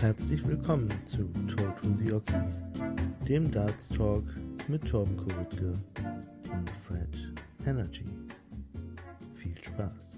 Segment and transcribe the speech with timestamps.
[0.00, 1.24] Herzlich willkommen zu
[1.56, 2.34] Talk to the Oki,
[3.26, 4.24] dem Darts Talk
[4.68, 5.72] mit Torben Kuritke
[6.52, 7.34] und Fred
[7.64, 8.04] Energy.
[9.32, 10.12] Viel Spaß.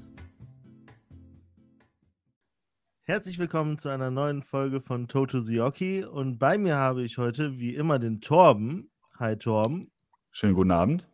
[3.04, 7.58] Herzlich willkommen zu einer neuen Folge von Toto Sioki und bei mir habe ich heute
[7.60, 8.90] wie immer den Torben.
[9.20, 9.92] Hi Torben.
[10.32, 11.08] Schönen guten Abend.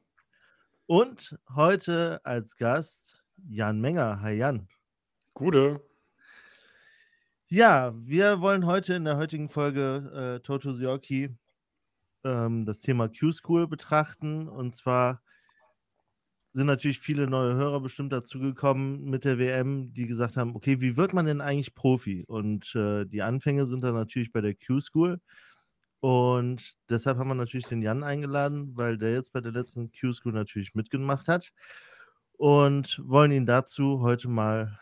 [0.86, 4.22] Und heute als Gast Jan Menger.
[4.22, 4.68] Hi Jan.
[5.34, 5.82] Gute.
[7.54, 11.30] Ja, wir wollen heute in der heutigen Folge äh, Toto Sioki
[12.24, 14.48] ähm, das Thema Q-School betrachten.
[14.48, 15.22] Und zwar
[16.52, 20.96] sind natürlich viele neue Hörer bestimmt dazugekommen mit der WM, die gesagt haben, okay, wie
[20.96, 22.24] wird man denn eigentlich Profi?
[22.26, 25.20] Und äh, die Anfänge sind dann natürlich bei der Q-School.
[26.00, 30.32] Und deshalb haben wir natürlich den Jan eingeladen, weil der jetzt bei der letzten Q-School
[30.32, 31.52] natürlich mitgemacht hat.
[32.32, 34.80] Und wollen ihn dazu heute mal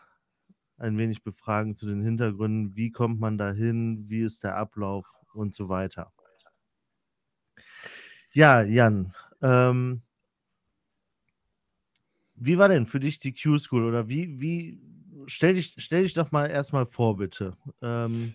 [0.77, 5.53] ein wenig befragen zu den Hintergründen, wie kommt man dahin, wie ist der Ablauf und
[5.53, 6.11] so weiter.
[8.31, 10.01] Ja, Jan, ähm,
[12.35, 14.81] wie war denn für dich die Q-School oder wie, wie,
[15.27, 17.55] stell dich, stell dich doch mal erstmal vor, bitte.
[17.81, 18.33] Ähm,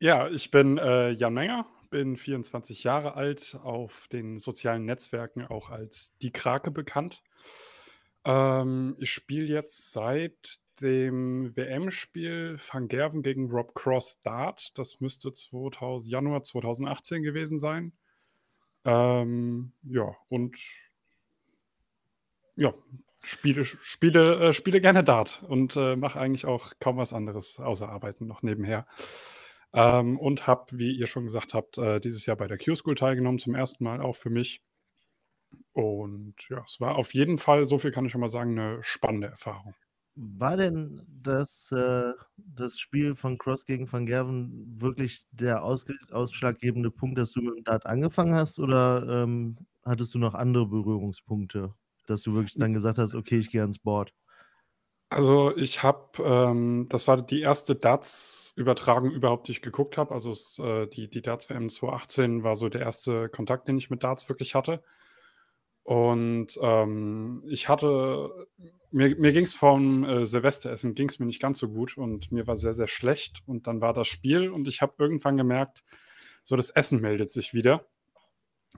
[0.00, 5.70] ja, ich bin äh, Jan Menger, bin 24 Jahre alt, auf den sozialen Netzwerken auch
[5.70, 7.22] als Die Krake bekannt.
[8.24, 14.76] Ähm, ich spiele jetzt seit dem WM-Spiel Van Gerven gegen Rob Cross Dart.
[14.78, 17.92] Das müsste 2000, Januar 2018 gewesen sein.
[18.84, 20.58] Ähm, ja, und
[22.56, 22.74] ja,
[23.22, 27.88] spiele, spiele, äh, spiele gerne Dart und äh, mache eigentlich auch kaum was anderes außer
[27.88, 28.86] Arbeiten noch nebenher.
[29.74, 33.38] Ähm, und habe, wie ihr schon gesagt habt, äh, dieses Jahr bei der Q-School teilgenommen,
[33.38, 34.62] zum ersten Mal auch für mich.
[35.78, 38.82] Und ja, es war auf jeden Fall, so viel kann ich schon mal sagen, eine
[38.82, 39.76] spannende Erfahrung.
[40.16, 47.16] War denn das, äh, das Spiel von Cross gegen Van Gerven wirklich der ausschlaggebende Punkt,
[47.16, 48.58] dass du mit dem Dart angefangen hast?
[48.58, 51.72] Oder ähm, hattest du noch andere Berührungspunkte,
[52.08, 54.12] dass du wirklich dann gesagt hast, okay, ich gehe ans Board?
[55.10, 60.12] Also ich habe, ähm, das war die erste Darts-Übertragung überhaupt, die ich geguckt habe.
[60.12, 64.02] Also es, äh, die, die Darts-WM 2018 war so der erste Kontakt, den ich mit
[64.02, 64.82] Darts wirklich hatte.
[65.88, 68.46] Und ähm, ich hatte,
[68.90, 72.30] mir, mir ging es vom äh, Silvesteressen, ging es mir nicht ganz so gut und
[72.30, 73.40] mir war sehr, sehr schlecht.
[73.46, 75.84] Und dann war das Spiel und ich habe irgendwann gemerkt,
[76.42, 77.86] so das Essen meldet sich wieder.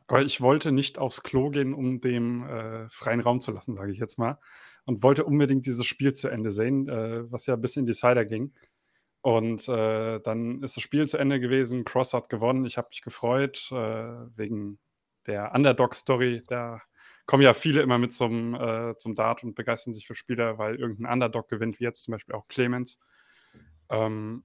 [0.07, 3.91] Aber ich wollte nicht aufs Klo gehen, um dem äh, freien Raum zu lassen, sage
[3.91, 4.39] ich jetzt mal.
[4.85, 8.25] Und wollte unbedingt dieses Spiel zu Ende sehen, äh, was ja bis in die Cider
[8.25, 8.55] ging.
[9.21, 11.85] Und äh, dann ist das Spiel zu Ende gewesen.
[11.85, 12.65] Cross hat gewonnen.
[12.67, 13.75] Ich habe mich gefreut äh,
[14.37, 14.79] wegen
[15.27, 16.43] der Underdog-Story.
[16.47, 16.81] Da
[17.31, 20.75] kommen ja viele immer mit zum, äh, zum Dart und begeistern sich für Spieler, weil
[20.75, 22.99] irgendein Underdog gewinnt, wie jetzt zum Beispiel auch Clemens.
[23.89, 24.43] Ähm,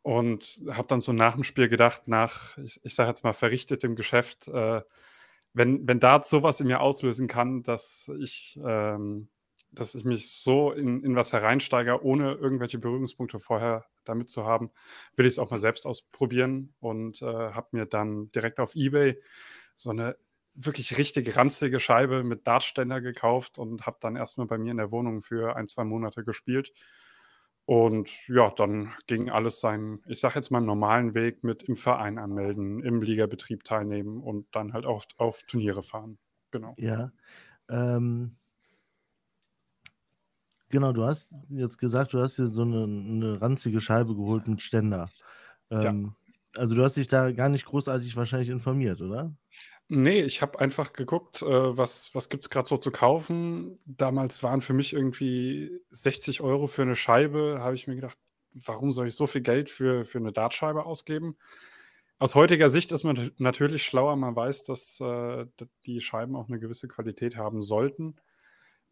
[0.00, 3.96] und habe dann so nach dem Spiel gedacht, nach, ich, ich sage jetzt mal, verrichtetem
[3.96, 4.80] Geschäft, äh,
[5.52, 9.28] wenn, wenn Dart sowas in mir auslösen kann, dass ich, ähm,
[9.70, 14.70] dass ich mich so in, in was hereinsteige, ohne irgendwelche Berührungspunkte vorher damit zu haben,
[15.16, 19.20] will ich es auch mal selbst ausprobieren und äh, habe mir dann direkt auf Ebay
[19.76, 20.16] so eine
[20.54, 24.90] wirklich richtig ranzige Scheibe mit Dartständer gekauft und habe dann erstmal bei mir in der
[24.90, 26.72] Wohnung für ein, zwei Monate gespielt.
[27.66, 32.18] Und ja, dann ging alles seinen, ich sage jetzt mal, normalen Weg mit im Verein
[32.18, 36.18] anmelden, im Ligabetrieb teilnehmen und dann halt auf, auf Turniere fahren.
[36.50, 36.74] Genau.
[36.78, 37.12] Ja.
[37.68, 38.36] Ähm,
[40.68, 44.62] genau, du hast jetzt gesagt, du hast dir so eine, eine ranzige Scheibe geholt mit
[44.62, 45.08] Ständer.
[45.70, 46.14] Ähm,
[46.56, 46.60] ja.
[46.60, 49.32] Also du hast dich da gar nicht großartig wahrscheinlich informiert, oder?
[49.92, 53.80] Nee, ich habe einfach geguckt, äh, was, was gibt es gerade so zu kaufen.
[53.86, 57.58] Damals waren für mich irgendwie 60 Euro für eine Scheibe.
[57.58, 58.16] Habe ich mir gedacht,
[58.52, 61.36] warum soll ich so viel Geld für, für eine Dartscheibe ausgeben?
[62.20, 64.14] Aus heutiger Sicht ist man natürlich schlauer.
[64.14, 65.46] Man weiß, dass äh,
[65.86, 68.14] die Scheiben auch eine gewisse Qualität haben sollten.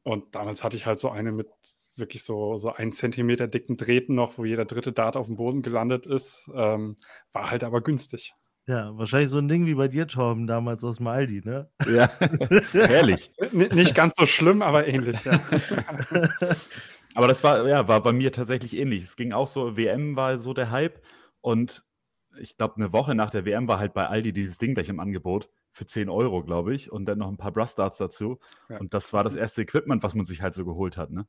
[0.03, 1.47] Und damals hatte ich halt so eine mit
[1.95, 5.63] wirklich so, so ein Zentimeter dicken Drähten noch, wo jeder dritte Dart auf dem Boden
[5.63, 6.51] gelandet ist.
[6.57, 6.97] Ähm,
[7.31, 8.35] war halt aber günstig.
[8.69, 11.71] Ja, wahrscheinlich so ein Ding wie bei dir, Torben, damals aus Maldi, ne?
[11.91, 12.11] Ja,
[12.73, 13.33] herrlich.
[13.51, 15.41] nicht ganz so schlimm, aber ähnlich, ja.
[17.15, 19.05] aber das war, ja, war bei mir tatsächlich ähnlich.
[19.05, 21.01] Es ging auch so, WM war so der Hype
[21.41, 21.83] und
[22.39, 25.01] ich glaube, eine Woche nach der WM war halt bei Aldi dieses Ding gleich im
[25.01, 28.39] Angebot für 10 Euro, glaube ich, und dann noch ein paar Brustarts dazu.
[28.69, 28.79] Ja.
[28.81, 31.27] Und das war das erste Equipment, was man sich halt so geholt hat, ne?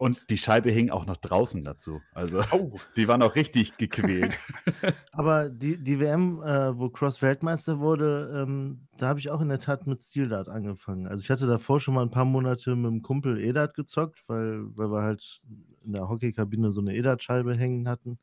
[0.00, 2.00] Und die Scheibe hing auch noch draußen dazu.
[2.14, 2.78] Also oh.
[2.96, 4.38] die waren auch richtig gequält.
[5.12, 9.50] Aber die, die WM, äh, wo Cross Weltmeister wurde, ähm, da habe ich auch in
[9.50, 11.06] der Tat mit Steel angefangen.
[11.06, 14.74] Also ich hatte davor schon mal ein paar Monate mit dem Kumpel Edat gezockt, weil,
[14.74, 15.42] weil wir halt
[15.84, 18.18] in der Hockeykabine so eine EDAT-Scheibe hängen hatten.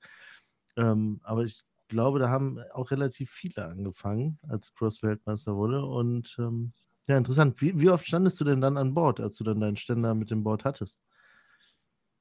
[0.78, 5.86] Ähm, aber ich glaube, da haben auch relativ viele angefangen, als Cross-Weltmeister wurde.
[5.86, 6.72] Und ähm,
[7.08, 7.62] ja, interessant.
[7.62, 10.32] Wie, wie, oft standest du denn dann an Bord, als du dann deinen Ständer mit
[10.32, 11.04] dem Board hattest?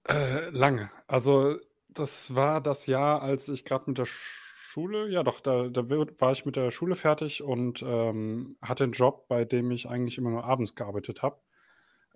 [0.09, 0.91] Äh, lange.
[1.07, 1.57] Also,
[1.89, 6.33] das war das Jahr, als ich gerade mit der Schule, ja doch, da, da war
[6.33, 10.31] ich mit der Schule fertig und ähm, hatte einen Job, bei dem ich eigentlich immer
[10.31, 11.41] nur abends gearbeitet habe.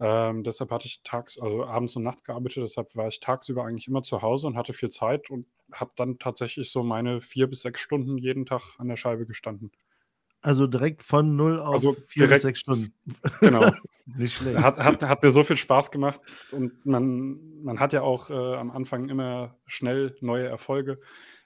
[0.00, 3.88] Ähm, deshalb hatte ich tags, also abends und nachts gearbeitet, deshalb war ich tagsüber eigentlich
[3.88, 7.62] immer zu Hause und hatte viel Zeit und habe dann tatsächlich so meine vier bis
[7.62, 9.72] sechs Stunden jeden Tag an der Scheibe gestanden.
[10.42, 12.94] Also direkt von null auf also vier bis sechs Stunden.
[13.40, 13.70] Genau.
[14.16, 14.58] Nicht schlecht.
[14.58, 16.20] Hat, hat, hat mir so viel Spaß gemacht
[16.50, 20.98] und man, man hat ja auch äh, am Anfang immer schnell neue Erfolge,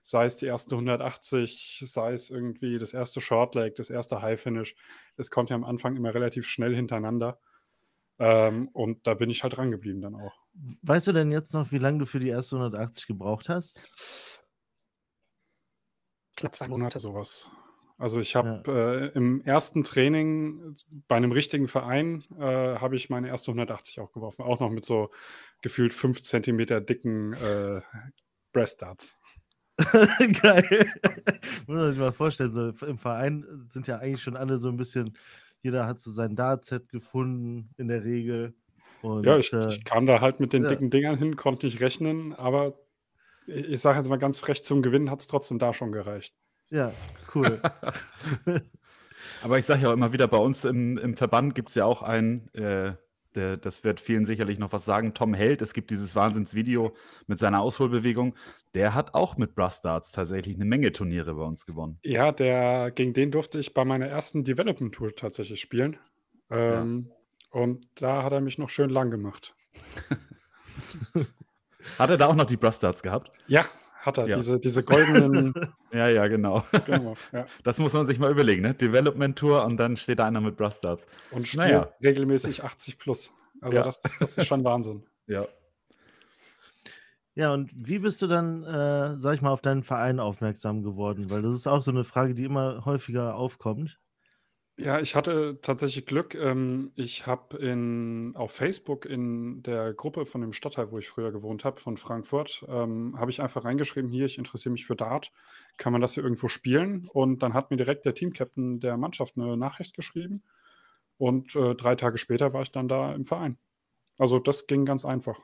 [0.03, 4.77] sei es die erste 180, sei es irgendwie das erste Shortleg, das erste High Finish.
[5.17, 7.39] Es kommt ja am Anfang immer relativ schnell hintereinander.
[8.19, 10.41] Ähm, und da bin ich halt dran geblieben dann auch.
[10.83, 13.83] Weißt du denn jetzt noch, wie lange du für die erste 180 gebraucht hast?
[16.37, 17.51] Knapp zwei Monate sowas.
[18.05, 18.73] Also ich habe ja.
[18.73, 20.77] äh, im ersten Training
[21.09, 24.85] bei einem richtigen Verein äh, habe ich meine erste 180 auch geworfen, auch noch mit
[24.85, 25.11] so
[25.63, 27.81] gefühlt fünf Zentimeter dicken äh,
[28.53, 29.19] Breast Darts.
[30.43, 30.93] Geil.
[31.67, 34.77] Muss man sich mal vorstellen, so im Verein sind ja eigentlich schon alle so ein
[34.77, 35.17] bisschen
[35.63, 38.55] jeder hat so sein Dartset gefunden, in der Regel.
[39.01, 40.69] Und, ja, ich, äh, ich, kam da halt mit den ja.
[40.69, 42.79] dicken Dingern hin, konnte nicht rechnen, aber
[43.47, 46.35] ich, ich sage jetzt mal ganz frech, zum Gewinnen hat es trotzdem da schon gereicht.
[46.75, 46.93] Ja,
[47.37, 47.61] cool.
[49.45, 51.85] aber ich sage ja auch immer wieder, bei uns im, im Verband gibt es ja
[51.85, 52.95] auch einen, äh,
[53.37, 56.97] der, das wird vielen sicherlich noch was sagen, Tom Held, es gibt dieses Wahnsinnsvideo
[57.29, 58.35] mit seiner Ausholbewegung,
[58.75, 62.01] der hat auch mit Brass Darts tatsächlich eine Menge Turniere bei uns gewonnen.
[62.03, 65.97] Ja, der, gegen den durfte ich bei meiner ersten Development Tour tatsächlich spielen.
[66.51, 67.61] Ähm, ja.
[67.61, 69.55] Und da hat er mich noch schön lang gemacht.
[72.01, 73.31] hat er da auch noch die Brass Darts gehabt?
[73.47, 73.65] Ja,
[74.05, 74.29] hat er.
[74.29, 74.37] Ja.
[74.37, 75.55] Diese, diese goldenen.
[75.93, 76.65] ja, ja, genau.
[76.87, 77.47] genau ja.
[77.63, 78.75] Das muss man sich mal überlegen, ne?
[78.75, 81.07] Development Tour und dann steht da einer mit Brass Darts.
[81.31, 81.89] Und spielt naja.
[82.03, 83.33] regelmäßig 80 plus.
[83.61, 83.85] Also ja.
[83.85, 85.03] das, das ist schon Wahnsinn.
[85.27, 85.49] Ja.
[87.35, 91.31] Ja, und wie bist du dann, äh, sag ich mal, auf deinen Verein aufmerksam geworden?
[91.31, 93.99] Weil das ist auch so eine Frage, die immer häufiger aufkommt.
[94.77, 96.35] Ja, ich hatte tatsächlich Glück.
[96.35, 101.65] Ähm, ich habe auf Facebook in der Gruppe von dem Stadtteil, wo ich früher gewohnt
[101.65, 105.31] habe, von Frankfurt, ähm, habe ich einfach reingeschrieben, hier, ich interessiere mich für Dart.
[105.77, 107.09] Kann man das hier irgendwo spielen?
[107.13, 110.43] Und dann hat mir direkt der Teamcaptain der Mannschaft eine Nachricht geschrieben.
[111.19, 113.59] Und äh, drei Tage später war ich dann da im Verein.
[114.19, 115.41] Also das ging ganz einfach.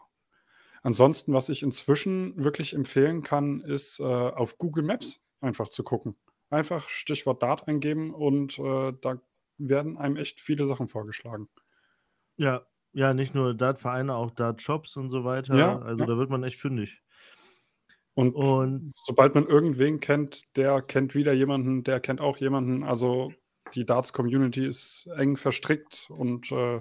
[0.83, 6.17] Ansonsten, was ich inzwischen wirklich empfehlen kann, ist äh, auf Google Maps einfach zu gucken.
[6.51, 9.21] Einfach Stichwort Dart eingeben und äh, da
[9.59, 11.49] werden einem echt viele Sachen vorgeschlagen.
[12.37, 15.57] Ja, ja, nicht nur Dart-Vereine, auch Dart-Shops und so weiter.
[15.57, 16.07] Ja, also ja.
[16.07, 17.03] da wird man echt fündig.
[18.15, 22.83] Und, und, sobald man irgendwen kennt, der kennt wieder jemanden, der kennt auch jemanden.
[22.83, 23.33] Also
[23.75, 26.81] die Darts-Community ist eng verstrickt und äh,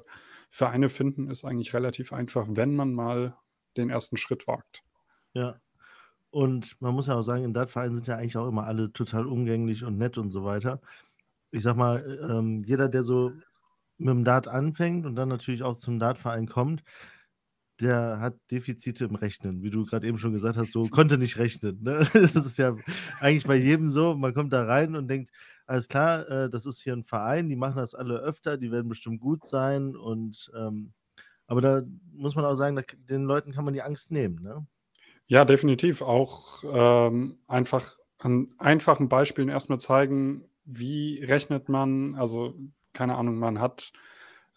[0.49, 3.37] Vereine finden ist eigentlich relativ einfach, wenn man mal
[3.77, 4.83] den ersten Schritt wagt.
[5.33, 5.61] Ja.
[6.31, 9.25] Und man muss ja auch sagen, in Dartvereinen sind ja eigentlich auch immer alle total
[9.27, 10.81] umgänglich und nett und so weiter.
[11.51, 13.31] Ich sag mal, ähm, jeder, der so
[13.97, 16.83] mit dem Dart anfängt und dann natürlich auch zum Dartverein kommt,
[17.79, 21.37] der hat Defizite im Rechnen, wie du gerade eben schon gesagt hast, so konnte nicht
[21.37, 21.81] rechnen.
[21.81, 22.05] Ne?
[22.13, 22.75] Das ist ja
[23.19, 24.15] eigentlich bei jedem so.
[24.15, 25.31] Man kommt da rein und denkt,
[25.65, 28.89] alles klar, äh, das ist hier ein Verein, die machen das alle öfter, die werden
[28.89, 29.95] bestimmt gut sein.
[29.95, 30.93] Und ähm,
[31.47, 31.81] aber da
[32.13, 34.41] muss man auch sagen, da, den Leuten kann man die Angst nehmen.
[34.43, 34.65] Ne?
[35.29, 36.01] Ja, definitiv.
[36.01, 42.55] Auch ähm, einfach an einfachen Beispielen erstmal zeigen, wie rechnet man, also
[42.93, 43.93] keine Ahnung, man hat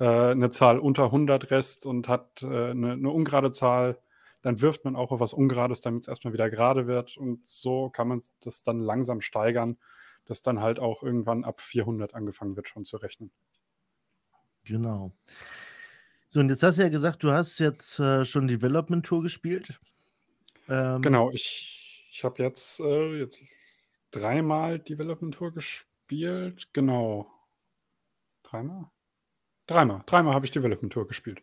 [0.00, 3.98] äh, eine Zahl unter 100 Rest und hat äh, eine, eine, ungerade Zahl,
[4.40, 7.90] dann wirft man auch auf was Ungerades, damit es erstmal wieder gerade wird und so
[7.90, 9.76] kann man das dann langsam steigern,
[10.24, 13.30] dass dann halt auch irgendwann ab 400 angefangen wird schon zu rechnen.
[14.64, 15.12] Genau.
[16.28, 19.78] So, und jetzt hast du ja gesagt, du hast jetzt äh, schon Development Tour gespielt.
[20.72, 23.42] Ähm, genau, ich, ich habe jetzt, äh, jetzt
[24.10, 26.72] dreimal Development Tour gespielt.
[26.72, 27.26] Genau.
[28.42, 28.90] Dreimal?
[29.66, 30.02] Dreimal.
[30.06, 31.42] Dreimal habe ich Development Tour gespielt.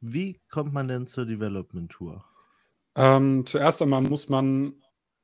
[0.00, 2.24] Wie kommt man denn zur Development Tour?
[2.96, 4.74] Ähm, zuerst einmal muss man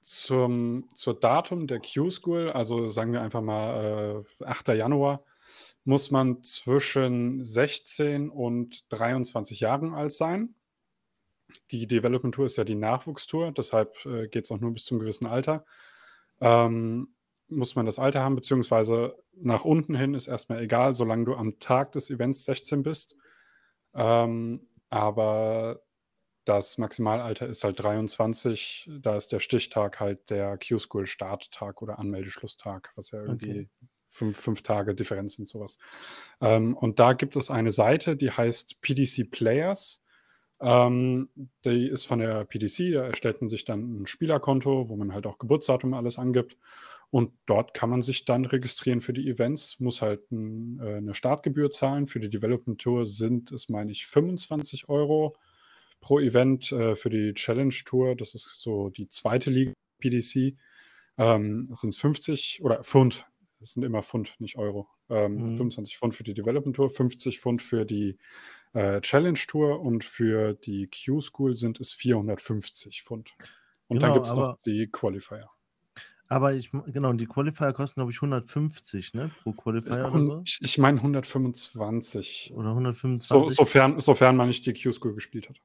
[0.01, 4.69] zum zur Datum der Q-School, also sagen wir einfach mal äh, 8.
[4.69, 5.25] Januar,
[5.85, 10.55] muss man zwischen 16 und 23 Jahren alt sein.
[11.71, 14.99] Die Development Tour ist ja die Nachwuchstour, deshalb äh, geht es auch nur bis zum
[14.99, 15.65] gewissen Alter.
[16.41, 17.15] Ähm,
[17.49, 21.59] muss man das Alter haben, beziehungsweise nach unten hin ist erstmal egal, solange du am
[21.59, 23.17] Tag des Events 16 bist.
[23.95, 25.81] Ähm, aber
[26.45, 28.91] das Maximalalter ist halt 23.
[29.01, 33.69] Da ist der Stichtag halt der Q-School-Starttag oder Anmeldeschlusstag, was ja irgendwie okay.
[34.09, 35.79] fünf, fünf Tage Differenz sind, sowas.
[36.41, 40.03] Ähm, und da gibt es eine Seite, die heißt PDC Players.
[40.61, 41.29] Ähm,
[41.65, 45.27] die ist von der PDC, da erstellt man sich dann ein Spielerkonto, wo man halt
[45.27, 46.57] auch Geburtsdatum alles angibt.
[47.11, 51.15] Und dort kann man sich dann registrieren für die Events, muss halt ein, äh, eine
[51.15, 52.07] Startgebühr zahlen.
[52.07, 55.35] Für die Development Tour sind es, meine ich, 25 Euro
[56.01, 56.71] pro Event.
[56.73, 60.57] Äh, für die Challenge Tour, das ist so die zweite Liga PDC,
[61.17, 63.25] ähm, sind es 50 oder Pfund.
[63.61, 64.89] Das sind immer Pfund, nicht Euro.
[65.11, 65.57] Ähm, mhm.
[65.57, 68.19] 25 Pfund für die Development Tour, 50 Pfund für die
[68.73, 73.35] äh, Challenge Tour und für die Q-School sind es 450 Pfund.
[73.89, 75.49] Und genau, dann gibt es noch die Qualifier.
[76.29, 79.31] Aber ich, genau, und die Qualifier kosten, glaube ich, 150, ne?
[79.43, 80.43] Pro Qualifier oder so?
[80.45, 82.53] Ich, ich meine 125.
[82.55, 83.27] Oder 125.
[83.27, 85.57] So, sofern, sofern man nicht die Q-School gespielt hat.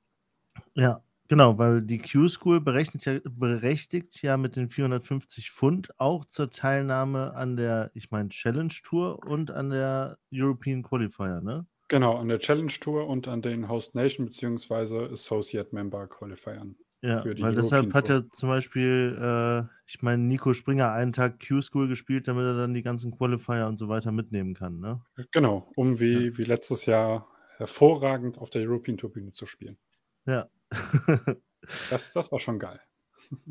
[0.74, 6.50] Ja, genau, weil die Q-School berechnet ja, berechtigt ja mit den 450 Pfund auch zur
[6.50, 11.66] Teilnahme an der, ich meine, Challenge Tour und an der European Qualifier, ne?
[11.90, 15.12] Genau, an der Challenge Tour und an den Host Nation bzw.
[15.12, 16.76] Associate Member Qualifiern.
[17.02, 21.90] Ja, weil deshalb hat er zum Beispiel, äh, ich meine, Nico Springer einen Tag Q-School
[21.90, 25.02] gespielt, damit er dann die ganzen Qualifier und so weiter mitnehmen kann, ne?
[25.32, 26.38] Genau, um wie, ja.
[26.38, 27.28] wie letztes Jahr
[27.58, 29.78] hervorragend auf der European Tour Bühne zu spielen.
[30.26, 30.48] Ja.
[31.90, 32.80] das, das war schon geil.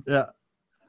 [0.06, 0.32] Ja.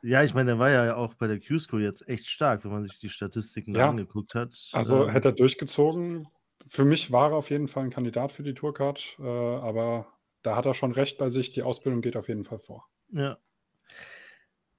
[0.05, 2.83] Ja, ich meine, der war ja auch bei der Q-School jetzt echt stark, wenn man
[2.83, 3.89] sich die Statistiken ja.
[3.89, 4.53] angeguckt hat.
[4.73, 6.27] Also ähm, hätte er durchgezogen.
[6.67, 10.07] Für mich war er auf jeden Fall ein Kandidat für die Tourcard, äh, aber
[10.41, 11.53] da hat er schon recht bei sich.
[11.53, 12.89] Die Ausbildung geht auf jeden Fall vor.
[13.13, 13.37] Ja.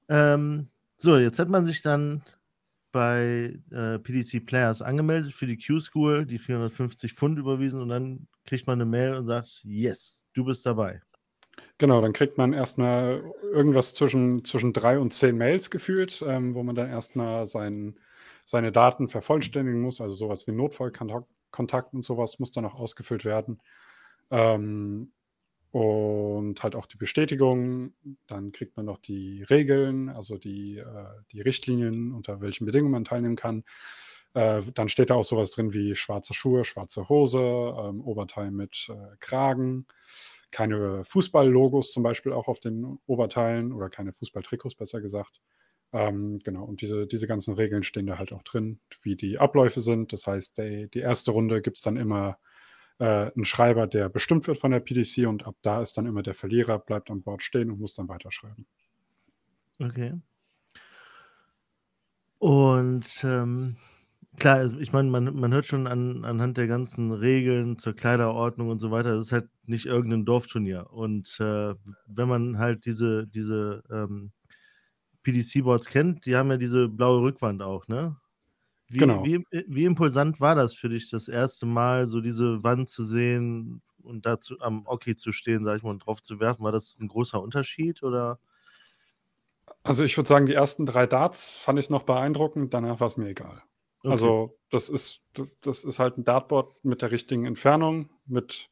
[0.09, 2.23] Ähm, so, jetzt hat man sich dann
[2.93, 8.67] bei äh, PDC Players angemeldet für die Q-School, die 450 Pfund überwiesen und dann kriegt
[8.67, 11.01] man eine Mail und sagt, yes, du bist dabei.
[11.79, 16.63] Genau, dann kriegt man erstmal irgendwas zwischen, zwischen drei und zehn Mails gefühlt, ähm, wo
[16.63, 17.99] man dann erstmal sein,
[18.45, 23.61] seine Daten vervollständigen muss, also sowas wie Notfallkontakt und sowas muss dann auch ausgefüllt werden.
[24.31, 25.13] Ähm,
[25.73, 27.95] und halt auch die Bestätigung.
[28.29, 33.05] Dann kriegt man noch die Regeln, also die, äh, die Richtlinien, unter welchen Bedingungen man
[33.05, 33.65] teilnehmen kann.
[34.35, 38.89] Äh, dann steht da auch sowas drin wie schwarze Schuhe, schwarze Hose, ähm, Oberteil mit
[38.91, 39.87] äh, Kragen,
[40.55, 45.41] keine Fußballlogos zum Beispiel auch auf den Oberteilen oder keine Fußballtrikots besser gesagt.
[45.93, 49.81] Ähm, genau, und diese, diese ganzen Regeln stehen da halt auch drin, wie die Abläufe
[49.81, 50.13] sind.
[50.13, 52.39] Das heißt, die, die erste Runde gibt es dann immer
[53.01, 56.23] äh, ein Schreiber, der bestimmt wird von der PDC und ab da ist dann immer
[56.23, 58.67] der Verlierer, bleibt an Bord stehen und muss dann weiterschreiben.
[59.81, 60.15] Okay.
[62.39, 63.77] Und ähm,
[64.39, 68.69] klar, also ich meine, man, man hört schon an, anhand der ganzen Regeln zur Kleiderordnung
[68.71, 70.91] und so weiter, es ist halt nicht irgendein Dorfturnier.
[70.91, 71.75] Und äh,
[72.07, 74.33] wenn man halt diese, diese ähm,
[75.23, 78.17] PDC-Boards kennt, die haben ja diese blaue Rückwand auch, ne?
[78.89, 79.25] Wie, genau.
[79.25, 83.83] wie, wie impulsant war das für dich, das erste Mal so diese Wand zu sehen
[84.03, 86.65] und dazu am Hockey zu stehen, sag ich mal, und drauf zu werfen?
[86.65, 88.39] War das ein großer Unterschied oder?
[89.83, 93.17] Also ich würde sagen, die ersten drei Darts fand ich noch beeindruckend, danach war es
[93.17, 93.63] mir egal.
[94.05, 94.13] Okay.
[94.13, 95.23] Also das ist,
[95.63, 98.71] das ist halt ein Dartboard mit der richtigen Entfernung, mit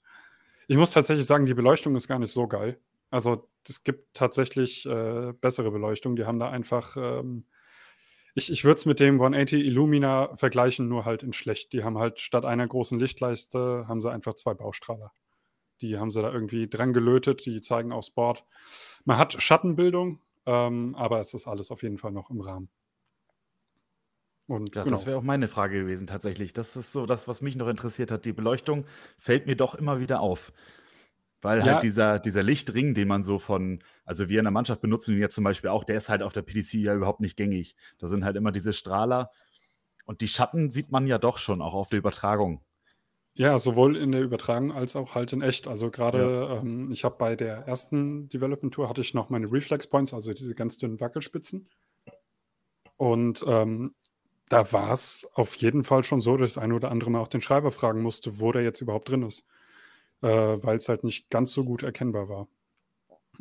[0.68, 2.78] ich muss tatsächlich sagen, die Beleuchtung ist gar nicht so geil.
[3.10, 6.16] Also es gibt tatsächlich äh, bessere Beleuchtung.
[6.16, 7.44] Die haben da einfach ähm,
[8.34, 11.72] ich, ich würde es mit dem 180 Illumina vergleichen, nur halt in schlecht.
[11.72, 15.12] Die haben halt statt einer großen Lichtleiste, haben sie einfach zwei Baustrahler.
[15.82, 18.44] Die haben sie da irgendwie dran gelötet, die zeigen aufs Board.
[19.04, 22.70] Man hat Schattenbildung, ähm, aber es ist alles auf jeden Fall noch im Rahmen.
[24.46, 24.96] Und ja, genau.
[24.96, 26.52] Das wäre auch meine Frage gewesen tatsächlich.
[26.52, 28.24] Das ist so das, was mich noch interessiert hat.
[28.24, 28.84] Die Beleuchtung
[29.18, 30.52] fällt mir doch immer wieder auf.
[31.40, 31.72] Weil halt ja.
[31.74, 35.20] halt dieser, dieser Lichtring, den man so von, also wir in der Mannschaft benutzen ihn
[35.20, 37.74] jetzt zum Beispiel auch, der ist halt auf der PDC ja überhaupt nicht gängig.
[37.98, 39.30] Da sind halt immer diese Strahler.
[40.04, 42.62] Und die Schatten sieht man ja doch schon, auch auf der Übertragung.
[43.34, 45.66] Ja, sowohl in der Übertragung als auch halt in echt.
[45.66, 46.60] Also gerade, ja.
[46.60, 50.32] ähm, ich habe bei der ersten Development Tour hatte ich noch meine Reflex Points, also
[50.32, 51.68] diese ganz dünnen Wackelspitzen.
[52.98, 53.94] Und ähm,
[54.52, 57.20] da war es auf jeden Fall schon so, dass ich das eine oder andere Mal
[57.20, 59.46] auch den Schreiber fragen musste, wo der jetzt überhaupt drin ist
[60.22, 62.48] äh, weil es halt nicht ganz so gut erkennbar war.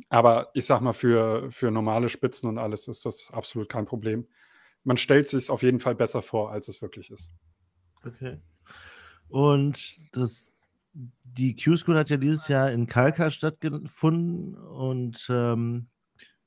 [0.10, 4.28] Aber ich sag mal, für, für normale Spitzen und alles ist das absolut kein Problem.
[4.84, 7.32] Man stellt sich auf jeden Fall besser vor, als es wirklich ist.
[8.04, 8.40] Okay.
[9.28, 10.52] Und das,
[10.94, 14.56] die Q-School hat ja dieses Jahr in Kalka stattgefunden.
[14.56, 15.88] Und ähm,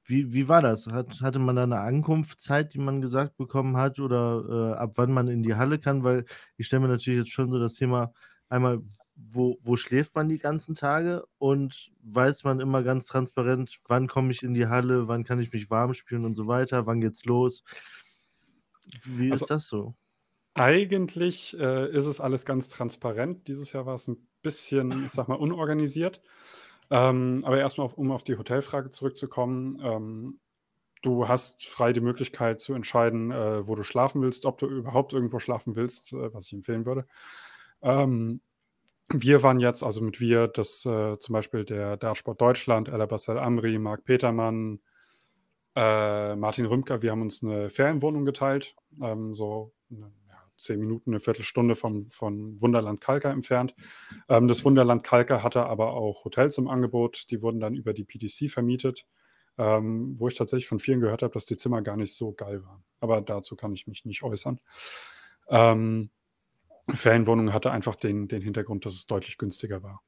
[0.05, 0.87] wie, wie war das?
[0.87, 5.13] Hat, hatte man da eine Ankunftszeit, die man gesagt bekommen hat, oder äh, ab wann
[5.13, 6.05] man in die Halle kann?
[6.05, 6.25] Weil
[6.57, 8.13] ich stelle mir natürlich jetzt schon so das Thema
[8.49, 8.83] einmal,
[9.17, 14.33] wo, wo schläft man die ganzen Tage und weiß man immer ganz transparent, wann komme
[14.33, 17.25] ich in die Halle, wann kann ich mich warm spielen und so weiter, wann geht's
[17.25, 17.65] los.
[19.05, 19.95] Wie also, ist das so?
[20.55, 23.49] Eigentlich äh, ist es alles ganz transparent.
[23.49, 26.21] Dieses Jahr war es ein bisschen, ich sag mal, unorganisiert.
[26.91, 29.81] Ähm, aber erstmal, auf, um auf die Hotelfrage zurückzukommen.
[29.83, 30.41] Ähm,
[31.03, 35.13] du hast frei die Möglichkeit zu entscheiden, äh, wo du schlafen willst, ob du überhaupt
[35.13, 37.07] irgendwo schlafen willst, äh, was ich empfehlen würde.
[37.83, 38.41] Ähm,
[39.13, 43.39] wir waren jetzt, also mit wir, das äh, zum Beispiel der Dartsport Deutschland, Ella Bassel
[43.39, 44.81] Amri, Marc Petermann,
[45.77, 50.11] äh, Martin Rümker, wir haben uns eine Ferienwohnung geteilt, ähm, so eine,
[50.65, 53.75] zehn Minuten, eine Viertelstunde vom, von Wunderland Kalka entfernt.
[54.29, 58.05] Ähm, das Wunderland Kalka hatte aber auch Hotels im Angebot, die wurden dann über die
[58.05, 59.07] PDC vermietet,
[59.59, 62.65] ähm, wo ich tatsächlich von vielen gehört habe, dass die Zimmer gar nicht so geil
[62.65, 62.83] waren.
[63.01, 64.59] Aber dazu kann ich mich nicht äußern.
[65.49, 66.11] Ähm,
[66.93, 70.03] Ferienwohnung hatte einfach den, den Hintergrund, dass es deutlich günstiger war.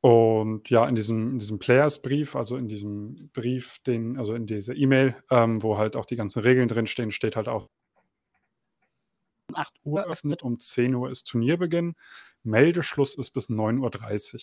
[0.00, 4.76] Und ja, in diesem, in diesem Players-Brief, also in diesem Brief, den, also in dieser
[4.76, 7.68] E-Mail, ähm, wo halt auch die ganzen Regeln drinstehen, steht halt auch,
[9.54, 11.94] 8 Uhr öffnet, um 10 Uhr ist Turnierbeginn,
[12.42, 14.40] Meldeschluss ist bis 9.30 Uhr.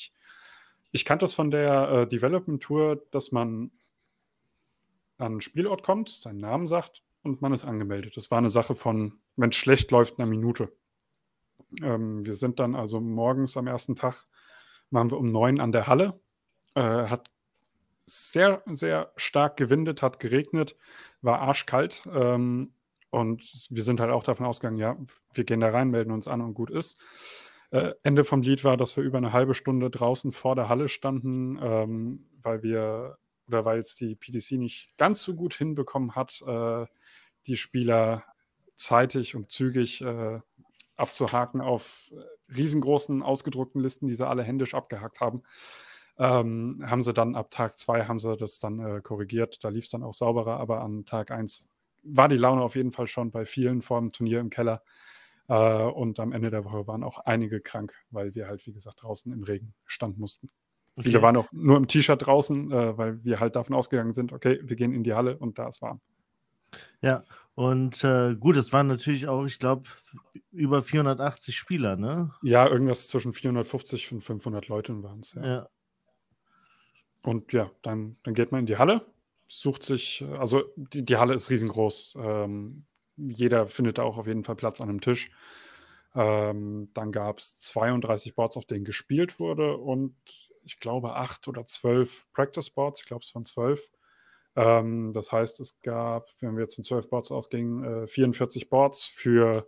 [0.91, 3.72] Ich kannte das von der äh, Development Tour, dass man
[5.17, 8.17] an einen Spielort kommt, seinen Namen sagt und man ist angemeldet.
[8.17, 10.72] Das war eine Sache von, wenn es schlecht läuft, einer Minute.
[11.81, 14.25] Ähm, wir sind dann also morgens am ersten Tag,
[14.91, 16.19] waren wir um neun an der Halle.
[16.75, 17.29] Äh, hat
[18.05, 20.75] sehr, sehr stark gewindet, hat geregnet,
[21.22, 22.03] war arschkalt.
[22.13, 22.74] Ähm,
[23.13, 24.98] und wir sind halt auch davon ausgegangen, ja,
[25.34, 27.00] wir gehen da rein, melden uns an und gut ist.
[27.70, 30.89] Äh, Ende vom Lied war, dass wir über eine halbe Stunde draußen vor der Halle
[30.89, 33.17] standen, ähm, weil wir
[33.48, 36.88] oder weil es die PDC nicht ganz so gut hinbekommen hat, äh,
[37.46, 38.24] die Spieler
[38.75, 40.39] zeitig und zügig äh,
[40.96, 45.43] abzuhaken auf äh, riesengroßen ausgedruckten Listen, die sie alle händisch abgehakt haben.
[46.17, 49.63] Ähm, haben sie dann ab Tag zwei haben sie das dann äh, korrigiert.
[49.63, 51.70] Da lief es dann auch sauberer, aber an Tag eins
[52.03, 54.84] war die Laune auf jeden Fall schon bei vielen vor dem Turnier im Keller.
[55.47, 59.04] Äh, und am Ende der Woche waren auch einige krank, weil wir halt, wie gesagt,
[59.04, 60.49] draußen im Regen standen mussten.
[60.95, 61.10] Okay.
[61.10, 64.60] Viele waren auch nur im T-Shirt draußen, äh, weil wir halt davon ausgegangen sind, okay,
[64.63, 66.01] wir gehen in die Halle und da ist warm.
[67.01, 67.23] Ja,
[67.56, 69.84] und äh, gut, es waren natürlich auch, ich glaube,
[70.51, 72.32] über 480 Spieler, ne?
[72.41, 75.45] Ja, irgendwas zwischen 450 und 500 Leuten waren es, ja.
[75.45, 75.69] ja.
[77.23, 79.06] Und ja, dann, dann geht man in die Halle,
[79.60, 82.18] sucht sich, also die, die Halle ist riesengroß.
[82.20, 82.86] Ähm,
[83.16, 85.30] jeder findet da auch auf jeden Fall Platz an einem Tisch.
[86.16, 90.16] Ähm, dann gab es 32 Boards, auf denen gespielt wurde und
[90.63, 93.92] ich glaube acht oder zwölf Practice Boards, ich glaube es waren zwölf.
[94.56, 99.06] Ähm, das heißt, es gab, wenn wir jetzt in 12 Boards ausgingen, äh, 44 Boards
[99.06, 99.68] für,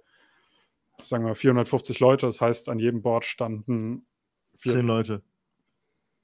[1.04, 2.28] sagen wir, 450 Leute.
[2.28, 4.08] Das heißt, an jedem Board standen
[4.56, 5.24] vier, zehn Leute.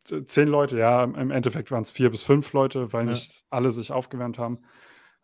[0.03, 3.11] Zehn Leute, ja, im Endeffekt waren es vier bis fünf Leute, weil ja.
[3.11, 4.59] nicht alle sich aufgewärmt haben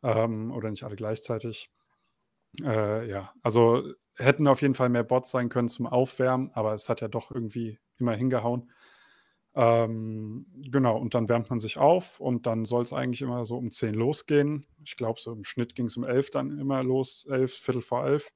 [0.03, 1.71] ähm, oder nicht alle gleichzeitig.
[2.63, 3.83] Äh, ja, also
[4.15, 7.31] hätten auf jeden Fall mehr Bots sein können zum Aufwärmen, aber es hat ja doch
[7.31, 8.71] irgendwie immer hingehauen.
[9.55, 13.57] Ähm, genau, und dann wärmt man sich auf und dann soll es eigentlich immer so
[13.57, 14.65] um 10 losgehen.
[14.83, 18.05] Ich glaube, so im Schnitt ging es um 11 dann immer los, 11, Viertel vor
[18.05, 18.31] 11.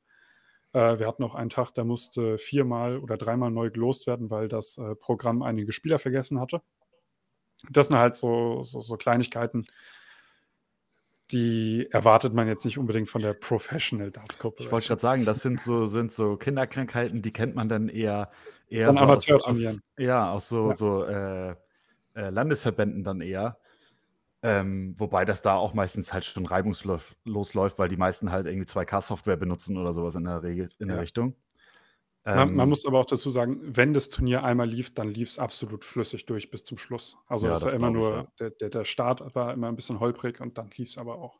[0.73, 4.47] Äh, wir hatten auch einen Tag, da musste viermal oder dreimal neu gelost werden, weil
[4.47, 6.61] das äh, Programm einige Spieler vergessen hatte.
[7.69, 9.67] Das sind halt so, so, so Kleinigkeiten,
[11.31, 14.67] die erwartet man jetzt nicht unbedingt von der Professional Darts Corporation.
[14.67, 18.31] Ich wollte gerade sagen, das sind so, sind so Kinderkrankheiten, die kennt man dann eher,
[18.67, 20.77] eher so aus, aus, ja, aus so, ja.
[20.77, 21.55] so äh,
[22.15, 23.57] äh, Landesverbänden dann eher.
[24.43, 28.67] Ähm, wobei das da auch meistens halt schon reibungslos läuft, weil die meisten halt irgendwie
[28.67, 31.35] 2K-Software benutzen oder sowas in der, Regel, in der Richtung.
[32.23, 35.29] Man, ähm, man, muss aber auch dazu sagen, wenn das Turnier einmal lief, dann lief
[35.29, 37.17] es absolut flüssig durch bis zum Schluss.
[37.27, 38.27] Also ja, das war immer nur, ich, ja.
[38.39, 41.39] der, der, der, Start war immer ein bisschen holprig und dann lief es aber auch.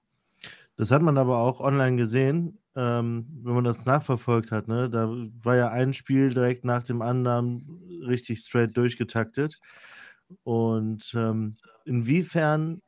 [0.78, 4.68] Das hat man aber auch online gesehen, ähm, wenn man das nachverfolgt hat.
[4.68, 4.90] Ne?
[4.90, 5.08] Da
[5.44, 9.60] war ja ein Spiel direkt nach dem anderen richtig straight durchgetaktet.
[10.44, 12.82] Und ähm, inwiefern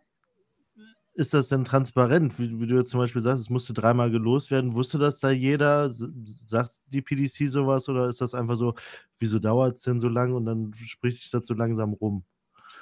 [1.13, 2.39] ist das denn transparent?
[2.39, 4.73] Wie, wie, du jetzt zum Beispiel sagst, es musste dreimal gelost werden.
[4.73, 5.91] Wusste das da jeder?
[5.91, 8.73] Sagt die PDC sowas oder ist das einfach so,
[9.19, 12.23] wieso dauert es denn so lange und dann spricht sich das so langsam rum?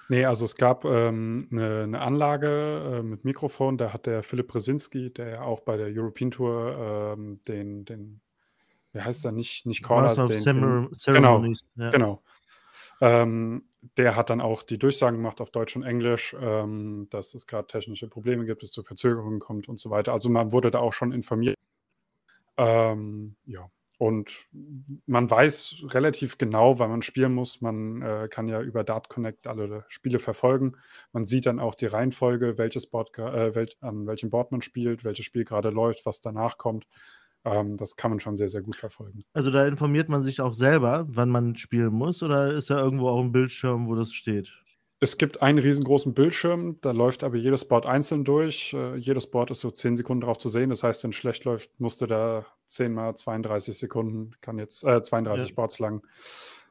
[0.09, 4.47] Nee, also es gab ähm, eine, eine, Anlage äh, mit Mikrofon, da hat der Philipp
[4.47, 8.21] Brzezinski, der ja auch bei der European Tour ähm, den, den,
[8.91, 11.91] wie heißt er, nicht, nicht Corner, den, den, genau, ja.
[11.91, 12.23] genau.
[13.01, 13.63] Ähm,
[13.97, 17.67] der hat dann auch die Durchsagen gemacht auf Deutsch und Englisch, ähm, dass es gerade
[17.67, 20.13] technische Probleme gibt, es zu Verzögerungen kommt und so weiter.
[20.13, 21.57] Also man wurde da auch schon informiert.
[22.57, 24.47] Ähm, ja, und
[25.05, 27.61] man weiß relativ genau, wann man spielen muss.
[27.61, 30.75] Man äh, kann ja über Dart Connect alle Spiele verfolgen.
[31.11, 35.03] Man sieht dann auch die Reihenfolge, welches Board, äh, wel an welchem Board man spielt,
[35.03, 36.87] welches Spiel gerade läuft, was danach kommt.
[37.43, 39.23] Ähm, das kann man schon sehr, sehr gut verfolgen.
[39.33, 43.09] Also da informiert man sich auch selber, wann man spielen muss, oder ist da irgendwo
[43.09, 44.51] auch ein Bildschirm, wo das steht?
[45.03, 48.73] Es gibt einen riesengroßen Bildschirm, da läuft aber jedes Board einzeln durch.
[48.73, 50.69] Äh, jedes Board ist so 10 Sekunden drauf zu sehen.
[50.69, 55.01] Das heißt, wenn es schlecht läuft, musste da 10 mal 32 Sekunden, kann jetzt äh,
[55.01, 55.55] 32 ja.
[55.55, 56.05] Boards lang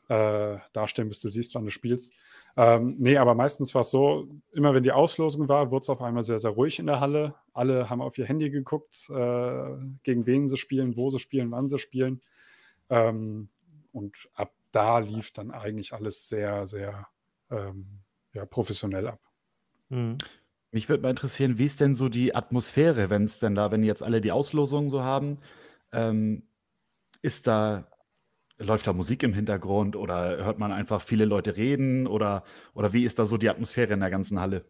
[0.09, 2.13] äh, dastehen, bis du siehst, wann du spielst.
[2.57, 6.03] Ähm, nee, aber meistens war es so, immer wenn die Auslosung war, wurde es auf
[6.03, 7.35] einmal sehr, sehr ruhig in der Halle.
[7.53, 11.69] Alle haben auf ihr Handy geguckt, äh, gegen wen sie spielen, wo sie spielen, wann
[11.69, 12.21] sie spielen.
[12.89, 13.49] Ähm,
[13.93, 17.09] und ab da lief dann eigentlich alles sehr, sehr
[17.51, 18.01] ähm,
[18.33, 19.21] ja, professionell ab.
[19.89, 20.19] Mhm.
[20.73, 23.83] Mich würde mal interessieren, wie ist denn so die Atmosphäre, wenn es denn da, wenn
[23.83, 25.39] jetzt alle die Auslosungen so haben,
[25.93, 26.45] ähm,
[27.23, 27.90] ist da,
[28.61, 32.45] läuft da Musik im Hintergrund oder hört man einfach viele Leute reden oder,
[32.75, 34.65] oder wie ist da so die Atmosphäre in der ganzen Halle?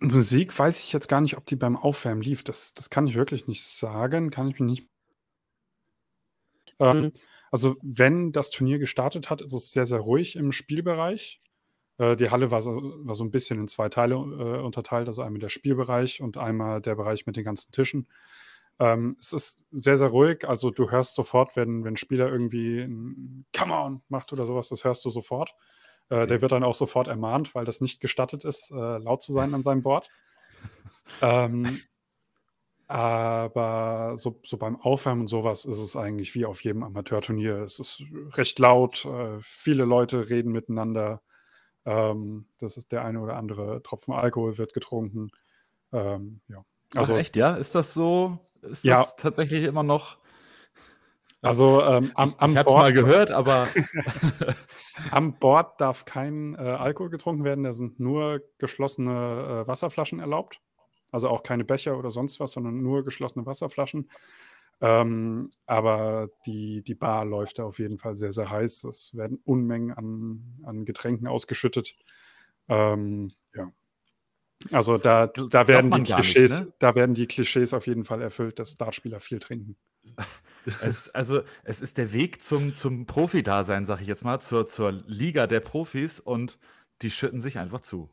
[0.00, 2.44] Musik weiß ich jetzt gar nicht, ob die beim Aufwärmen lief.
[2.44, 4.88] Das, das kann ich wirklich nicht sagen, kann ich mir nicht.
[6.78, 7.12] Ähm,
[7.50, 11.40] also, wenn das Turnier gestartet hat, ist es sehr, sehr ruhig im Spielbereich.
[11.98, 12.70] Äh, die Halle war so,
[13.04, 16.82] war so ein bisschen in zwei Teile äh, unterteilt, also einmal der Spielbereich und einmal
[16.82, 18.08] der Bereich mit den ganzen Tischen.
[18.78, 20.46] Ähm, es ist sehr, sehr ruhig.
[20.46, 24.68] Also du hörst sofort, wenn, wenn ein Spieler irgendwie ein Come on macht oder sowas,
[24.68, 25.54] das hörst du sofort.
[26.10, 26.26] Äh, okay.
[26.26, 29.54] Der wird dann auch sofort ermahnt, weil das nicht gestattet ist, äh, laut zu sein
[29.54, 30.08] an seinem Board.
[31.22, 31.80] ähm,
[32.88, 37.62] aber so, so, beim Aufwärmen und sowas ist es eigentlich wie auf jedem Amateurturnier.
[37.62, 41.22] Es ist recht laut, äh, viele Leute reden miteinander.
[41.84, 45.30] Ähm, das ist der eine oder andere Tropfen Alkohol wird getrunken.
[45.92, 46.64] Ähm, ja.
[46.96, 47.54] Also Ach echt, ja?
[47.54, 48.38] Ist das so?
[48.62, 49.00] Ist ja.
[49.00, 50.18] das tatsächlich immer noch?
[51.42, 53.68] Also ähm, am, am ich, ich Bord mal gehört, aber
[55.10, 57.64] am Bord darf kein äh, Alkohol getrunken werden.
[57.64, 60.60] Da sind nur geschlossene äh, Wasserflaschen erlaubt.
[61.12, 64.10] Also auch keine Becher oder sonst was, sondern nur geschlossene Wasserflaschen.
[64.80, 68.84] Ähm, aber die, die Bar läuft da auf jeden Fall sehr, sehr heiß.
[68.84, 71.94] Es werden Unmengen an, an Getränken ausgeschüttet.
[72.68, 73.70] Ähm, ja.
[74.72, 76.72] Also da, da werden die Klischees, nicht, ne?
[76.78, 79.76] da werden die Klischees auf jeden Fall erfüllt, dass Dartspieler viel trinken.
[80.82, 84.90] Es, also es ist der Weg zum, zum Profi-Dasein, sag ich jetzt mal, zur, zur
[85.06, 86.58] Liga der Profis und
[87.02, 88.10] die schütten sich einfach zu.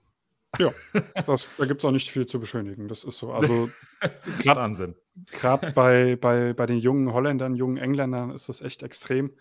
[0.59, 0.71] Ja,
[1.25, 2.87] das, da gibt es auch nicht viel zu beschönigen.
[2.87, 3.31] Das ist so.
[3.31, 3.69] Also
[4.39, 4.95] grad, Wahnsinn.
[5.31, 9.33] Gerade bei, bei, bei den jungen Holländern, jungen Engländern ist das echt extrem.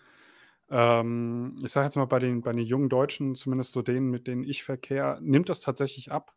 [0.69, 4.27] Ähm, ich sage jetzt mal, bei den, bei den jungen Deutschen, zumindest so denen, mit
[4.27, 6.33] denen ich verkehre, nimmt das tatsächlich ab,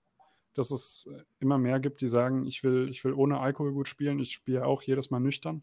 [0.57, 4.19] dass es immer mehr gibt, die sagen, ich will, ich will ohne Alkohol gut spielen,
[4.19, 5.63] ich spiele auch jedes Mal nüchtern.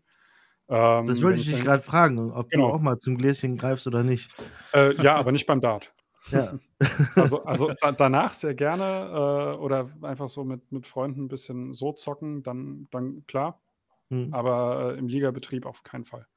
[0.69, 2.67] Ähm, das wollte ich dich gerade fragen, ob genau.
[2.67, 4.31] du auch mal zum Gläschen greifst oder nicht.
[4.73, 5.93] Äh, ja, aber nicht beim Dart.
[6.31, 6.57] Ja.
[7.15, 11.73] also also da, danach sehr gerne äh, oder einfach so mit, mit Freunden ein bisschen
[11.73, 13.61] so zocken, dann, dann klar.
[14.09, 14.33] Hm.
[14.33, 16.27] Aber äh, im Ligabetrieb auf keinen Fall.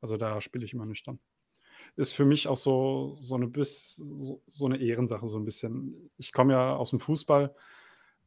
[0.00, 1.18] Also da spiele ich immer nüchtern.
[1.96, 6.10] Ist für mich auch so, so, eine, bis, so, so eine Ehrensache, so ein bisschen.
[6.16, 7.54] Ich komme ja aus dem Fußball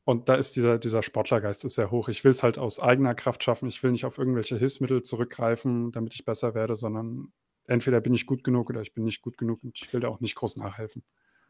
[0.04, 2.10] und da ist dieser, dieser Sportlergeist ist sehr hoch.
[2.10, 3.70] Ich will es halt aus eigener Kraft schaffen.
[3.70, 7.32] Ich will nicht auf irgendwelche Hilfsmittel zurückgreifen, damit ich besser werde, sondern
[7.68, 10.08] entweder bin ich gut genug oder ich bin nicht gut genug und ich will da
[10.08, 11.04] auch nicht groß nachhelfen.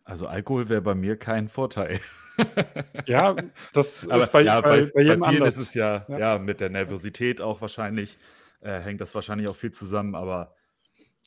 [0.04, 2.00] Also Alkohol wäre bei mir kein Vorteil.
[3.06, 3.36] ja,
[3.74, 5.56] das Aber ist bei, ja, bei, bei, bei jedem bei anders.
[5.56, 6.38] ist es ja, ja, ja.
[6.40, 8.18] mit der Nervosität auch wahrscheinlich,
[8.62, 10.56] äh, hängt das wahrscheinlich auch viel zusammen, aber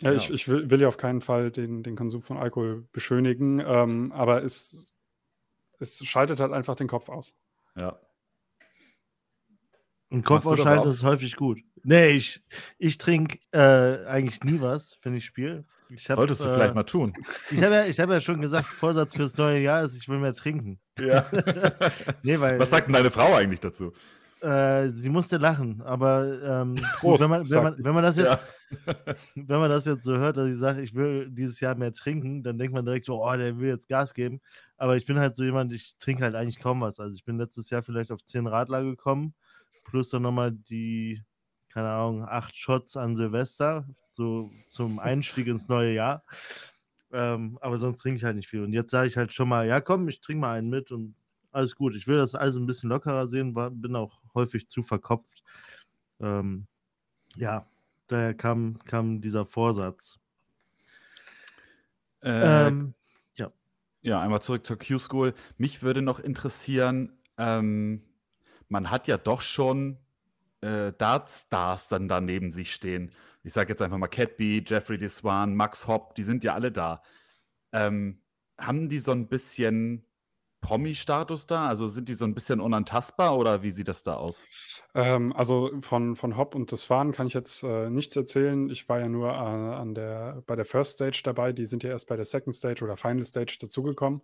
[0.01, 0.17] ja, ja.
[0.17, 4.11] Ich, ich will, will, ja auf keinen Fall den, den Konsum von Alkohol beschönigen, ähm,
[4.11, 4.93] aber es,
[5.81, 7.35] es schaltet halt einfach den Kopf aus.
[7.77, 7.99] Ja.
[10.11, 11.59] Und Kopf ausschalten ist häufig gut.
[11.83, 12.43] Nee, ich,
[12.79, 15.67] ich trinke äh, eigentlich nie was, wenn ich spiele.
[15.97, 17.13] Solltest du äh, vielleicht mal tun.
[17.51, 20.33] Ich habe ja, hab ja schon gesagt, Vorsatz fürs neue Jahr ist, ich will mehr
[20.33, 20.81] trinken.
[20.99, 21.27] Ja.
[22.23, 23.93] nee, weil, was sagt denn deine Frau eigentlich dazu?
[24.45, 28.43] Äh, sie musste lachen, aber ähm, Prost, wenn, man, wenn, man, wenn, man, das jetzt,
[28.87, 28.95] ja.
[29.35, 32.43] wenn man das jetzt so hört, dass ich sage, ich will dieses Jahr mehr trinken,
[32.43, 34.43] dann denkt man direkt so, oh, der will jetzt Gas geben.
[34.77, 37.01] Aber ich bin halt so jemand, ich trinke halt eigentlich kaum was.
[37.01, 39.35] Also ich bin letztes Jahr vielleicht auf 10 Radler gekommen,
[39.85, 41.23] plus dann nochmal die
[41.75, 46.23] keine Ahnung, acht Shots an Silvester, so zum Einstieg ins neue Jahr.
[47.13, 48.63] Ähm, aber sonst trinke ich halt nicht viel.
[48.63, 51.17] Und jetzt sage ich halt schon mal, ja komm, ich trinke mal einen mit und
[51.55, 51.95] alles gut.
[51.95, 55.43] Ich will das alles ein bisschen lockerer sehen, war, bin auch häufig zu verkopft.
[56.21, 56.67] Ähm,
[57.37, 57.67] ja,
[58.07, 60.19] daher kam, kam dieser Vorsatz.
[62.23, 62.95] Äh, ähm,
[63.37, 63.53] ja.
[64.03, 65.35] ja, einmal zurück zur Q-School.
[65.59, 68.03] Mich würde noch interessieren, ähm,
[68.69, 69.99] man hat ja doch schon
[70.63, 73.13] äh, Dart-Stars dann da neben sich stehen.
[73.43, 77.03] Ich sage jetzt einfach mal Catby, Jeffrey Deswan, Max Hopp, die sind ja alle da.
[77.73, 78.23] Ähm,
[78.59, 80.07] haben die so ein bisschen
[80.65, 81.69] Promi-Status da?
[81.69, 84.45] Also sind die so ein bisschen unantastbar oder wie sieht das da aus?
[84.95, 88.71] Ähm, also von, von Hop und Deswan kann ich jetzt äh, nichts erzählen.
[88.71, 91.53] Ich war ja nur äh, an der, bei der First Stage dabei.
[91.53, 94.23] Die sind ja erst bei der Second Stage oder Final Stage dazugekommen.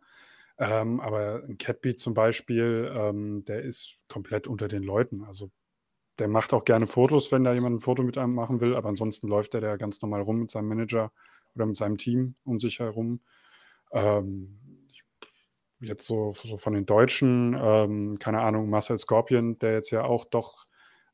[0.59, 5.24] Ähm, aber ein Catbeat zum Beispiel, ähm, der ist komplett unter den Leuten.
[5.24, 5.50] Also
[6.18, 8.90] der macht auch gerne Fotos, wenn da jemand ein Foto mit einem machen will, aber
[8.90, 11.12] ansonsten läuft der da ganz normal rum mit seinem Manager
[11.55, 13.20] oder mit seinem Team um sich herum.
[13.92, 14.59] Ähm,
[15.80, 20.24] jetzt so, so, von den Deutschen, ähm, keine Ahnung, Marcel Scorpion, der jetzt ja auch
[20.24, 20.66] doch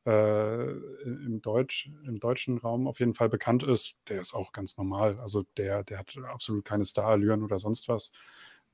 [0.06, 0.70] äh,
[1.04, 5.18] im, Deutsch, im deutschen Raum auf jeden Fall bekannt ist, der ist auch ganz normal.
[5.18, 8.12] Also der, der hat absolut keine Starallüren oder sonst was.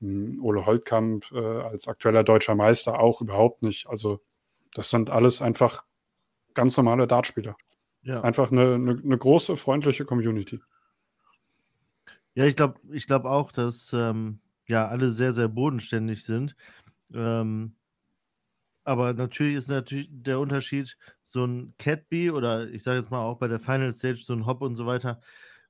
[0.01, 3.87] Ole Holtkamp äh, als aktueller deutscher Meister auch überhaupt nicht.
[3.87, 4.19] Also
[4.73, 5.85] das sind alles einfach
[6.53, 7.55] ganz normale Dartspieler.
[8.03, 8.21] Ja.
[8.21, 10.59] Einfach eine, eine, eine, große, freundliche Community.
[12.35, 16.55] Ja, ich glaube ich glaub auch, dass ähm, ja alle sehr, sehr bodenständig sind.
[17.13, 17.75] Ähm,
[18.85, 23.37] aber natürlich ist natürlich der Unterschied, so ein Catby oder ich sage jetzt mal auch
[23.39, 25.21] bei der Final Stage, so ein Hop und so weiter,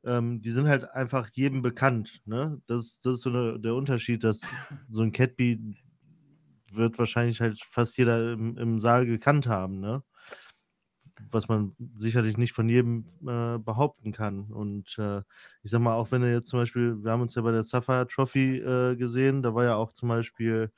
[0.04, 2.22] ähm, die sind halt einfach jedem bekannt.
[2.26, 2.62] Ne?
[2.68, 4.42] Das, das ist so eine, der Unterschied, dass
[4.90, 5.78] so ein Catby
[6.72, 10.04] wird wahrscheinlich halt fast jeder im, im Saal gekannt haben, ne?
[11.32, 14.52] Was man sicherlich nicht von jedem äh, behaupten kann.
[14.52, 15.20] Und äh,
[15.64, 17.64] ich sag mal, auch wenn er jetzt zum Beispiel, wir haben uns ja bei der
[17.64, 20.72] Sapphire Trophy äh, gesehen, da war ja auch zum Beispiel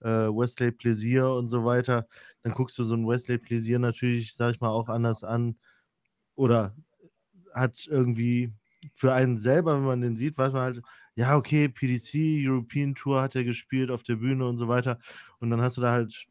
[0.00, 2.06] äh, Wesley Plaisir und so weiter,
[2.42, 5.56] dann guckst du so ein Wesley Plaisir natürlich, sag ich mal, auch anders an.
[6.36, 6.74] Oder
[7.54, 8.52] hat irgendwie
[8.94, 10.82] für einen selber, wenn man den sieht, weiß man halt,
[11.14, 14.98] ja, okay, PDC, European Tour hat er gespielt auf der Bühne und so weiter.
[15.38, 16.26] Und dann hast du da halt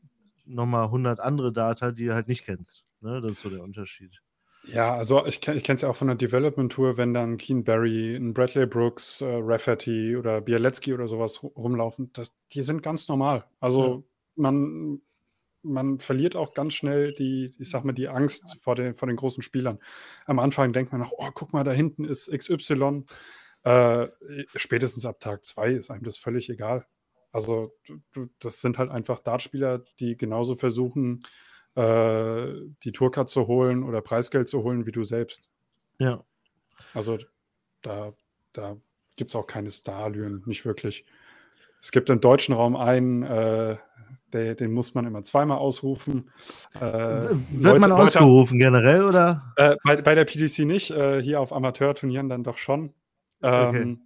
[0.45, 2.85] nochmal 100 andere Data, die du halt nicht kennst.
[3.01, 3.21] Ne?
[3.21, 4.21] Das ist so der Unterschied.
[4.65, 7.63] Ja, also ich, ich kenne es ja auch von der Development Tour, wenn dann Keen
[7.63, 13.07] Barry, ein Bradley Brooks, äh, Rafferty oder Bialetzki oder sowas rumlaufen, das, die sind ganz
[13.07, 13.45] normal.
[13.59, 14.03] Also ja.
[14.35, 15.01] man,
[15.63, 19.15] man verliert auch ganz schnell die, ich sag mal, die Angst vor den, vor den
[19.15, 19.79] großen Spielern.
[20.25, 23.05] Am Anfang denkt man noch, oh, guck mal, da hinten ist XY.
[23.63, 24.07] Äh,
[24.55, 26.85] spätestens ab Tag zwei ist einem das völlig egal.
[27.31, 27.77] Also,
[28.39, 31.21] das sind halt einfach Dartspieler, die genauso versuchen,
[31.79, 35.49] äh, die Tourcard zu holen oder Preisgeld zu holen wie du selbst.
[35.97, 36.23] Ja.
[36.93, 37.19] Also,
[37.81, 38.13] da,
[38.51, 38.75] da
[39.15, 41.05] gibt es auch keine Starlüren, nicht wirklich.
[41.81, 43.77] Es gibt im deutschen Raum einen, äh,
[44.33, 46.29] der, den muss man immer zweimal ausrufen.
[46.75, 49.53] Äh, Wird Leute, man ausgerufen Leute, generell oder?
[49.55, 52.93] Äh, bei, bei, der PDC nicht, äh, hier auf Amateurturnieren dann doch schon.
[53.41, 53.97] Ähm, okay.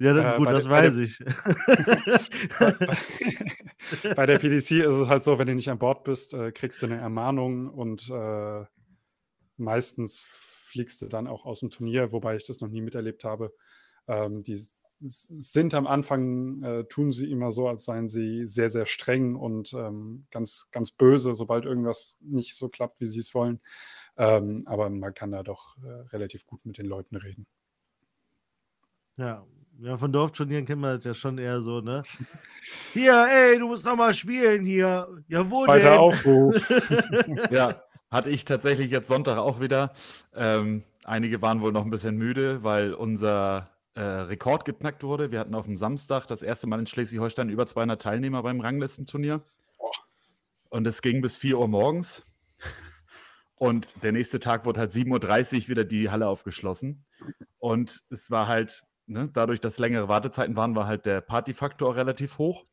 [0.00, 1.18] Ja, dann, gut, das der, weiß ich.
[4.14, 6.80] bei der PDC ist es halt so, wenn du nicht an Bord bist, äh, kriegst
[6.82, 8.64] du eine Ermahnung und äh,
[9.56, 13.52] meistens fliegst du dann auch aus dem Turnier, wobei ich das noch nie miterlebt habe.
[14.06, 18.86] Ähm, die sind am Anfang, äh, tun sie immer so, als seien sie sehr, sehr
[18.86, 23.60] streng und ähm, ganz, ganz böse, sobald irgendwas nicht so klappt, wie sie es wollen.
[24.16, 27.46] Ähm, aber man kann da doch äh, relativ gut mit den Leuten reden.
[29.16, 29.44] Ja,
[29.78, 32.02] ja, von Dorfturnieren kennt man das ja schon eher so, ne?
[32.92, 35.08] Hier, ey, du musst noch mal spielen hier.
[35.28, 35.66] Jawohl.
[35.66, 35.98] Zweiter denn?
[35.98, 36.70] Aufruf.
[37.50, 39.94] ja, hatte ich tatsächlich jetzt Sonntag auch wieder.
[40.34, 45.30] Ähm, einige waren wohl noch ein bisschen müde, weil unser äh, Rekord geknackt wurde.
[45.30, 49.42] Wir hatten auf dem Samstag das erste Mal in Schleswig-Holstein über 200 Teilnehmer beim Ranglistenturnier.
[50.70, 52.26] Und es ging bis 4 Uhr morgens.
[53.56, 57.04] Und der nächste Tag wurde halt 7.30 Uhr wieder die Halle aufgeschlossen.
[57.58, 62.38] Und es war halt, ne, dadurch, dass längere Wartezeiten waren, war halt der Partyfaktor relativ
[62.38, 62.64] hoch.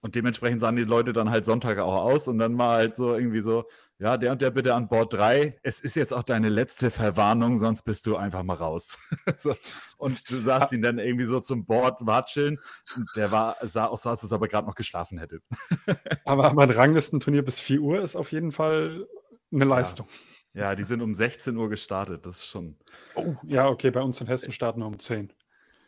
[0.00, 2.28] Und dementsprechend sahen die Leute dann halt Sonntag auch aus.
[2.28, 3.64] Und dann war halt so irgendwie so,
[3.98, 5.58] ja, der und der bitte an Bord 3.
[5.62, 8.98] Es ist jetzt auch deine letzte Verwarnung, sonst bist du einfach mal raus.
[9.38, 9.56] so.
[9.96, 12.60] Und du sahst ihn dann irgendwie so zum Bord watscheln.
[12.94, 15.40] Und der war, sah auch so aus, als ob er gerade noch geschlafen hätte.
[16.24, 19.06] aber, aber ein Ranglistenturnier bis 4 Uhr ist auf jeden Fall
[19.50, 20.06] eine Leistung.
[20.52, 20.62] Ja.
[20.62, 20.74] ja.
[20.74, 22.26] die sind um 16 Uhr gestartet.
[22.26, 22.76] Das ist schon.
[23.14, 25.32] Oh, ja, okay, bei uns in Hessen starten wir um 10.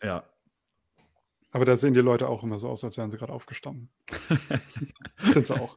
[0.03, 0.25] Ja,
[1.51, 3.89] aber da sehen die Leute auch immer so aus, als wären sie gerade aufgestanden.
[5.25, 5.77] Sind sie auch.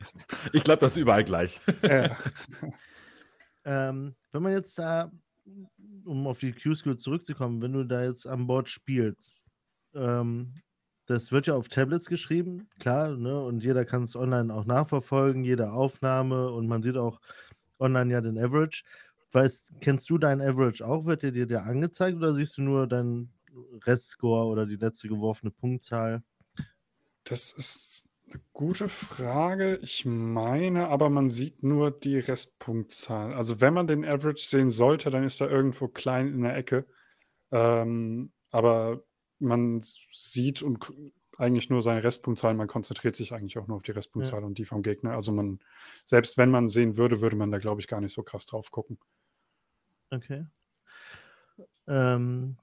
[0.51, 1.61] Ich glaube, das ist überall gleich.
[1.83, 2.17] Ja.
[3.65, 5.11] ähm, wenn man jetzt da,
[6.03, 9.33] um auf die Q-School zurückzukommen, wenn du da jetzt an Bord spielst,
[9.95, 10.55] ähm,
[11.05, 13.41] das wird ja auf Tablets geschrieben, klar, ne?
[13.41, 17.19] Und jeder kann es online auch nachverfolgen, jede Aufnahme und man sieht auch
[17.79, 18.83] online ja den Average.
[19.31, 21.05] Weißt, kennst du deinen Average auch?
[21.05, 23.33] Wird der dir der angezeigt oder siehst du nur deinen
[23.85, 26.23] Restscore oder die letzte geworfene Punktzahl?
[27.23, 28.09] Das ist
[28.53, 29.77] Gute Frage.
[29.81, 33.33] Ich meine, aber man sieht nur die Restpunktzahl.
[33.33, 36.85] Also wenn man den Average sehen sollte, dann ist er irgendwo klein in der Ecke.
[37.51, 39.03] Ähm, aber
[39.39, 40.93] man sieht und
[41.37, 42.53] eigentlich nur seine Restpunktzahl.
[42.53, 44.45] Man konzentriert sich eigentlich auch nur auf die Restpunktzahl ja.
[44.45, 45.13] und die vom Gegner.
[45.13, 45.59] Also man,
[46.05, 48.71] selbst wenn man sehen würde, würde man da, glaube ich, gar nicht so krass drauf
[48.71, 48.97] gucken.
[50.09, 50.45] Okay.
[51.87, 52.57] Ähm,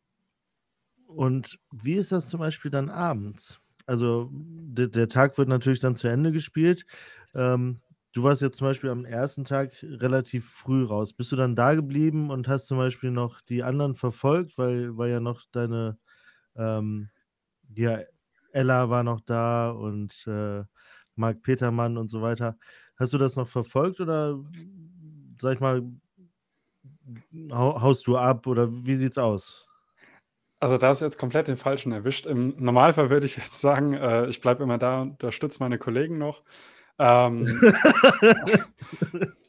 [1.09, 3.61] und wie ist das zum Beispiel dann abends?
[3.87, 6.87] Also der, der Tag wird natürlich dann zu Ende gespielt.
[7.35, 7.81] Ähm,
[8.12, 11.12] du warst jetzt zum Beispiel am ersten Tag relativ früh raus.
[11.14, 15.11] Bist du dann da geblieben und hast zum Beispiel noch die anderen verfolgt, weil, weil
[15.11, 15.99] ja noch deine,
[16.57, 17.11] ähm,
[17.75, 18.01] ja,
[18.53, 20.64] Ella war noch da und äh,
[21.16, 22.59] Marc Petermann und so weiter.
[22.97, 24.38] Hast du das noch verfolgt oder,
[25.40, 25.83] sag ich mal,
[27.53, 29.67] haust du ab oder wie sieht's aus?
[30.61, 32.27] Also da ist jetzt komplett den Falschen erwischt.
[32.27, 36.18] Im Normalfall würde ich jetzt sagen, äh, ich bleibe immer da und unterstütze meine Kollegen
[36.18, 36.42] noch.
[36.99, 37.47] Ähm,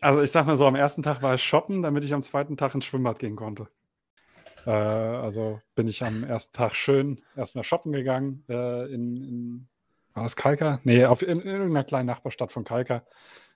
[0.02, 2.58] also ich sag mal so, am ersten Tag war ich shoppen, damit ich am zweiten
[2.58, 3.68] Tag ins Schwimmbad gehen konnte.
[4.68, 9.68] Äh, also bin ich am ersten Tag schön erstmal shoppen gegangen äh, in, in,
[10.14, 10.80] war das Kalka?
[10.84, 13.04] Nee, auf, in, in irgendeiner kleinen Nachbarstadt von Kalka.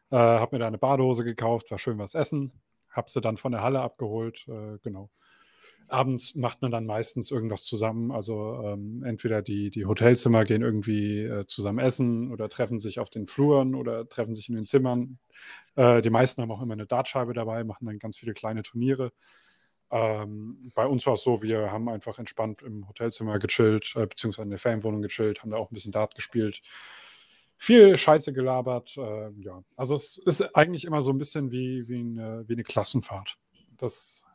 [0.10, 2.52] Äh, hab mir da eine Badehose gekauft, war schön was essen,
[2.90, 5.12] hab sie dann von der Halle abgeholt, äh, genau
[5.88, 8.12] abends macht man dann meistens irgendwas zusammen.
[8.12, 13.10] Also ähm, entweder die, die Hotelzimmer gehen irgendwie äh, zusammen essen oder treffen sich auf
[13.10, 15.20] den Fluren oder treffen sich in den Zimmern.
[15.76, 19.12] Äh, die meisten haben auch immer eine Dartscheibe dabei, machen dann ganz viele kleine Turniere.
[19.92, 24.46] Ähm, bei uns war es so, wir haben einfach entspannt im Hotelzimmer gechillt, äh, beziehungsweise
[24.46, 26.62] in der Ferienwohnung gechillt, haben da auch ein bisschen Dart gespielt.
[27.58, 28.98] Viel Scheiße gelabert.
[28.98, 32.64] Äh, ja, also es ist eigentlich immer so ein bisschen wie, wie, eine, wie eine
[32.64, 33.38] Klassenfahrt.
[33.78, 34.26] Das,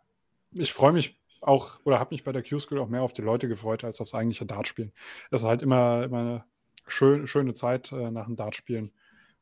[0.53, 3.49] ich freue mich auch oder habe mich bei der Q-School auch mehr auf die Leute
[3.49, 4.93] gefreut als aufs eigentliche Dartspielen.
[5.31, 6.45] Das ist halt immer, immer eine
[6.87, 8.93] schön, schöne Zeit äh, nach dem Dartspielen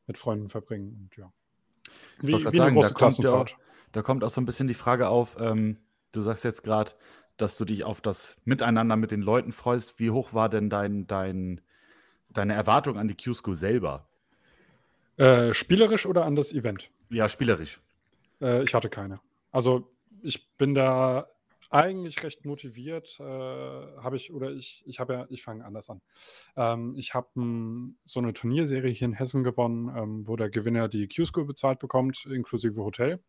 [0.05, 0.97] mit Freunden verbringen.
[1.01, 1.31] Und ja.
[2.19, 3.51] Wie, wie sagen, eine große da Klassenfahrt.
[3.51, 5.77] Kommt ja, da kommt auch so ein bisschen die Frage auf, ähm,
[6.11, 6.91] du sagst jetzt gerade,
[7.37, 9.99] dass du dich auf das Miteinander mit den Leuten freust.
[9.99, 11.61] Wie hoch war denn dein, dein,
[12.29, 14.07] deine Erwartung an die Q-School selber?
[15.17, 16.89] Äh, spielerisch oder an das Event?
[17.09, 17.79] Ja, spielerisch.
[18.41, 19.19] Äh, ich hatte keine.
[19.51, 21.27] Also ich bin da
[21.69, 26.01] eigentlich recht motiviert, äh, habe ich, oder ich, ich habe ja, ich fange anders an.
[26.55, 30.87] Ähm, ich habe hm, so eine Turnierserie hier in Hessen gewonnen, ähm, wo der Gewinner
[30.87, 33.19] die Q-School bezahlt bekommt, inklusive Hotel.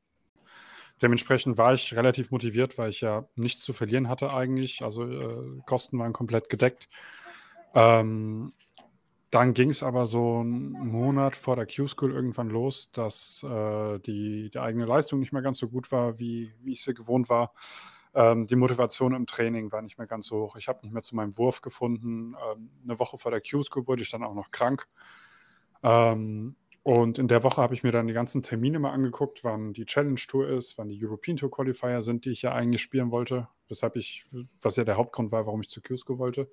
[1.01, 4.83] Dementsprechend war ich relativ motiviert, weil ich ja nichts zu verlieren hatte eigentlich.
[4.83, 6.89] Also äh, Kosten waren komplett gedeckt.
[7.75, 8.53] Ähm,
[9.31, 14.51] dann ging es aber so einen Monat vor der Q-School irgendwann los, dass äh, die,
[14.51, 17.53] die eigene Leistung nicht mehr ganz so gut war, wie, wie ich sie gewohnt war.
[18.19, 20.57] Ähm, die Motivation im Training war nicht mehr ganz so hoch.
[20.57, 22.35] Ich habe nicht mehr zu meinem Wurf gefunden.
[22.35, 24.89] Ähm, eine Woche vor der Q-School wurde ich dann auch noch krank.
[25.85, 29.73] Ähm, und in der Woche habe ich mir dann die ganzen Termine mal angeguckt, wann
[29.73, 33.13] die Challenge Tour ist, wann die European Tour Qualifier sind, die ich ja eigentlich spielen
[33.13, 33.47] wollte.
[33.69, 34.27] Weshalb ich,
[34.63, 36.51] was ja der Hauptgrund war, warum ich zur Q-School wollte.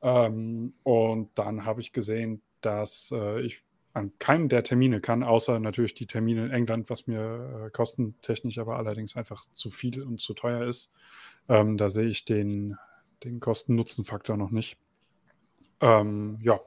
[0.00, 3.62] Ähm, und dann habe ich gesehen, dass äh, ich
[3.94, 8.58] an keinem der Termine kann, außer natürlich die Termine in England, was mir äh, kostentechnisch
[8.58, 10.90] aber allerdings einfach zu viel und zu teuer ist.
[11.48, 12.76] Ähm, da sehe ich den,
[13.24, 14.78] den Kosten-Nutzen-Faktor noch nicht.
[15.80, 16.60] Ähm, ja.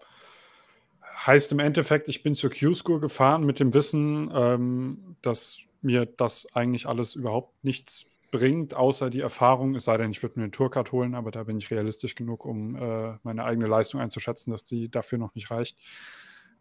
[1.25, 6.47] Heißt im Endeffekt, ich bin zur Q-School gefahren mit dem Wissen, ähm, dass mir das
[6.53, 10.51] eigentlich alles überhaupt nichts bringt, außer die Erfahrung, es sei denn, ich würde mir eine
[10.51, 14.65] Tourcard holen, aber da bin ich realistisch genug, um äh, meine eigene Leistung einzuschätzen, dass
[14.65, 15.77] die dafür noch nicht reicht.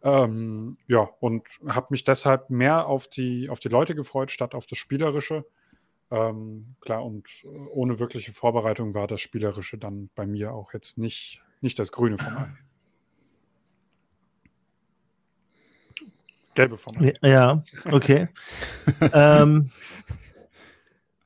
[0.05, 4.67] Ähm, ja, und habe mich deshalb mehr auf die, auf die Leute gefreut, statt auf
[4.67, 5.45] das Spielerische.
[6.11, 10.99] Ähm, klar, und äh, ohne wirkliche Vorbereitung war das Spielerische dann bei mir auch jetzt
[10.99, 12.47] nicht, nicht das Grüne vom Ei.
[16.53, 17.13] Gelbe vom Ei.
[17.23, 18.27] Ja, okay.
[19.11, 19.71] ähm,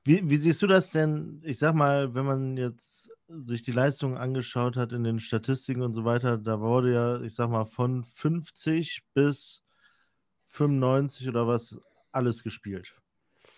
[0.09, 1.39] wie, wie, siehst du das denn?
[1.43, 5.93] Ich sag mal, wenn man jetzt sich die Leistung angeschaut hat in den Statistiken und
[5.93, 9.61] so weiter, da wurde ja, ich sag mal, von 50 bis
[10.47, 11.79] 95 oder was
[12.11, 12.95] alles gespielt.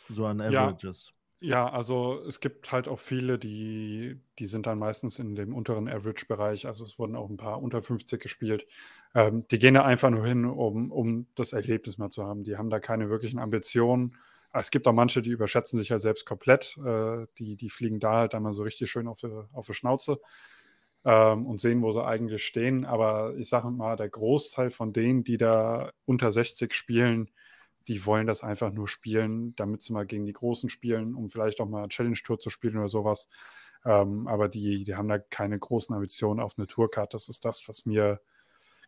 [0.10, 1.14] So an Averages.
[1.40, 5.56] Ja, ja also es gibt halt auch viele, die, die sind dann meistens in dem
[5.56, 6.68] unteren Average-Bereich.
[6.68, 8.68] Also es wurden auch ein paar unter 50 gespielt.
[9.16, 12.44] Ähm, die gehen da einfach nur hin, um, um das Erlebnis mal zu haben.
[12.44, 14.18] Die haben da keine wirklichen Ambitionen
[14.54, 16.78] es gibt auch manche, die überschätzen sich halt selbst komplett.
[16.78, 20.20] Äh, die, die fliegen da halt einmal so richtig schön auf die, auf die Schnauze
[21.06, 22.86] ähm, und sehen, wo sie eigentlich stehen.
[22.86, 27.30] Aber ich sage mal, der Großteil von denen, die da unter 60 spielen,
[27.88, 31.62] die wollen das einfach nur spielen, damit sie mal gegen die Großen spielen, um vielleicht
[31.62, 33.30] auch mal Challenge Tour zu spielen oder sowas.
[33.86, 37.14] Ähm, aber die, die haben da keine großen Ambitionen auf eine Tourcard.
[37.14, 38.22] Das ist das, was mir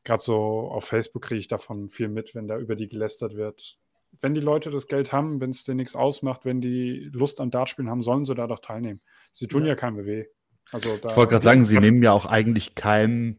[0.04, 3.80] gerade so auf Facebook kriege ich davon viel mit, wenn da über die gelästert wird.
[4.20, 7.52] Wenn die Leute das Geld haben, wenn es dir nichts ausmacht, wenn die Lust an
[7.52, 9.02] Dartspielen haben, sollen sie da doch teilnehmen.
[9.32, 10.26] Sie tun ja, ja keinem weh.
[10.72, 13.38] Also ich wollte gerade sagen, sie nehmen ja auch eigentlich keinem,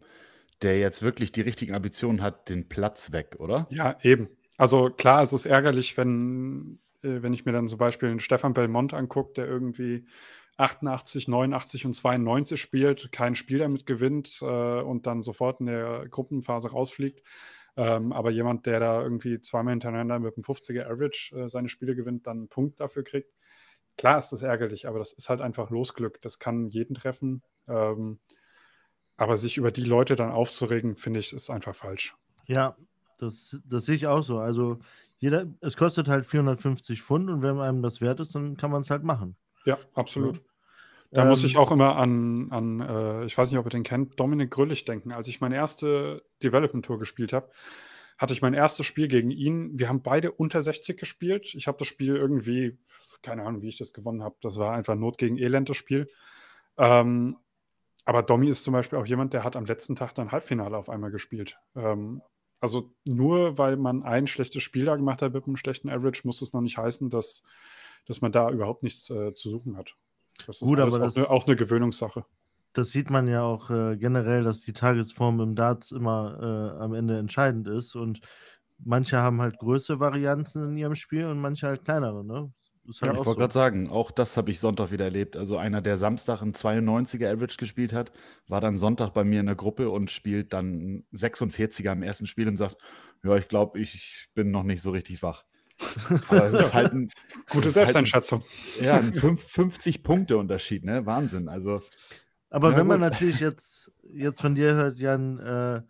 [0.62, 3.66] der jetzt wirklich die richtigen Ambitionen hat, den Platz weg, oder?
[3.70, 4.28] Ja, eben.
[4.56, 8.54] Also klar, es ist ärgerlich, wenn, äh, wenn ich mir dann zum Beispiel einen Stefan
[8.54, 10.06] Belmont angucke, der irgendwie
[10.56, 16.06] 88, 89 und 92 spielt, kein Spiel damit gewinnt äh, und dann sofort in der
[16.08, 17.22] Gruppenphase rausfliegt.
[17.76, 21.96] Ähm, aber jemand, der da irgendwie zweimal hintereinander mit einem 50er Average äh, seine Spiele
[21.96, 23.34] gewinnt, dann einen Punkt dafür kriegt.
[23.96, 26.20] Klar ist das ärgerlich, aber das ist halt einfach Losglück.
[26.22, 27.42] Das kann jeden treffen.
[27.68, 28.18] Ähm,
[29.16, 32.16] aber sich über die Leute dann aufzuregen, finde ich, ist einfach falsch.
[32.46, 32.76] Ja,
[33.18, 34.38] das, das sehe ich auch so.
[34.38, 34.78] Also
[35.18, 38.80] jeder, es kostet halt 450 Pfund und wenn einem das wert ist, dann kann man
[38.80, 39.36] es halt machen.
[39.64, 40.36] Ja, absolut.
[40.36, 40.42] Ja.
[41.14, 43.84] Da ähm, muss ich auch immer an, an äh, ich weiß nicht, ob ihr den
[43.84, 45.12] kennt, Dominik Grüllich denken.
[45.12, 47.50] Als ich meine erste Development Tour gespielt habe,
[48.18, 49.78] hatte ich mein erstes Spiel gegen ihn.
[49.78, 51.54] Wir haben beide unter 60 gespielt.
[51.54, 52.78] Ich habe das Spiel irgendwie,
[53.22, 54.34] keine Ahnung, wie ich das gewonnen habe.
[54.40, 56.08] Das war einfach Not gegen Elend, das Spiel.
[56.76, 57.36] Ähm,
[58.04, 60.90] aber Domi ist zum Beispiel auch jemand, der hat am letzten Tag dann Halbfinale auf
[60.90, 61.58] einmal gespielt.
[61.76, 62.22] Ähm,
[62.60, 66.42] also nur weil man ein schlechtes Spiel da gemacht hat mit einem schlechten Average, muss
[66.42, 67.44] es noch nicht heißen, dass,
[68.04, 69.96] dass man da überhaupt nichts äh, zu suchen hat.
[70.46, 72.24] Das ist Gut, aber auch, eine, auch eine Gewöhnungssache.
[72.72, 76.94] Das sieht man ja auch äh, generell, dass die Tagesform im Darts immer äh, am
[76.94, 78.20] Ende entscheidend ist und
[78.78, 82.52] manche haben halt größere Varianzen in ihrem Spiel und manche halt kleinere, ne?
[82.86, 83.36] Halt ja, ich wollte so.
[83.36, 85.38] gerade sagen, auch das habe ich Sonntag wieder erlebt.
[85.38, 88.12] Also einer, der Samstag ein 92er Average gespielt hat,
[88.46, 92.46] war dann Sonntag bei mir in der Gruppe und spielt dann 46er im ersten Spiel
[92.46, 92.76] und sagt,
[93.22, 95.44] ja, ich glaube, ich bin noch nicht so richtig wach.
[96.28, 97.10] Aber es ist halt ein
[97.50, 98.42] gute Selbsteinschätzung.
[98.80, 101.06] Halt ein, ja, ein 50 Punkte Unterschied, ne?
[101.06, 101.48] Wahnsinn.
[101.48, 101.80] Also.
[102.50, 102.88] Aber wenn gut.
[102.88, 105.82] man natürlich jetzt, jetzt von dir hört, Jan, äh,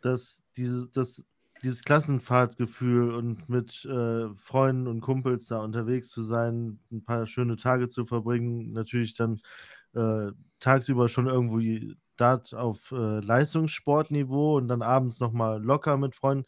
[0.00, 1.24] dass dieses, das,
[1.62, 7.56] dieses Klassenfahrtgefühl und mit äh, Freunden und Kumpels da unterwegs zu sein, ein paar schöne
[7.56, 9.40] Tage zu verbringen, natürlich dann
[9.94, 11.60] äh, tagsüber schon irgendwo
[12.16, 16.44] Dart auf äh, Leistungssportniveau und dann abends nochmal locker mit Freunden.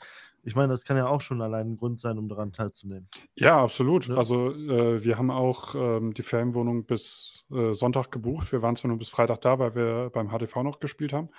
[0.46, 3.08] Ich meine, das kann ja auch schon allein ein Grund sein, um daran teilzunehmen.
[3.36, 4.06] Ja, absolut.
[4.06, 4.14] Ja.
[4.14, 8.52] Also äh, wir haben auch ähm, die Ferienwohnung bis äh, Sonntag gebucht.
[8.52, 11.30] Wir waren zwar nur bis Freitag da, weil wir beim HDV noch gespielt haben.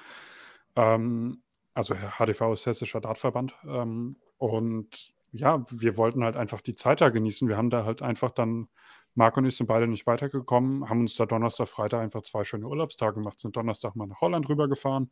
[0.75, 1.39] Ähm,
[1.73, 3.55] also HDV ist Hessischer Dartverband.
[3.65, 7.47] Ähm, und ja, wir wollten halt einfach die Zeit da genießen.
[7.47, 8.67] Wir haben da halt einfach dann,
[9.15, 12.67] Marc und ich sind beide nicht weitergekommen, haben uns da Donnerstag, Freitag einfach zwei schöne
[12.67, 15.11] Urlaubstage gemacht, sind Donnerstag mal nach Holland rübergefahren.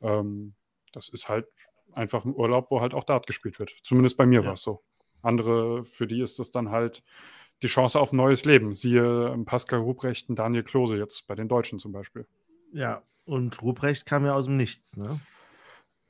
[0.00, 0.54] Ähm,
[0.92, 1.46] das ist halt
[1.92, 3.74] einfach ein Urlaub, wo halt auch Dart gespielt wird.
[3.82, 4.46] Zumindest bei mir ja.
[4.46, 4.82] war es so.
[5.22, 7.02] Andere, für die ist das dann halt
[7.62, 8.74] die Chance auf ein neues Leben.
[8.74, 12.26] Siehe ähm, Pascal Ruprecht und Daniel Klose jetzt bei den Deutschen zum Beispiel.
[12.72, 15.20] Ja, und Ruprecht kam ja aus dem Nichts, ne?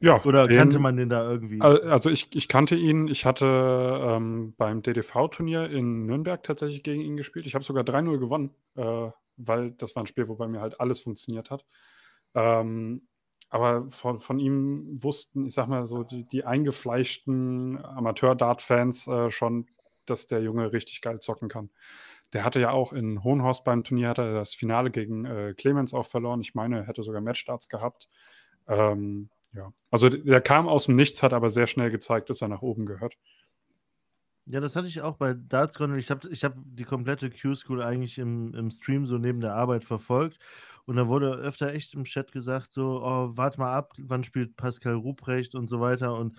[0.01, 0.23] Ja.
[0.25, 1.61] Oder den, kannte man den da irgendwie?
[1.61, 3.09] Also ich, ich kannte ihn.
[3.09, 7.47] Ich hatte ähm, beim DDV-Turnier in Nürnberg tatsächlich gegen ihn gespielt.
[7.47, 10.81] Ich habe sogar 3-0 gewonnen, äh, weil das war ein Spiel, wo bei mir halt
[10.81, 11.65] alles funktioniert hat.
[12.35, 13.09] Ähm,
[13.51, 19.67] aber von, von ihm wussten, ich sag mal so, die, die eingefleischten Amateur-Dart-Fans äh, schon,
[20.07, 21.71] dass der Junge richtig geil zocken kann.
[22.33, 25.95] Der hatte ja auch in Hohenhorst beim Turnier hat er das Finale gegen äh, Clemens
[25.95, 26.41] auch verloren.
[26.43, 28.09] Ich meine, er hätte sogar Matchstarts gehabt.
[28.67, 32.49] Ähm, ja, also der kam aus dem Nichts, hat aber sehr schnell gezeigt, dass er
[32.49, 33.17] nach oben gehört.
[34.45, 35.99] Ja, das hatte ich auch bei DartsCon.
[35.99, 39.85] Ich habe ich hab die komplette Q-School eigentlich im, im Stream so neben der Arbeit
[39.85, 40.39] verfolgt.
[40.89, 44.57] Und da wurde öfter echt im Chat gesagt, so, oh, warte mal ab, wann spielt
[44.57, 46.15] Pascal Ruprecht und so weiter.
[46.15, 46.39] Und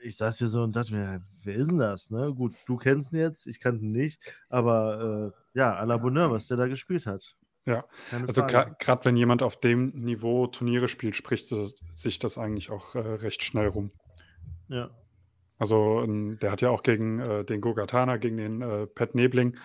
[0.00, 2.10] ich saß hier so und dachte mir, wer ist denn das?
[2.10, 2.32] Ne?
[2.32, 6.30] Gut, du kennst ihn jetzt, ich kannte ihn nicht, aber äh, ja, à la Bonheur,
[6.30, 7.34] was der da gespielt hat.
[7.64, 12.70] Ja, Keine also gerade wenn jemand auf dem Niveau Turniere spielt, spricht sich das eigentlich
[12.70, 13.90] auch äh, recht schnell rum.
[14.68, 14.90] Ja.
[15.58, 19.56] Also ähm, der hat ja auch gegen äh, den Gogatana, gegen den äh, Pat Nebling,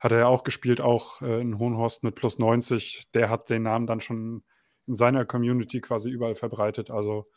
[0.00, 3.08] hat er ja auch gespielt, auch äh, in Hohenhorst mit plus 90.
[3.14, 4.44] Der hat den Namen dann schon
[4.86, 6.90] in seiner Community quasi überall verbreitet.
[6.90, 7.28] Also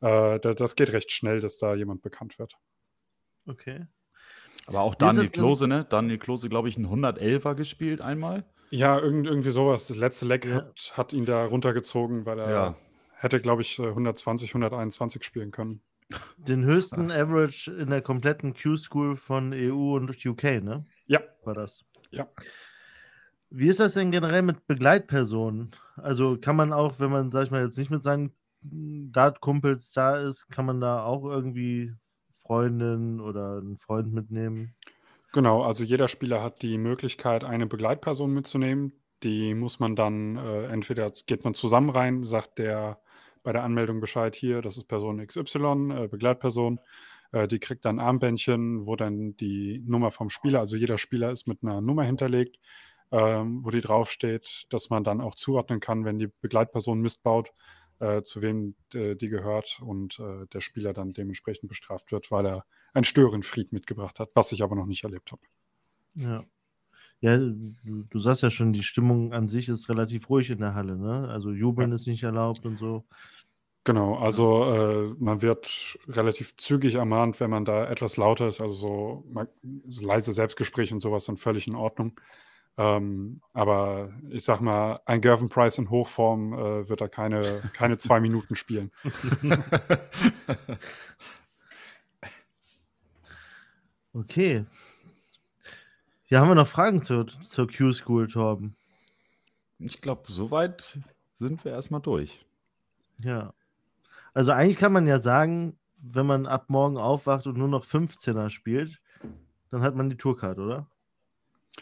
[0.00, 2.54] äh, da, das geht recht schnell, dass da jemand bekannt wird.
[3.46, 3.86] Okay.
[4.66, 5.86] Aber auch Daniel Klose, ne?
[5.88, 8.44] Daniel Klose, glaube ich, ein 111er gespielt einmal.
[8.70, 9.88] Ja, irgend, irgendwie sowas.
[9.88, 10.54] Das letzte Leck ja.
[10.54, 12.76] hat, hat, ihn da runtergezogen, weil er ja.
[13.16, 15.82] hätte, glaube ich, 120, 121 spielen können.
[16.36, 20.84] Den höchsten Average in der kompletten Q-School von EU und UK, ne?
[21.06, 21.20] Ja.
[21.44, 21.84] War das.
[22.10, 22.28] Ja.
[23.50, 25.70] Wie ist das denn generell mit Begleitpersonen?
[25.96, 28.32] Also kann man auch, wenn man, sag ich mal, jetzt nicht mit seinen
[28.62, 31.92] Dart-Kumpels da ist, kann man da auch irgendwie
[32.34, 34.74] Freundin oder einen Freund mitnehmen?
[35.32, 38.92] Genau, also jeder Spieler hat die Möglichkeit, eine Begleitperson mitzunehmen.
[39.22, 43.00] Die muss man dann äh, entweder geht man zusammen rein, sagt der
[43.44, 46.80] bei der Anmeldung Bescheid, hier, das ist Person XY, äh, Begleitperson.
[47.30, 51.46] Äh, die kriegt dann Armbändchen, wo dann die Nummer vom Spieler, also jeder Spieler ist
[51.46, 52.58] mit einer Nummer hinterlegt,
[53.12, 57.52] ähm, wo die draufsteht, dass man dann auch zuordnen kann, wenn die Begleitperson Mist baut,
[58.00, 60.18] äh, zu wem die gehört und
[60.52, 64.74] der Spieler dann dementsprechend bestraft wird, weil er ein Störenfried mitgebracht hat, was ich aber
[64.74, 65.42] noch nicht erlebt habe.
[66.14, 66.44] Ja.
[67.20, 70.74] Ja, du, du sagst ja schon, die Stimmung an sich ist relativ ruhig in der
[70.74, 71.28] Halle, ne?
[71.30, 71.94] Also Jubeln ja.
[71.94, 73.04] ist nicht erlaubt und so.
[73.84, 78.72] Genau, also äh, man wird relativ zügig ermahnt, wenn man da etwas lauter ist, also
[78.72, 79.24] so,
[79.86, 82.18] so leise Selbstgespräch und sowas sind völlig in Ordnung.
[82.76, 87.98] Ähm, aber ich sag mal, ein Gervin Price in Hochform äh, wird da keine, keine
[87.98, 88.90] zwei Minuten spielen.
[94.14, 94.64] okay.
[96.28, 98.76] Ja, haben wir noch Fragen zur, zur Q-School, Torben?
[99.78, 100.98] Ich glaube, soweit
[101.34, 102.46] sind wir erstmal durch.
[103.18, 103.52] Ja.
[104.32, 108.50] Also eigentlich kann man ja sagen, wenn man ab morgen aufwacht und nur noch 15er
[108.50, 109.00] spielt,
[109.70, 110.86] dann hat man die Tourcard, oder?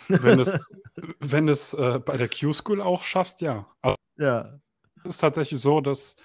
[0.09, 0.53] Wenn du es,
[1.21, 3.67] wenn es äh, bei der Q-School auch schaffst, ja.
[3.81, 4.59] Also, ja.
[5.05, 6.17] Es ist tatsächlich so, dass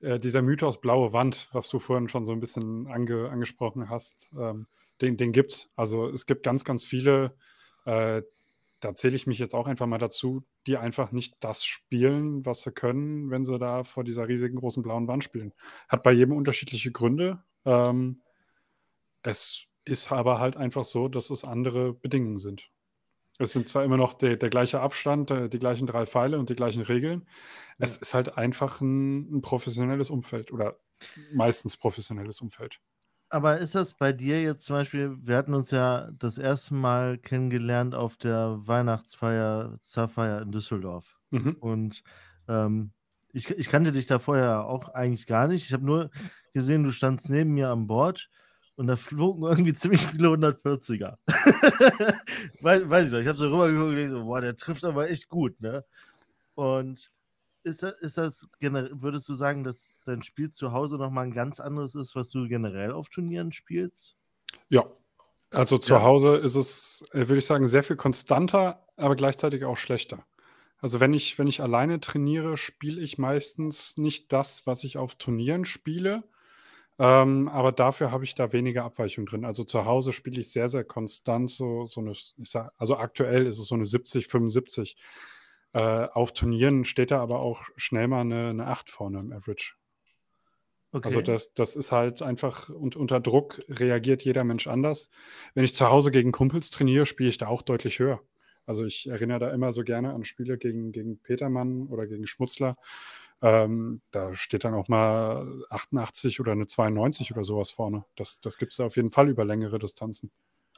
[0.00, 4.32] äh, dieser Mythos blaue Wand, was du vorhin schon so ein bisschen ange, angesprochen hast,
[4.38, 4.66] ähm,
[5.02, 5.70] den, den gibt es.
[5.76, 7.36] Also es gibt ganz, ganz viele,
[7.84, 8.22] äh,
[8.80, 12.62] da zähle ich mich jetzt auch einfach mal dazu, die einfach nicht das spielen, was
[12.62, 15.52] sie können, wenn sie da vor dieser riesigen großen blauen Wand spielen.
[15.88, 17.42] Hat bei jedem unterschiedliche Gründe.
[17.64, 18.22] Ähm,
[19.22, 22.70] es ist aber halt einfach so, dass es andere Bedingungen sind.
[23.38, 26.50] Es sind zwar immer noch der, der gleiche Abstand, äh, die gleichen drei Pfeile und
[26.50, 27.26] die gleichen Regeln.
[27.78, 27.86] Ja.
[27.86, 30.78] Es ist halt einfach ein, ein, professionelles Umfeld oder
[31.32, 32.80] meistens professionelles Umfeld.
[33.32, 37.16] Aber ist das bei dir jetzt zum Beispiel, wir hatten uns ja das erste Mal
[37.16, 41.18] kennengelernt auf der Weihnachtsfeier Sapphire in Düsseldorf.
[41.30, 41.56] Mhm.
[41.58, 42.02] Und
[42.46, 42.92] ähm,
[43.32, 45.64] ich, ich kannte dich da vorher auch eigentlich gar nicht.
[45.64, 46.10] Ich habe nur
[46.52, 48.28] gesehen, du standst neben mir am Bord
[48.76, 51.16] und da flogen irgendwie ziemlich viele 140er.
[52.60, 55.08] weiß, weiß ich noch, ich habe so rübergeguckt und gedacht, so, boah, der trifft aber
[55.08, 55.86] echt gut, ne?
[56.54, 57.10] Und
[57.64, 61.60] ist das, ist das würdest du sagen, dass dein Spiel zu Hause nochmal ein ganz
[61.60, 64.16] anderes ist, was du generell auf Turnieren spielst?
[64.68, 64.84] Ja.
[65.50, 66.02] Also zu ja.
[66.02, 70.24] Hause ist es, äh, würde ich sagen, sehr viel konstanter, aber gleichzeitig auch schlechter.
[70.80, 75.14] Also wenn ich, wenn ich alleine trainiere, spiele ich meistens nicht das, was ich auf
[75.14, 76.24] Turnieren spiele,
[76.98, 79.44] ähm, aber dafür habe ich da weniger Abweichung drin.
[79.44, 83.46] Also zu Hause spiele ich sehr, sehr konstant, so, so eine, ich sag, also aktuell
[83.46, 84.96] ist es so eine 70, 75.
[85.72, 89.74] Äh, auf Turnieren steht da aber auch schnell mal eine, eine 8 vorne im Average.
[90.92, 91.08] Also okay.
[91.08, 95.08] Also das, das ist halt einfach, und unter Druck reagiert jeder Mensch anders.
[95.54, 98.20] Wenn ich zu Hause gegen Kumpels trainiere, spiele ich da auch deutlich höher.
[98.66, 102.76] Also ich erinnere da immer so gerne an Spiele gegen, gegen Petermann oder gegen Schmutzler.
[103.40, 108.04] Ähm, da steht dann auch mal 88 oder eine 92 oder sowas vorne.
[108.14, 110.30] Das, das gibt es auf jeden Fall über längere Distanzen.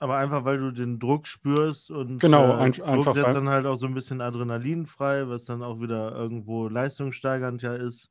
[0.04, 3.48] Aber einfach, weil du den Druck spürst und genau, äh, ein, Druck einfach setzt dann
[3.48, 8.10] halt auch so ein bisschen Adrenalin frei, was dann auch wieder irgendwo leistungssteigernd ja ist.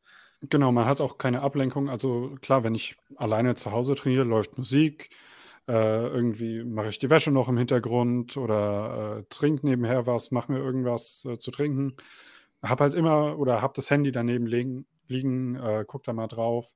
[0.49, 1.89] Genau, man hat auch keine Ablenkung.
[1.89, 5.11] Also klar, wenn ich alleine zu Hause trainiere, läuft Musik,
[5.67, 10.51] äh, irgendwie mache ich die Wäsche noch im Hintergrund oder äh, trinke nebenher was, mache
[10.51, 11.95] mir irgendwas äh, zu trinken
[12.63, 16.73] habe halt immer oder habe das Handy daneben liegen, liegen äh, guck da mal drauf.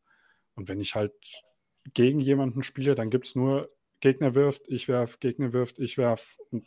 [0.55, 1.13] Und wenn ich halt
[1.93, 3.70] gegen jemanden spiele, dann gibt es nur
[4.00, 6.38] Gegner wirft, ich werf, Gegner wirft, ich werf.
[6.52, 6.66] Und,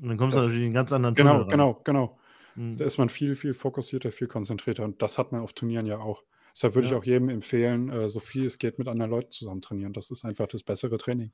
[0.00, 2.18] und dann kommst du natürlich in einen ganz anderen Genau, genau, genau.
[2.54, 2.76] Mhm.
[2.76, 4.84] Da ist man viel, viel fokussierter, viel konzentrierter.
[4.84, 6.22] Und das hat man auf Turnieren ja auch.
[6.54, 6.92] Deshalb würde ja.
[6.92, 9.92] ich auch jedem empfehlen, äh, so viel es geht mit anderen Leuten zusammen trainieren.
[9.92, 11.32] Das ist einfach das bessere Training.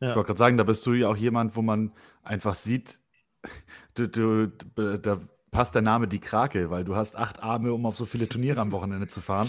[0.00, 0.10] Ja.
[0.10, 1.92] Ich wollte gerade sagen, da bist du ja auch jemand, wo man
[2.22, 3.00] einfach sieht,
[3.94, 4.48] du, du,
[4.98, 8.28] da passt der Name die Krake, weil du hast acht Arme, um auf so viele
[8.28, 9.48] Turniere am Wochenende zu fahren.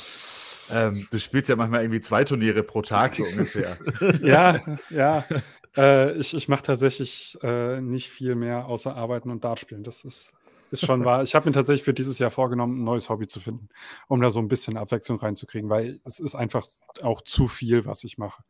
[0.69, 3.77] Ähm, du spielst ja manchmal irgendwie zwei Turniere pro Tag so ungefähr.
[4.21, 4.59] ja,
[4.89, 5.25] ja.
[5.75, 9.83] Äh, ich ich mache tatsächlich äh, nicht viel mehr außer arbeiten und Dart spielen.
[9.83, 10.33] Das ist,
[10.71, 11.21] ist schon wahr.
[11.21, 13.69] Ich habe mir tatsächlich für dieses Jahr vorgenommen, ein neues Hobby zu finden,
[14.07, 16.65] um da so ein bisschen Abwechslung reinzukriegen, weil es ist einfach
[17.03, 18.43] auch zu viel, was ich mache.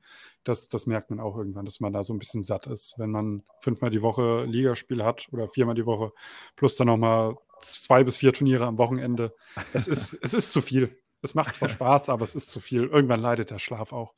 [0.45, 3.11] Das, das merkt man auch irgendwann, dass man da so ein bisschen satt ist, wenn
[3.11, 6.13] man fünfmal die Woche Ligaspiel hat oder viermal die Woche,
[6.55, 9.35] plus dann nochmal zwei bis vier Turniere am Wochenende.
[9.73, 10.97] Es ist, es ist zu viel.
[11.21, 12.83] Es macht zwar Spaß, aber es ist zu viel.
[12.83, 14.13] Irgendwann leidet der Schlaf auch.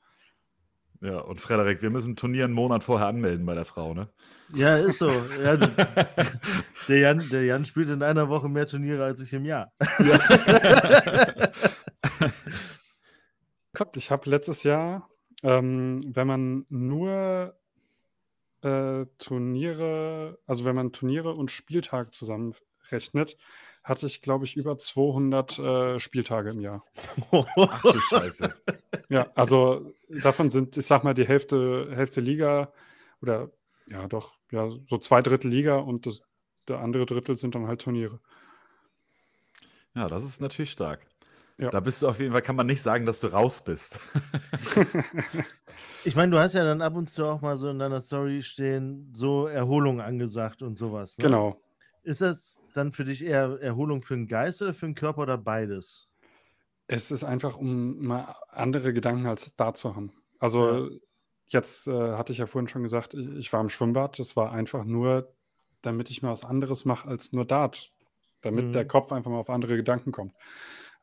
[1.01, 4.09] Ja, und Frederik, wir müssen Turnier einen Monat vorher anmelden bei der Frau, ne?
[4.53, 5.09] Ja, ist so.
[5.09, 5.55] Ja,
[6.89, 9.71] der, Jan, der Jan spielt in einer Woche mehr Turniere als ich im Jahr.
[9.99, 10.19] Ja.
[13.73, 15.07] Guckt, ich habe letztes Jahr,
[15.41, 17.57] ähm, wenn man nur
[18.61, 22.53] äh, Turniere, also wenn man Turniere und Spieltag zusammen
[22.91, 23.37] rechnet,
[23.89, 26.83] hatte ich, glaube ich, über 200 äh, Spieltage im Jahr.
[27.31, 28.53] Ach du Scheiße.
[29.11, 32.71] Ja, also davon sind, ich sag mal, die Hälfte, Hälfte Liga
[33.23, 33.49] oder
[33.87, 36.21] ja, doch, ja, so zwei Drittel Liga und das,
[36.67, 38.19] der andere Drittel sind dann halt Turniere.
[39.95, 41.07] Ja, das ist natürlich stark.
[41.57, 41.71] Ja.
[41.71, 43.99] Da bist du auf jeden Fall, kann man nicht sagen, dass du raus bist.
[46.05, 48.41] Ich meine, du hast ja dann ab und zu auch mal so in deiner Story
[48.41, 51.17] stehen, so Erholung angesagt und sowas.
[51.17, 51.23] Ne?
[51.23, 51.61] Genau.
[52.03, 55.37] Ist das dann für dich eher Erholung für den Geist oder für den Körper oder
[55.37, 56.09] beides?
[56.87, 60.11] Es ist einfach, um mal andere Gedanken als da zu haben.
[60.39, 60.89] Also
[61.47, 64.17] jetzt äh, hatte ich ja vorhin schon gesagt, ich, ich war im Schwimmbad.
[64.19, 65.33] Das war einfach nur,
[65.81, 67.91] damit ich mal was anderes mache als nur Dart.
[68.41, 68.73] Damit Mhm.
[68.73, 70.33] der Kopf einfach mal auf andere Gedanken kommt.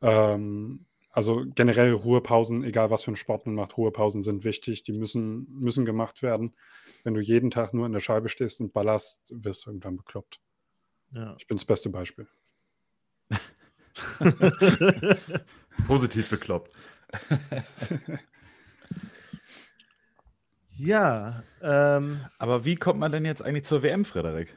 [0.02, 4.82] Ähm, also generell Ruhepausen, egal was für einen Sport man macht, Ruhepausen sind wichtig.
[4.84, 6.56] Die müssen, müssen gemacht werden.
[7.04, 10.40] Wenn du jeden Tag nur in der Scheibe stehst und ballerst, wirst du irgendwann bekloppt.
[11.12, 11.34] Ja.
[11.38, 12.26] Ich bin das beste Beispiel.
[15.86, 16.72] Positiv bekloppt.
[20.76, 24.56] ja, ähm, Aber wie kommt man denn jetzt eigentlich zur WM, Frederik?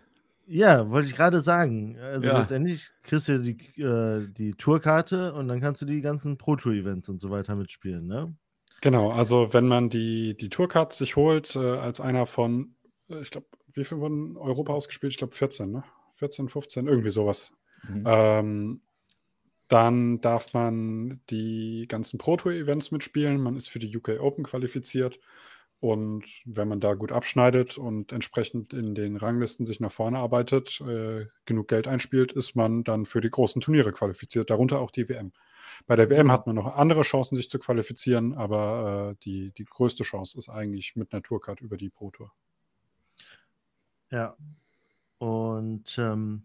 [0.51, 1.97] ja, wollte ich gerade sagen.
[1.99, 2.39] Also Ja.
[2.39, 7.19] letztendlich kriegst du die, äh, die Tourkarte und dann kannst du die ganzen Pro-Tour-Events und
[7.21, 8.35] so weiter mitspielen, ne?
[8.81, 12.73] Genau, also wenn man die, die Tourcard sich holt, äh, als einer von,
[13.09, 15.13] äh, ich glaube, wie viel wurden Europa ausgespielt?
[15.13, 15.83] Ich glaube 14, ne?
[16.19, 17.53] 14, 15, irgendwie sowas.
[17.87, 18.03] Mhm.
[18.05, 18.81] Ähm,
[19.67, 23.39] dann darf man die ganzen Pro Tour Events mitspielen.
[23.39, 25.19] Man ist für die UK Open qualifiziert.
[25.81, 30.81] Und wenn man da gut abschneidet und entsprechend in den Ranglisten sich nach vorne arbeitet,
[30.81, 35.07] äh, genug Geld einspielt, ist man dann für die großen Turniere qualifiziert, darunter auch die
[35.07, 35.31] WM.
[35.87, 39.63] Bei der WM hat man noch andere Chancen, sich zu qualifizieren, aber äh, die, die
[39.63, 42.33] größte Chance ist eigentlich mit einer Tourcard über die Pro Tour.
[44.11, 44.35] Ja.
[45.19, 46.43] Und ähm,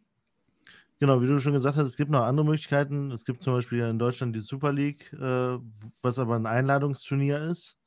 [1.01, 3.11] genau, wie du schon gesagt hast, es gibt noch andere Möglichkeiten.
[3.13, 5.59] Es gibt zum Beispiel in Deutschland die Super League, äh,
[6.03, 7.79] was aber ein Einladungsturnier ist.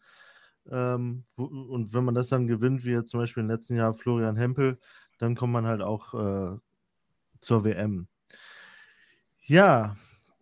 [0.70, 3.94] Ähm, wo, und wenn man das dann gewinnt, wie jetzt zum Beispiel im letzten Jahr
[3.94, 4.80] Florian Hempel,
[5.18, 6.58] dann kommt man halt auch äh,
[7.40, 8.08] zur WM.
[9.44, 9.96] Ja,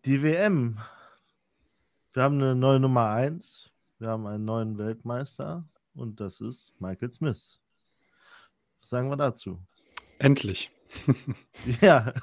[0.06, 0.80] die WM.
[2.14, 3.72] Wir haben eine neue Nummer 1.
[4.00, 7.60] Wir haben einen neuen Weltmeister und das ist Michael Smith.
[8.82, 9.60] Was sagen wir dazu?
[10.20, 10.72] Endlich.
[11.82, 12.14] Ja.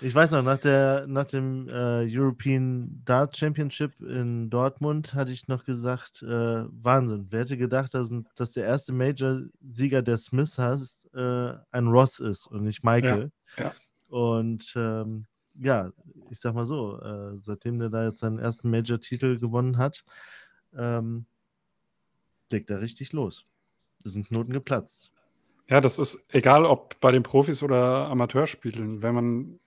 [0.00, 5.48] ich weiß noch, nach, der, nach dem äh, European Dart Championship in Dortmund hatte ich
[5.48, 6.26] noch gesagt, äh,
[6.68, 12.20] Wahnsinn, wer hätte gedacht, dass, dass der erste Major-Sieger der Smith heißt, äh, ein Ross
[12.20, 13.32] ist und nicht Michael.
[13.56, 13.72] ja.
[14.08, 15.26] Und ähm,
[15.58, 15.90] ja,
[16.30, 20.04] ich sag mal so, äh, seitdem der da jetzt seinen ersten Major-Titel gewonnen hat,
[20.76, 21.26] ähm,
[22.50, 23.46] legt er richtig los.
[24.04, 25.10] Da sind Knoten geplatzt.
[25.68, 29.02] Ja, das ist egal, ob bei den Profis oder Amateurspielen.
[29.02, 29.60] Wenn man,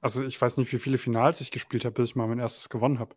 [0.00, 2.68] also ich weiß nicht, wie viele Finals ich gespielt habe, bis ich mal mein erstes
[2.68, 3.14] gewonnen habe.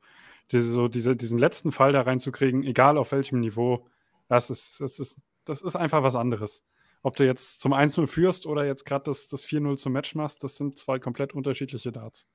[0.51, 3.87] Diese, so diese, diesen letzten Fall da reinzukriegen, egal auf welchem Niveau,
[4.27, 6.63] das ist, das ist, das ist einfach was anderes.
[7.01, 10.43] Ob du jetzt zum 1-0 führst oder jetzt gerade das, das 4-0 zum Match machst,
[10.43, 12.29] das sind zwei komplett unterschiedliche Darts.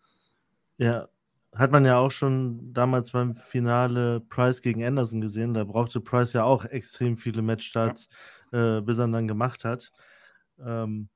[0.78, 1.09] Ja,
[1.55, 5.55] hat man ja auch schon damals beim Finale Price gegen Anderson gesehen.
[5.55, 8.09] Da brauchte Price ja auch extrem viele Matchstarts,
[8.55, 9.92] äh, bis er dann gemacht hat.
[10.64, 11.09] Ähm,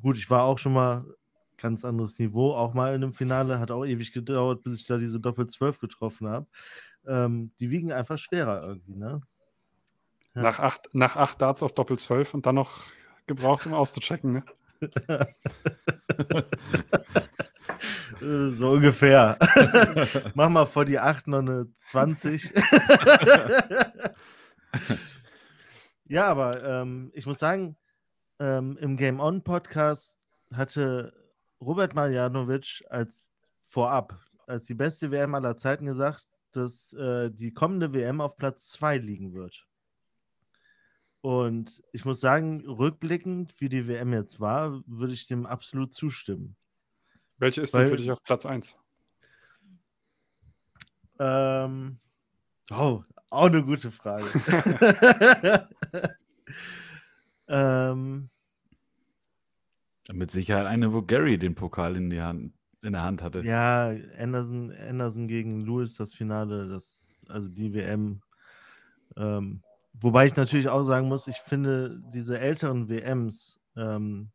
[0.00, 1.04] gut, ich war auch schon mal
[1.58, 3.58] ganz anderes Niveau, auch mal in einem Finale.
[3.60, 6.46] Hat auch ewig gedauert, bis ich da diese Doppel-12 getroffen habe.
[7.06, 9.20] Ähm, die wiegen einfach schwerer irgendwie, ne?
[10.34, 10.42] Ja.
[10.42, 12.82] Nach, acht, nach acht Darts auf Doppel 12 und dann noch
[13.26, 14.32] gebraucht, um auszuchecken.
[14.32, 14.44] Ne?
[18.20, 19.38] So ungefähr.
[20.34, 22.52] Mach mal vor die 8 noch eine 20.
[26.08, 27.76] ja, aber ähm, ich muss sagen,
[28.38, 30.18] ähm, im Game On Podcast
[30.52, 31.12] hatte
[31.60, 33.30] Robert Marjanovic als
[33.62, 38.68] vorab, als die beste WM aller Zeiten gesagt, dass äh, die kommende WM auf Platz
[38.70, 39.66] 2 liegen wird.
[41.20, 46.56] Und ich muss sagen, rückblickend, wie die WM jetzt war, würde ich dem absolut zustimmen.
[47.38, 48.76] Welche ist Weil- denn für dich auf Platz 1?
[51.18, 51.98] Ähm,
[52.70, 54.24] oh, auch eine gute Frage.
[57.48, 58.30] ähm,
[60.12, 62.52] Mit Sicherheit eine, wo Gary den Pokal in, die Hand,
[62.82, 63.40] in der Hand hatte.
[63.42, 68.20] ja, Anderson, Anderson gegen Lewis, das Finale, das, also die WM.
[69.16, 69.62] Ähm,
[69.94, 74.30] wobei ich natürlich auch sagen muss, ich finde diese älteren WMs ähm,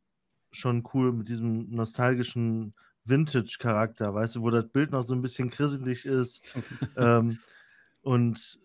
[0.51, 2.73] schon cool mit diesem nostalgischen
[3.05, 6.43] Vintage-Charakter, weißt du, wo das Bild noch so ein bisschen krisselig ist.
[6.97, 7.39] ähm,
[8.01, 8.59] und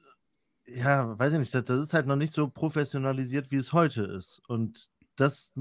[0.67, 4.03] ja, weiß ich nicht, das, das ist halt noch nicht so professionalisiert, wie es heute
[4.03, 4.43] ist.
[4.49, 5.53] Und das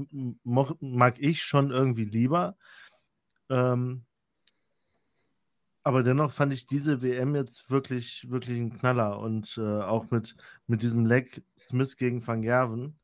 [0.42, 2.56] mag ich schon irgendwie lieber.
[3.48, 4.04] Ähm,
[5.82, 9.20] aber dennoch fand ich diese WM jetzt wirklich, wirklich ein Knaller.
[9.20, 10.36] Und äh, auch mit,
[10.66, 12.98] mit diesem Leck Smith gegen Van Gerven.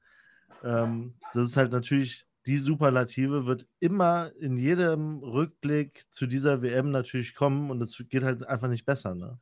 [0.64, 6.90] Ähm, das ist halt natürlich, die Superlative wird immer in jedem Rückblick zu dieser WM
[6.90, 9.14] natürlich kommen und es geht halt einfach nicht besser.
[9.14, 9.38] Ne?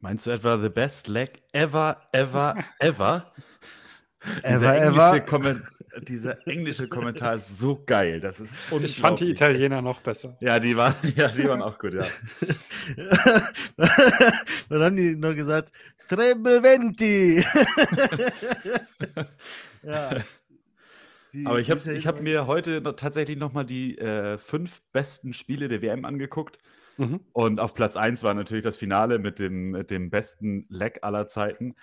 [0.00, 3.32] Meinst du etwa the best leg ever, ever, ever?
[4.42, 5.62] Ever, ever.
[6.00, 8.20] dieser englische Kommentar ist so geil.
[8.20, 10.36] Das ist Ich fand die Italiener noch besser.
[10.40, 12.04] Ja, die waren, ja, die waren auch gut, ja.
[14.70, 15.72] dann haben die nur gesagt,
[16.08, 17.44] Treble Venti.
[19.82, 20.10] ja.
[21.34, 25.32] Die, Aber ich habe ich hab mir heute noch, tatsächlich nochmal die äh, fünf besten
[25.32, 26.58] Spiele der WM angeguckt.
[26.96, 27.20] Mhm.
[27.32, 31.26] Und auf Platz 1 war natürlich das Finale mit dem, mit dem besten Leck aller
[31.26, 31.74] Zeiten.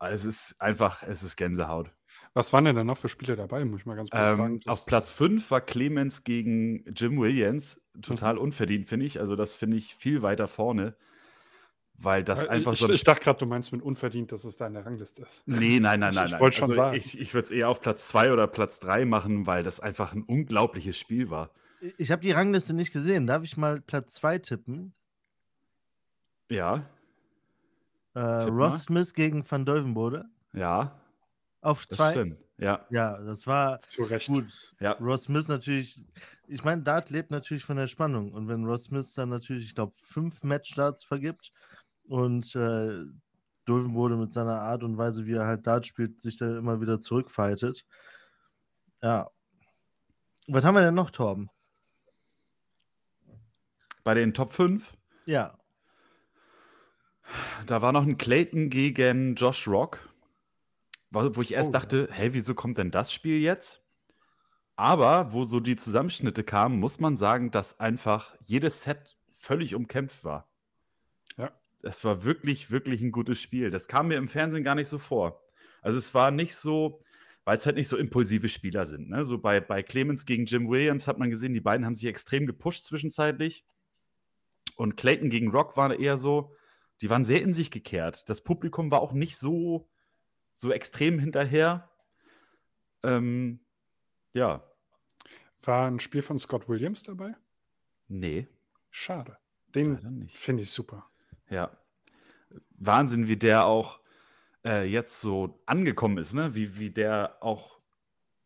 [0.00, 1.92] Es ist einfach, es ist Gänsehaut.
[2.32, 3.64] Was waren denn da noch für Spiele dabei?
[3.66, 4.60] Muss ich mal ganz kurz ähm, fragen.
[4.66, 7.82] Auf Platz 5 war Clemens gegen Jim Williams.
[8.00, 8.40] Total mhm.
[8.40, 9.20] unverdient, finde ich.
[9.20, 10.96] Also, das finde ich viel weiter vorne.
[11.96, 12.90] Weil das einfach ich, so.
[12.90, 15.42] Ich dachte gerade, du meinst mit unverdient, dass es da in der Rangliste ist.
[15.46, 16.26] Nee, nein, nein, nein.
[16.26, 16.96] Ich, ich wollte schon also sagen.
[16.96, 20.12] Ich, ich würde es eher auf Platz 2 oder Platz 3 machen, weil das einfach
[20.12, 21.50] ein unglaubliches Spiel war.
[21.96, 23.26] Ich habe die Rangliste nicht gesehen.
[23.26, 24.92] Darf ich mal Platz 2 tippen?
[26.50, 26.84] Ja.
[28.14, 30.24] Äh, Ross Smith gegen Van Deuvenbode.
[30.52, 31.00] Ja.
[31.60, 32.04] Auf zwei.
[32.04, 32.38] Das stimmt.
[32.58, 32.86] Ja.
[32.90, 34.28] Ja, das war Zu Recht.
[34.28, 34.46] gut.
[34.80, 34.92] Ja.
[34.92, 36.00] Ross Smith natürlich,
[36.46, 38.32] ich meine, Dart lebt natürlich von der Spannung.
[38.32, 41.52] Und wenn Ross Smith dann natürlich, ich glaube, fünf Matchstarts vergibt
[42.08, 43.04] und äh,
[43.64, 47.00] Dulvenbode mit seiner Art und Weise, wie er halt Dart spielt, sich da immer wieder
[47.00, 47.86] zurückfightet.
[49.02, 49.30] Ja.
[50.46, 51.50] Was haben wir denn noch, Torben?
[54.02, 54.92] Bei den Top 5?
[55.24, 55.58] Ja.
[57.66, 60.06] Da war noch ein Clayton gegen Josh Rock,
[61.10, 63.82] wo ich erst oh, dachte, hey, wieso kommt denn das Spiel jetzt?
[64.76, 70.24] Aber wo so die Zusammenschnitte kamen, muss man sagen, dass einfach jedes Set völlig umkämpft
[70.24, 70.48] war.
[71.84, 73.70] Das war wirklich, wirklich ein gutes Spiel.
[73.70, 75.44] Das kam mir im Fernsehen gar nicht so vor.
[75.82, 77.02] Also es war nicht so,
[77.44, 79.10] weil es halt nicht so impulsive Spieler sind.
[79.10, 79.26] Ne?
[79.26, 82.46] So bei, bei Clemens gegen Jim Williams hat man gesehen, die beiden haben sich extrem
[82.46, 83.66] gepusht zwischenzeitlich.
[84.76, 86.56] Und Clayton gegen Rock war eher so,
[87.02, 88.30] die waren sehr in sich gekehrt.
[88.30, 89.86] Das Publikum war auch nicht so,
[90.54, 91.90] so extrem hinterher.
[93.02, 93.60] Ähm,
[94.32, 94.64] ja.
[95.62, 97.34] War ein Spiel von Scott Williams dabei?
[98.08, 98.48] Nee.
[98.90, 99.36] Schade.
[99.74, 101.10] Den finde ich super.
[101.50, 101.70] Ja.
[102.76, 104.00] Wahnsinn, wie der auch
[104.64, 106.54] äh, jetzt so angekommen ist, ne?
[106.54, 107.78] Wie, wie der auch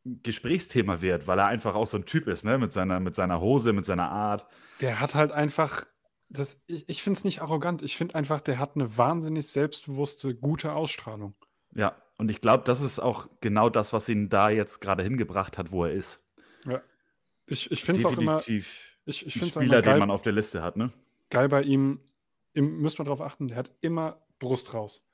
[0.04, 2.58] Gesprächsthema wird, weil er einfach auch so ein Typ ist, ne?
[2.58, 4.46] Mit seiner, mit seiner Hose, mit seiner Art.
[4.80, 5.84] Der hat halt einfach
[6.28, 7.82] das, ich ich finde es nicht arrogant.
[7.82, 11.34] Ich finde einfach, der hat eine wahnsinnig selbstbewusste, gute Ausstrahlung.
[11.74, 15.56] Ja, und ich glaube, das ist auch genau das, was ihn da jetzt gerade hingebracht
[15.56, 16.24] hat, wo er ist.
[16.66, 16.82] Ja.
[17.46, 18.38] Ich, ich finde es auch immer.
[18.38, 20.92] Definitiv Ich, ich ein Spieler, den man auf der Liste hat, ne?
[21.30, 22.00] geil bei ihm.
[22.54, 25.06] Im, müsst man darauf achten, der hat immer Brust raus.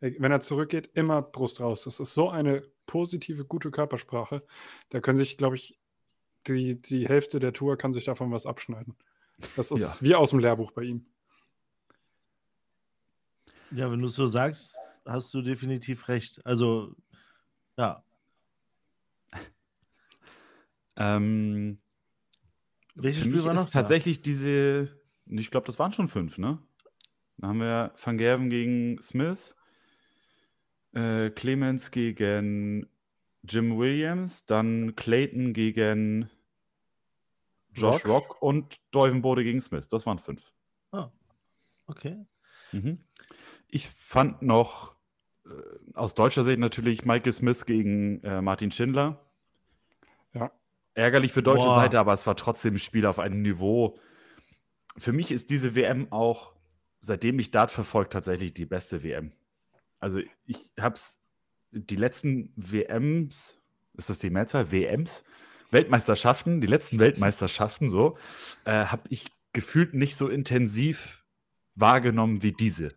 [0.00, 1.84] Er- Wenn er zurückgeht, immer Brust raus.
[1.84, 4.44] Das ist so eine positive, gute Körpersprache.
[4.90, 5.78] Da können sich, glaube ich,
[6.46, 8.96] die, die Hälfte der Tour kann sich davon was abschneiden.
[9.56, 11.06] Das ist wie aus dem Lehrbuch bei ihm.
[13.72, 16.44] Ja, wenn du es so sagst, hast du definitiv recht.
[16.44, 16.94] Also,
[17.76, 18.02] ja.
[20.96, 21.78] Ähm,
[22.94, 23.80] Welches Spiel war noch ist da?
[23.80, 26.58] tatsächlich diese, ich glaube, das waren schon fünf, ne?
[27.40, 29.56] Dann haben wir Van Gerven gegen Smith,
[30.92, 32.86] äh, Clemens gegen
[33.42, 36.28] Jim Williams, dann Clayton gegen
[37.72, 38.08] Josh Rock?
[38.08, 39.88] Rock, und Deuvenbode gegen Smith.
[39.88, 40.52] Das waren fünf.
[40.92, 41.10] Ah,
[41.86, 42.26] okay.
[42.72, 42.98] Mhm.
[43.68, 44.94] Ich fand noch
[45.46, 45.50] äh,
[45.94, 49.24] aus deutscher Sicht natürlich Michael Smith gegen äh, Martin Schindler.
[50.34, 50.50] Ja.
[50.94, 51.76] Ärgerlich für deutsche Boah.
[51.76, 53.98] Seite, aber es war trotzdem ein Spiel auf einem Niveau.
[54.98, 56.52] Für mich ist diese WM auch,
[57.00, 59.32] seitdem ich Dart verfolgt, tatsächlich die beste WM.
[59.98, 61.22] Also ich habe es,
[61.72, 63.62] die letzten WMs,
[63.94, 64.72] ist das die Mehrzahl?
[64.72, 65.24] WMs?
[65.70, 68.18] Weltmeisterschaften, die letzten Weltmeisterschaften so,
[68.64, 71.24] äh, habe ich gefühlt nicht so intensiv
[71.74, 72.94] wahrgenommen wie diese.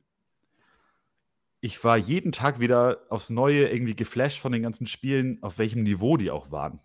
[1.62, 5.84] Ich war jeden Tag wieder aufs Neue irgendwie geflasht von den ganzen Spielen, auf welchem
[5.84, 6.80] Niveau die auch waren.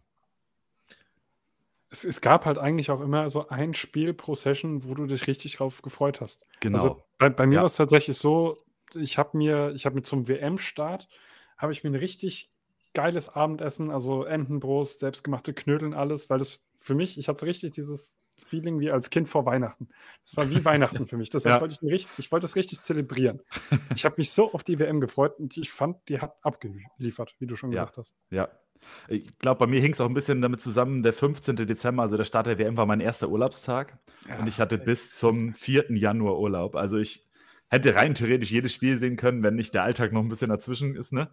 [1.90, 5.26] Es, es gab halt eigentlich auch immer so ein Spiel pro Session, wo du dich
[5.26, 6.44] richtig drauf gefreut hast.
[6.60, 6.76] Genau.
[6.76, 7.60] Also bei, bei mir Ja.
[7.60, 8.56] war es tatsächlich so,
[8.94, 11.08] ich habe mir, ich habe mir zum WM-Start,
[11.56, 12.52] habe ich mir ein richtig
[12.94, 17.74] geiles Abendessen, also Entenbrust, selbstgemachte Knödeln, alles, weil das für mich, ich hatte so richtig
[17.74, 19.88] dieses Feeling wie als Kind vor Weihnachten.
[20.22, 21.28] Das war wie Weihnachten für mich.
[21.30, 21.60] Deshalb Ja.
[21.60, 23.42] wollte ich, richtig, ich wollte es richtig zelebrieren.
[23.94, 27.46] Ich habe mich so auf die WM gefreut und ich fand, die hat abgeliefert, wie
[27.46, 27.82] du schon Ja.
[27.82, 28.16] gesagt hast.
[28.30, 28.48] Ja.
[29.08, 31.56] Ich glaube, bei mir hing es auch ein bisschen damit zusammen, der 15.
[31.56, 33.98] Dezember, also der Start der WM, war mein erster Urlaubstag.
[34.28, 35.96] Ja, und ich hatte bis zum 4.
[35.96, 36.76] Januar Urlaub.
[36.76, 37.26] Also ich
[37.68, 40.96] hätte rein theoretisch jedes Spiel sehen können, wenn nicht der Alltag noch ein bisschen dazwischen
[40.96, 41.12] ist.
[41.12, 41.30] Ne?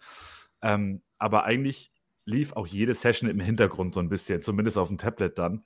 [0.61, 1.91] Ähm, aber eigentlich
[2.25, 5.63] lief auch jede Session im Hintergrund so ein bisschen, zumindest auf dem Tablet dann.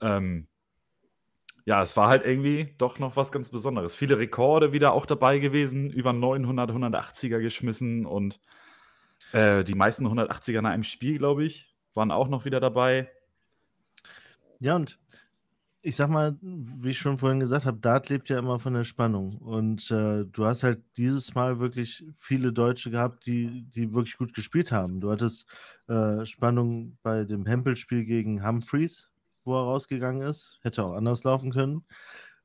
[0.00, 0.48] Ähm,
[1.64, 3.94] ja, es war halt irgendwie doch noch was ganz Besonderes.
[3.94, 8.40] Viele Rekorde wieder auch dabei gewesen, über 900, 180er geschmissen und
[9.32, 13.10] äh, die meisten 180er in einem Spiel, glaube ich, waren auch noch wieder dabei.
[14.60, 14.98] Ja, und
[15.84, 18.84] ich sag mal, wie ich schon vorhin gesagt habe, Dart lebt ja immer von der
[18.84, 19.36] Spannung.
[19.38, 24.32] Und äh, du hast halt dieses Mal wirklich viele Deutsche gehabt, die, die wirklich gut
[24.32, 25.00] gespielt haben.
[25.00, 25.44] Du hattest
[25.88, 29.10] äh, Spannung bei dem Hempel-Spiel gegen Humphreys,
[29.44, 30.60] wo er rausgegangen ist.
[30.62, 31.84] Hätte auch anders laufen können.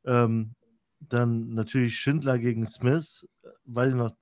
[0.04, 0.56] Ähm,
[1.00, 3.28] dann natürlich Schindler gegen Smith.
[3.66, 4.16] Weiß ich noch,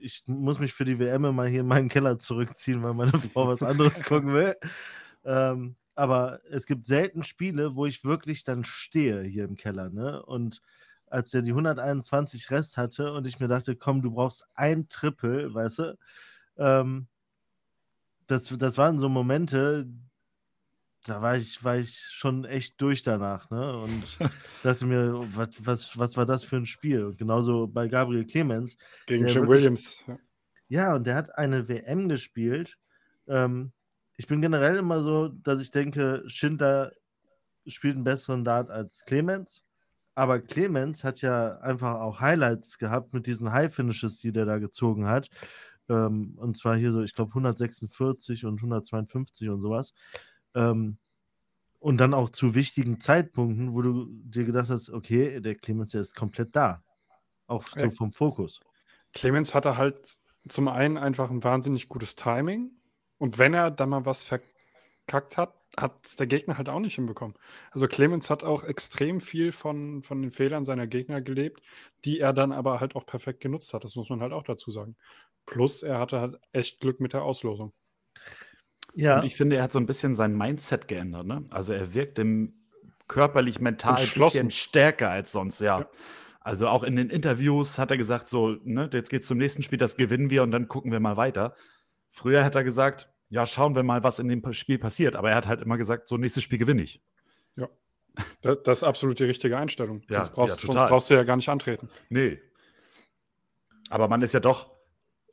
[0.00, 3.48] ich muss mich für die WM mal hier in meinen Keller zurückziehen, weil meine Frau
[3.48, 4.56] was anderes gucken will.
[5.24, 9.90] Ähm, aber es gibt selten Spiele, wo ich wirklich dann stehe hier im Keller.
[9.90, 10.22] Ne?
[10.24, 10.62] Und
[11.06, 15.52] als der die 121 Rest hatte und ich mir dachte, komm, du brauchst ein Triple,
[15.52, 15.98] weißt du,
[16.56, 17.08] ähm,
[18.26, 19.88] das, das waren so Momente,
[21.08, 23.78] da war ich, war ich schon echt durch danach, ne?
[23.78, 24.06] Und
[24.62, 27.04] dachte mir, was, was, was war das für ein Spiel?
[27.04, 28.76] Und genauso bei Gabriel Clemens.
[29.06, 30.02] Gegen Jim Williams.
[30.68, 32.78] Ja, und der hat eine WM gespielt.
[33.26, 33.72] Ähm,
[34.16, 36.92] ich bin generell immer so, dass ich denke, Schindler
[37.66, 39.64] spielt einen besseren Dart als Clemens.
[40.14, 45.06] Aber Clemens hat ja einfach auch Highlights gehabt mit diesen High-Finishes, die der da gezogen
[45.06, 45.30] hat.
[45.88, 49.94] Ähm, und zwar hier so, ich glaube, 146 und 152 und sowas.
[50.54, 50.98] Ähm,
[51.80, 56.00] und dann auch zu wichtigen Zeitpunkten, wo du dir gedacht hast, okay, der Clemens, der
[56.00, 56.82] ist komplett da.
[57.46, 58.60] Auch so vom Fokus.
[59.12, 60.18] Clemens hatte halt
[60.48, 62.72] zum einen einfach ein wahnsinnig gutes Timing
[63.18, 66.96] und wenn er dann mal was verkackt hat, hat es der Gegner halt auch nicht
[66.96, 67.36] hinbekommen.
[67.70, 71.62] Also Clemens hat auch extrem viel von, von den Fehlern seiner Gegner gelebt,
[72.04, 73.84] die er dann aber halt auch perfekt genutzt hat.
[73.84, 74.96] Das muss man halt auch dazu sagen.
[75.46, 77.72] Plus, er hatte halt echt Glück mit der Auslosung.
[78.98, 79.20] Ja.
[79.20, 81.24] Und ich finde, er hat so ein bisschen sein Mindset geändert.
[81.24, 81.44] Ne?
[81.50, 82.54] Also er wirkt im
[83.06, 85.80] körperlich, mental ein bisschen stärker als sonst, ja.
[85.80, 85.90] ja.
[86.40, 89.78] Also auch in den Interviews hat er gesagt, so, ne, jetzt geht's zum nächsten Spiel,
[89.78, 91.54] das gewinnen wir und dann gucken wir mal weiter.
[92.10, 95.14] Früher hat er gesagt, ja, schauen wir mal, was in dem Spiel passiert.
[95.14, 97.00] Aber er hat halt immer gesagt, so nächstes Spiel gewinne ich.
[97.54, 97.68] Ja.
[98.64, 100.02] Das ist absolut die richtige Einstellung.
[100.08, 101.88] Ja, sonst, brauchst, ja, sonst brauchst du ja gar nicht antreten.
[102.08, 102.40] Nee.
[103.90, 104.77] Aber man ist ja doch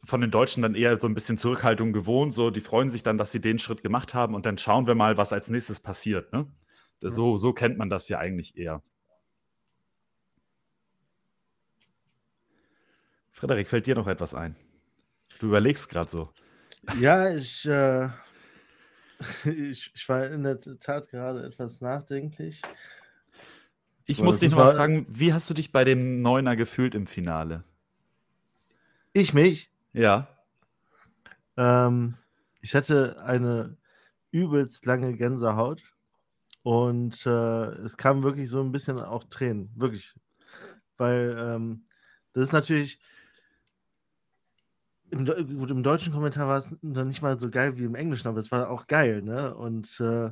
[0.05, 2.33] von den Deutschen dann eher so ein bisschen Zurückhaltung gewohnt.
[2.33, 4.95] So, die freuen sich dann, dass sie den Schritt gemacht haben und dann schauen wir
[4.95, 6.31] mal, was als nächstes passiert.
[6.31, 6.47] Ne?
[7.01, 8.81] So, so kennt man das ja eigentlich eher.
[13.31, 14.55] Frederik, fällt dir noch etwas ein?
[15.39, 16.29] Du überlegst gerade so.
[16.99, 18.09] Ja, ich, äh,
[19.45, 22.61] ich, ich, war in der Tat gerade etwas nachdenklich.
[24.05, 27.63] Ich muss dich nochmal fragen, wie hast du dich bei dem Neuner gefühlt im Finale?
[29.13, 29.71] Ich mich?
[29.95, 30.27] Ja.
[31.57, 32.15] Ähm,
[32.61, 33.77] ich hatte eine
[34.31, 35.81] übelst lange Gänsehaut
[36.63, 40.13] und äh, es kam wirklich so ein bisschen auch Tränen, wirklich.
[40.97, 41.85] Weil ähm,
[42.33, 42.99] das ist natürlich,
[45.11, 48.27] im, gut, im deutschen Kommentar war es noch nicht mal so geil wie im Englischen,
[48.27, 49.55] aber es war auch geil, ne?
[49.55, 50.31] Und äh,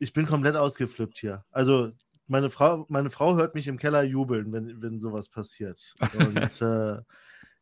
[0.00, 1.44] ich bin komplett ausgeflippt hier.
[1.52, 1.92] Also
[2.26, 5.94] meine Frau, meine Frau hört mich im Keller jubeln, wenn, wenn sowas passiert.
[6.14, 7.02] Und äh,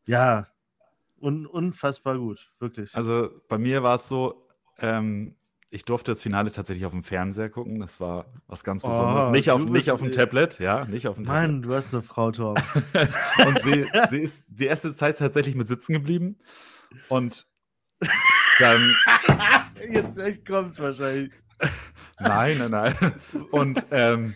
[0.05, 0.47] ja,
[1.21, 2.95] un, unfassbar gut, wirklich.
[2.95, 4.47] Also bei mir war es so,
[4.79, 5.35] ähm,
[5.71, 7.79] ich durfte das Finale tatsächlich auf dem Fernseher gucken.
[7.79, 9.27] Das war was ganz Besonderes.
[9.27, 11.41] Oh, nicht, auf, nicht auf dem Tablet, ja, nicht auf dem Tablet.
[11.41, 12.55] Mann, du hast eine Frau, Tom.
[13.47, 16.37] und sie, sie ist die erste Zeit tatsächlich mit sitzen geblieben.
[17.07, 17.47] Und
[18.59, 18.95] dann.
[19.91, 21.31] Jetzt echt kommt's wahrscheinlich.
[22.19, 23.13] nein, nein, nein.
[23.51, 24.35] Und ähm,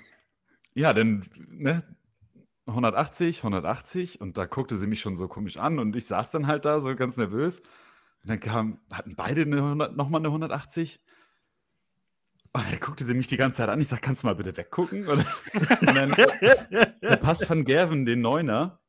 [0.74, 1.84] ja, dann ne,
[2.66, 6.48] 180, 180 und da guckte sie mich schon so komisch an und ich saß dann
[6.48, 7.60] halt da so ganz nervös.
[7.60, 11.02] Und dann kam, hatten beide eine 100, nochmal eine 180
[12.56, 13.82] und dann guckte sie mich die ganze Zeit an.
[13.82, 15.08] Ich sag, kannst du mal bitte weggucken?
[15.08, 15.26] Und,
[15.82, 16.16] dann
[17.02, 18.80] der Pass von Gervin, den Neuner.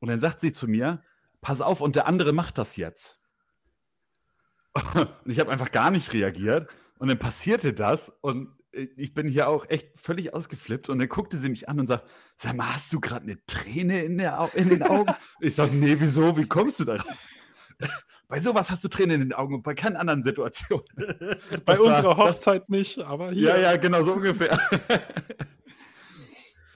[0.00, 1.02] Und dann sagt sie zu mir,
[1.42, 3.20] pass auf, und der andere macht das jetzt.
[4.94, 6.74] Und ich habe einfach gar nicht reagiert.
[6.98, 8.10] Und dann passierte das.
[8.22, 10.88] Und ich bin hier auch echt völlig ausgeflippt.
[10.88, 12.04] Und dann guckte sie mich an und sagt,
[12.36, 15.12] sag mal, hast du gerade eine Träne in, der, in den Augen?
[15.40, 16.36] Ich sage, nee, wieso?
[16.36, 16.96] Wie kommst du da
[18.28, 20.86] bei sowas hast du Tränen in den Augen und bei keinen anderen Situationen.
[21.64, 23.48] bei unserer Hochzeit das, nicht, aber hier.
[23.48, 24.58] Ja, ja, genau so ungefähr.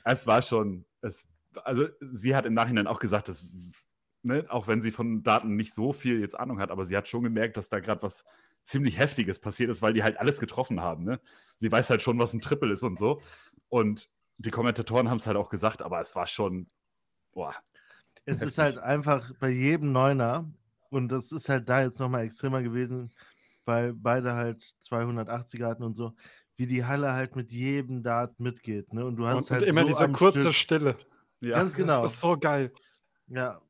[0.04, 1.26] es war schon, es,
[1.64, 3.46] also sie hat im Nachhinein auch gesagt, dass,
[4.22, 7.08] ne, auch wenn sie von Daten nicht so viel jetzt Ahnung hat, aber sie hat
[7.08, 8.24] schon gemerkt, dass da gerade was
[8.66, 11.04] ziemlich Heftiges passiert ist, weil die halt alles getroffen haben.
[11.04, 11.20] Ne?
[11.58, 13.22] Sie weiß halt schon, was ein Triple ist und so.
[13.68, 16.68] Und die Kommentatoren haben es halt auch gesagt, aber es war schon,
[17.32, 17.54] boah.
[18.24, 18.48] Es heftig.
[18.48, 20.50] ist halt einfach bei jedem Neuner,
[20.90, 23.12] und das ist halt da jetzt nochmal extremer gewesen,
[23.64, 26.14] weil beide halt 280er hatten und so,
[26.56, 28.92] wie die Halle halt mit jedem Dart mitgeht.
[28.92, 29.04] Ne?
[29.04, 30.96] Und du hast und, halt und immer so diese kurze Stück, Stille.
[31.40, 31.58] Ja.
[31.58, 32.02] Ganz genau.
[32.02, 32.72] Das ist so geil.
[33.28, 33.60] Ja.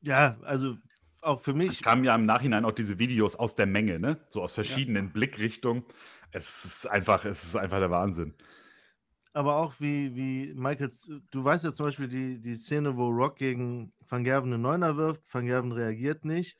[0.00, 0.76] Ja, also
[1.22, 1.66] auch für mich.
[1.66, 4.18] Es kamen ja im Nachhinein auch diese Videos aus der Menge, ne?
[4.28, 5.12] So aus verschiedenen ja.
[5.12, 5.84] Blickrichtungen.
[6.30, 8.34] Es ist einfach, es ist einfach der Wahnsinn.
[9.32, 10.90] Aber auch wie, wie Michael,
[11.30, 14.96] du weißt ja zum Beispiel die, die Szene, wo Rock gegen Van Gerven einen Neuner
[14.96, 16.58] wirft, Van Gerven reagiert nicht.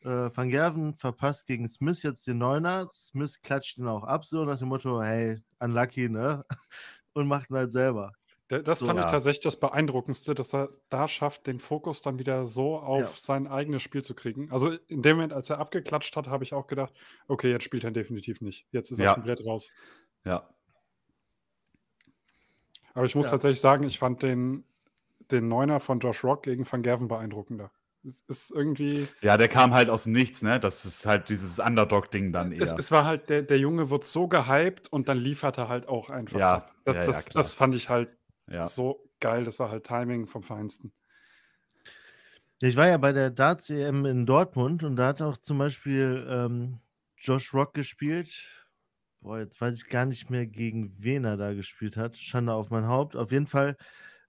[0.00, 2.86] Äh, Van Gerven verpasst gegen Smith jetzt den Neuner.
[2.88, 6.44] Smith klatscht ihn auch ab, so nach dem Motto, hey, unlucky, ne?
[7.14, 8.12] Und macht ihn halt selber.
[8.60, 9.06] Das so, fand ja.
[9.06, 13.10] ich tatsächlich das Beeindruckendste, dass er da schafft, den Fokus dann wieder so auf ja.
[13.18, 14.50] sein eigenes Spiel zu kriegen.
[14.50, 16.92] Also in dem Moment, als er abgeklatscht hat, habe ich auch gedacht,
[17.28, 18.66] okay, jetzt spielt er definitiv nicht.
[18.70, 19.14] Jetzt ist er ja.
[19.14, 19.70] komplett raus.
[20.24, 20.48] Ja.
[22.94, 24.64] Aber ich muss tatsächlich sagen, ich fand den,
[25.30, 27.70] den Neuner von Josh Rock gegen Van Gerven beeindruckender.
[28.04, 29.06] Es ist irgendwie.
[29.20, 30.58] Ja, der kam halt aus dem Nichts, ne?
[30.58, 32.62] Das ist halt dieses Underdog-Ding dann eher.
[32.62, 35.88] Es, es, war halt, der, der Junge wird so gehypt und dann liefert er halt
[35.88, 36.38] auch einfach.
[36.38, 38.08] Ja, das, ja, das, das fand ich halt
[38.50, 38.66] ja.
[38.66, 40.92] So geil, das war halt Timing vom Feinsten.
[42.60, 46.24] Ich war ja bei der Darts EM in Dortmund und da hat auch zum Beispiel
[46.28, 46.78] ähm,
[47.16, 48.36] Josh Rock gespielt.
[49.20, 52.16] Boah, jetzt weiß ich gar nicht mehr, gegen wen er da gespielt hat.
[52.16, 53.16] Schande auf mein Haupt.
[53.16, 53.76] Auf jeden Fall,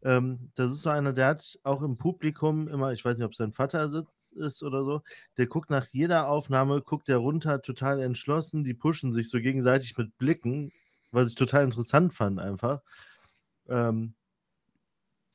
[0.03, 3.35] ähm, das ist so einer, der hat auch im Publikum immer, ich weiß nicht, ob
[3.35, 5.01] sein Vater sitzt ist oder so,
[5.37, 8.63] der guckt nach jeder Aufnahme, guckt der runter, total entschlossen.
[8.63, 10.71] Die pushen sich so gegenseitig mit Blicken,
[11.11, 12.81] was ich total interessant fand einfach.
[13.69, 14.13] Ähm,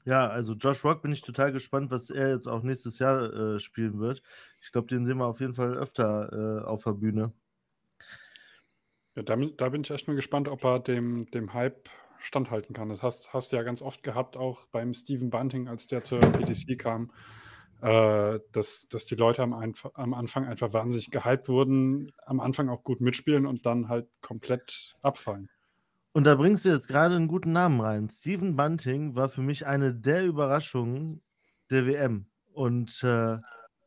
[0.05, 3.61] ja, also Josh Rock bin ich total gespannt, was er jetzt auch nächstes Jahr äh,
[3.61, 4.23] spielen wird.
[4.63, 7.33] Ich glaube, den sehen wir auf jeden Fall öfter äh, auf der Bühne.
[9.15, 12.89] Ja, da, da, bin ich echt mal gespannt, ob er dem, dem Hype standhalten kann.
[12.89, 16.21] Das hast, hast du ja ganz oft gehabt, auch beim Steven Bunting, als der zur
[16.21, 17.13] PDC kam,
[17.83, 22.83] äh, dass, dass die Leute am, am Anfang einfach wahnsinnig gehypt wurden, am Anfang auch
[22.83, 25.51] gut mitspielen und dann halt komplett abfallen.
[26.19, 28.09] Und da bringst du jetzt gerade einen guten Namen rein.
[28.09, 31.23] Stephen Bunting war für mich eine der Überraschungen
[31.71, 32.27] der WM.
[32.53, 33.39] Und äh,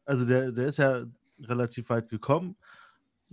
[0.06, 1.04] also der, der ist ja
[1.42, 2.56] relativ weit gekommen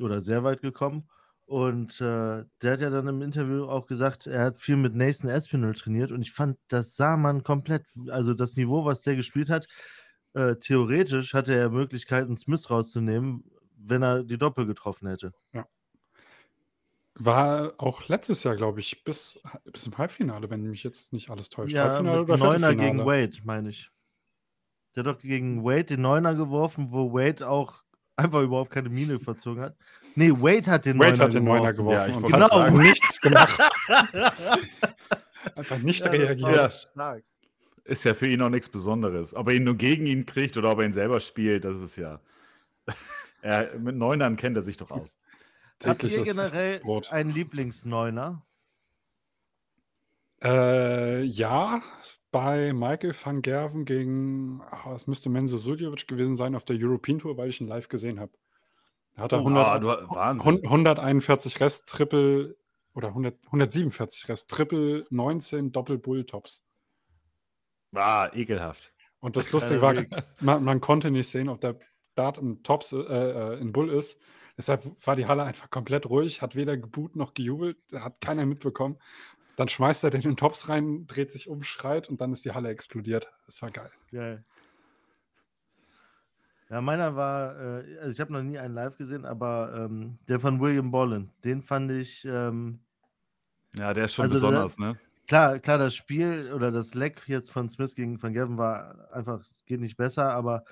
[0.00, 1.08] oder sehr weit gekommen.
[1.46, 5.30] Und äh, der hat ja dann im Interview auch gesagt, er hat viel mit Nathan
[5.30, 9.48] Espinel trainiert und ich fand, das sah man komplett, also das Niveau, was der gespielt
[9.48, 9.68] hat,
[10.34, 13.44] äh, theoretisch hatte er Möglichkeiten, Smith rauszunehmen,
[13.76, 15.34] wenn er die Doppel getroffen hätte.
[15.52, 15.68] Ja.
[17.18, 21.48] War auch letztes Jahr, glaube ich, bis, bis im Halbfinale, wenn mich jetzt nicht alles
[21.48, 21.72] täuscht.
[21.72, 23.90] Ja, Halbfinale oder Neuner gegen Wade, meine ich.
[24.94, 27.82] Der hat doch gegen Wade den Neuner geworfen, wo Wade auch
[28.16, 29.76] einfach überhaupt keine Mine verzogen hat.
[30.14, 32.10] Nee, Wade hat den Wade Neuner hat den Neuner geworfen.
[32.10, 33.60] Ja, und genau, hat nichts gemacht.
[35.56, 36.90] einfach nicht ja, reagiert.
[36.96, 37.16] Ja.
[37.84, 39.34] Ist ja für ihn auch nichts Besonderes.
[39.34, 41.96] Ob er ihn nur gegen ihn kriegt oder ob er ihn selber spielt, das ist
[41.96, 42.20] ja.
[43.42, 45.18] er, mit Neunern kennt er sich doch aus.
[45.84, 47.12] Habt ihr generell Brot.
[47.12, 48.44] einen Lieblingsneuner?
[50.42, 51.82] Äh, ja,
[52.30, 57.18] bei Michael van Gerven gegen, oh, es müsste Menzo Suljovic gewesen sein auf der European
[57.18, 58.32] Tour, weil ich ihn live gesehen habe.
[59.16, 62.56] Da hat er 100, oh, 141 Rest, Triple
[62.94, 66.62] oder 100, 147 Rest, Triple 19 Doppel Bull Tops.
[67.94, 68.92] Ah, ekelhaft.
[69.20, 69.94] Und das Lustige war,
[70.40, 71.78] man, man, konnte nicht sehen, ob der
[72.14, 74.20] Dart in Tops äh, äh in Bull ist.
[74.58, 78.98] Deshalb war die Halle einfach komplett ruhig, hat weder geboot noch gejubelt, hat keiner mitbekommen.
[79.56, 82.44] Dann schmeißt er den in den Tops rein, dreht sich um, schreit und dann ist
[82.44, 83.32] die Halle explodiert.
[83.46, 83.90] Das war geil.
[84.10, 84.44] Geil.
[86.70, 90.38] Ja, meiner war, äh, also ich habe noch nie einen live gesehen, aber ähm, der
[90.38, 92.24] von William Bolland, den fand ich.
[92.24, 92.80] Ähm,
[93.76, 95.00] ja, der ist schon also besonders, der, ne?
[95.28, 99.44] Klar, klar, das Spiel oder das Leck jetzt von Smith gegen Van Gerven war einfach,
[99.66, 100.64] geht nicht besser, aber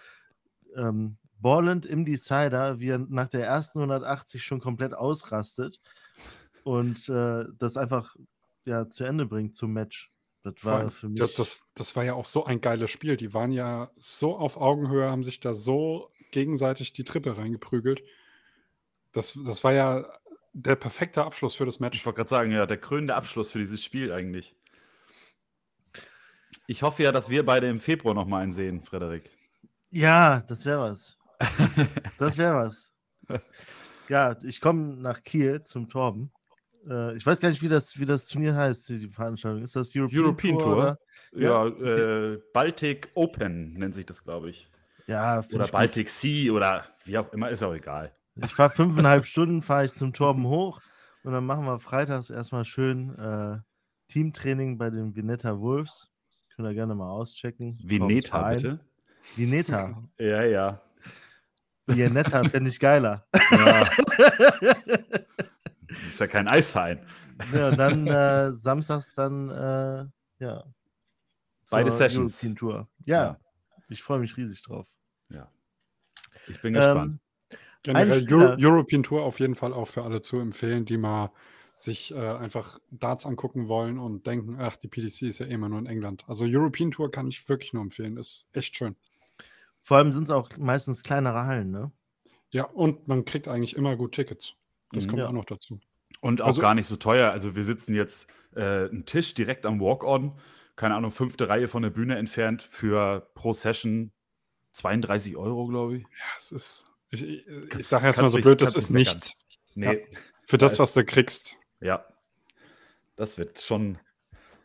[0.76, 5.80] ähm, Borland im Decider, wie er nach der ersten 180 schon komplett ausrastet
[6.64, 8.16] und äh, das einfach
[8.64, 10.10] ja, zu Ende bringt zum Match.
[10.42, 11.18] Das war Vor, für mich.
[11.18, 13.16] Das, das, das, war ja auch so ein geiles Spiel.
[13.16, 18.02] Die waren ja so auf Augenhöhe, haben sich da so gegenseitig die Trippe reingeprügelt.
[19.12, 20.04] Das, das war ja
[20.52, 21.98] der perfekte Abschluss für das Match.
[21.98, 24.54] Ich wollte gerade sagen, ja, der krönende Abschluss für dieses Spiel eigentlich.
[26.66, 29.30] Ich hoffe ja, dass wir beide im Februar nochmal einen sehen, Frederik.
[29.90, 31.16] Ja, das wäre was.
[32.18, 32.94] Das wäre was.
[34.08, 36.32] Ja, ich komme nach Kiel zum Torben.
[36.88, 39.62] Äh, ich weiß gar nicht, wie das, wie das Turnier heißt, die Veranstaltung.
[39.62, 40.74] Ist das European, European Tour?
[40.74, 40.98] Tour?
[41.32, 44.70] Ja, ja äh, Baltic Open nennt sich das, glaube ich.
[45.06, 45.68] Ja, Oder.
[45.68, 48.12] Baltic Sea oder wie auch immer, ist auch egal.
[48.36, 50.80] Ich fahre fünfeinhalb Stunden, fahre ich zum Torben hoch
[51.22, 53.58] und dann machen wir freitags erstmal schön äh,
[54.08, 56.08] Teamtraining bei den Vinetta Wolves.
[56.54, 57.78] Könnt ihr gerne mal auschecken.
[57.82, 58.80] Vineta, bitte.
[59.36, 59.94] Vineta.
[60.18, 60.82] Ja, ja.
[61.86, 63.26] Viennetta fände ich geiler.
[63.50, 63.84] ja.
[65.88, 67.00] Das ist ja kein Eisverein.
[67.52, 70.64] Ja, dann äh, samstags dann, äh, ja.
[71.70, 72.42] Beide Sessions.
[72.42, 72.88] European Tour.
[73.06, 73.38] Ja, Ja.
[73.88, 74.86] ich freue mich riesig drauf.
[75.30, 75.50] Ja.
[76.48, 77.18] Ich bin gespannt.
[77.50, 81.30] Ähm, Generell Euro European Tour auf jeden Fall auch für alle zu empfehlen, die mal
[81.76, 85.78] sich äh, einfach Darts angucken wollen und denken, ach, die PDC ist ja immer nur
[85.78, 86.24] in England.
[86.26, 88.16] Also European Tour kann ich wirklich nur empfehlen.
[88.16, 88.96] Ist echt schön.
[89.86, 91.92] Vor allem sind es auch meistens kleinere Hallen, ne?
[92.50, 94.54] Ja, und man kriegt eigentlich immer gut Tickets.
[94.90, 95.10] Das Mhm.
[95.10, 95.28] kommt Ja.
[95.28, 95.78] auch noch dazu.
[96.20, 97.30] Und auch Also- gar nicht so teuer.
[97.30, 98.26] Also wir sitzen jetzt
[98.56, 100.32] äh, einen Tisch direkt am Walk-On,
[100.76, 104.12] keine Ahnung, fünfte Reihe von der Bühne entfernt für pro Session
[104.72, 106.02] 32 Euro, glaube ich.
[106.04, 106.08] Ja,
[106.38, 106.86] es ist.
[107.10, 107.46] Ich, ich,
[107.78, 109.36] ich sage jetzt mal so blöd, das ist nichts.
[109.74, 110.06] Nee,
[110.44, 111.58] Für das, was du kriegst.
[111.80, 112.04] ja.
[113.14, 113.98] Das wird schon,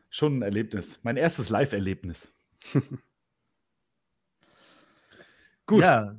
[0.10, 1.00] schon ein Erlebnis.
[1.04, 2.34] Mein erstes Live-Erlebnis.
[5.66, 5.82] Gut.
[5.82, 6.16] Ja,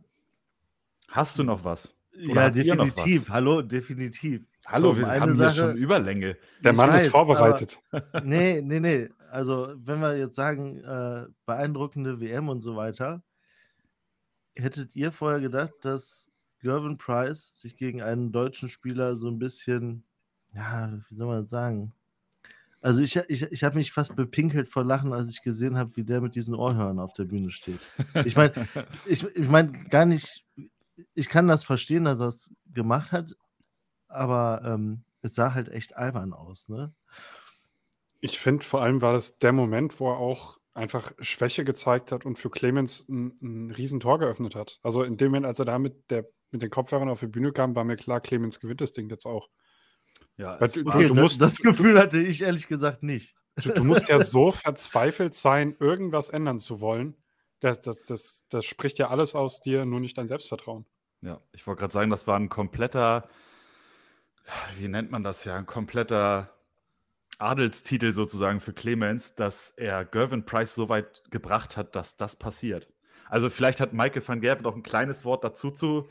[1.09, 1.95] Hast du noch was?
[2.30, 3.22] Oder ja definitiv.
[3.22, 3.28] was?
[3.30, 4.43] Hallo, definitiv.
[4.66, 6.36] Hallo, Tom, wir eine haben hier Sache- schon Überlänge.
[6.64, 7.78] Der Ich Mann weiß, ist vorbereitet.
[8.24, 9.11] Nee, nee, nee.
[9.30, 13.22] Also, wenn wir jetzt sagen, äh, beeindruckende WM und so weiter,
[14.55, 16.30] hättet ihr vorher gedacht, dass
[16.61, 20.05] Gervin Price sich gegen einen deutschen Spieler so ein bisschen,
[20.55, 21.93] ja, wie soll man das sagen?
[22.83, 26.03] Also ich, ich, ich habe mich fast bepinkelt vor Lachen, als ich gesehen habe, wie
[26.03, 27.78] der mit diesen Ohrhörern auf der Bühne steht.
[28.24, 28.53] Ich meine,
[29.07, 30.45] ich, ich meine gar nicht,
[31.14, 33.37] ich kann das verstehen, dass er es gemacht hat,
[34.09, 36.93] aber ähm, es sah halt echt albern aus, ne?
[38.20, 42.24] Ich finde, vor allem war das der Moment, wo er auch einfach Schwäche gezeigt hat
[42.24, 44.80] und für Clemens ein, ein Riesentor geöffnet hat.
[44.83, 47.53] Also in dem Moment, als er da mit, der, mit den Kopfhörern auf die Bühne
[47.53, 49.49] kam, war mir klar, Clemens gewinnt das Ding jetzt auch.
[50.37, 53.35] Ja, war- Okay, du das, musst- das Gefühl hatte ich ehrlich gesagt nicht.
[53.62, 57.14] Du, du musst ja so verzweifelt sein, irgendwas ändern zu wollen.
[57.61, 60.87] Das, das, das, das spricht ja alles aus dir, nur nicht dein Selbstvertrauen.
[61.20, 63.28] Ja, ich wollte gerade sagen, das war ein kompletter,
[64.78, 66.51] wie nennt man das ja, ein kompletter
[67.39, 72.89] Adelstitel sozusagen für Clemens, dass er Gervin Price so weit gebracht hat, dass das passiert.
[73.28, 76.09] Also vielleicht hat Michael van Gerven noch ein kleines Wort dazu zu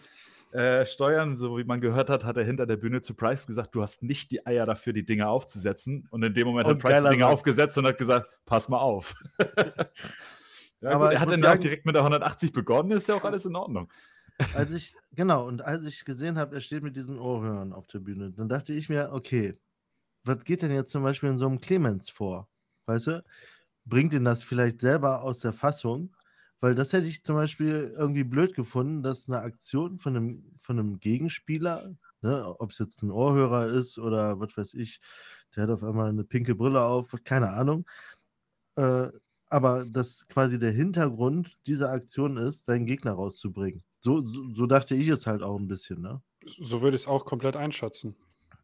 [0.52, 1.38] äh, steuern.
[1.38, 4.04] So wie man gehört hat, hat er hinter der Bühne zu Price gesagt, du hast
[4.04, 6.08] nicht die Eier dafür, die Dinge aufzusetzen.
[6.12, 8.80] Und in dem Moment Und hat Price die Dinge aufgesetzt und hat gesagt, pass mal
[8.80, 9.16] auf.
[10.82, 13.16] ja, Aber gut, er hat dann ja auch direkt mit der 180 begonnen, ist ja
[13.16, 13.92] auch alles in Ordnung.
[14.56, 18.00] Als ich, genau, und als ich gesehen habe, er steht mit diesen Ohrhörern auf der
[18.00, 19.56] Bühne, dann dachte ich mir, okay,
[20.24, 22.50] was geht denn jetzt zum Beispiel in so einem Clemens vor?
[22.86, 23.24] Weißt du?
[23.86, 26.16] Bringt ihn das vielleicht selber aus der Fassung?
[26.62, 30.80] Weil das hätte ich zum Beispiel irgendwie blöd gefunden, dass eine Aktion von einem, von
[30.80, 35.00] einem Gegenspieler, ne, ob es jetzt ein Ohrhörer ist oder was weiß ich,
[35.56, 37.86] der hat auf einmal eine pinke Brille auf, keine Ahnung.
[38.76, 39.10] Äh,
[39.50, 43.84] aber dass quasi der Hintergrund dieser Aktion ist, seinen Gegner rauszubringen.
[44.00, 46.22] So, so, so dachte ich es halt auch ein bisschen, ne?
[46.46, 48.16] So würde ich es auch komplett einschätzen.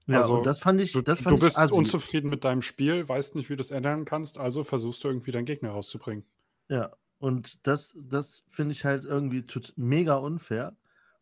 [0.08, 3.08] Ja, Also, das fand ich, Du, das du fand bist ich unzufrieden mit deinem Spiel,
[3.08, 6.26] weißt nicht, wie du es ändern kannst, also versuchst du irgendwie deinen Gegner rauszubringen.
[6.70, 9.45] Ja, und das, das finde ich halt irgendwie
[9.76, 10.76] mega unfair.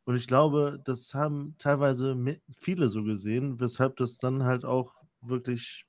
[0.03, 2.15] Und ich glaube, das haben teilweise
[2.51, 5.85] viele so gesehen, weshalb das dann halt auch wirklich,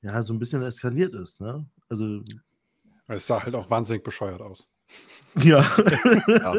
[0.00, 1.66] ja, so ein bisschen eskaliert ist, ne?
[1.88, 2.22] Also,
[3.08, 4.70] Es sah halt auch wahnsinnig bescheuert aus.
[5.36, 5.64] ja.
[6.26, 6.54] Ja.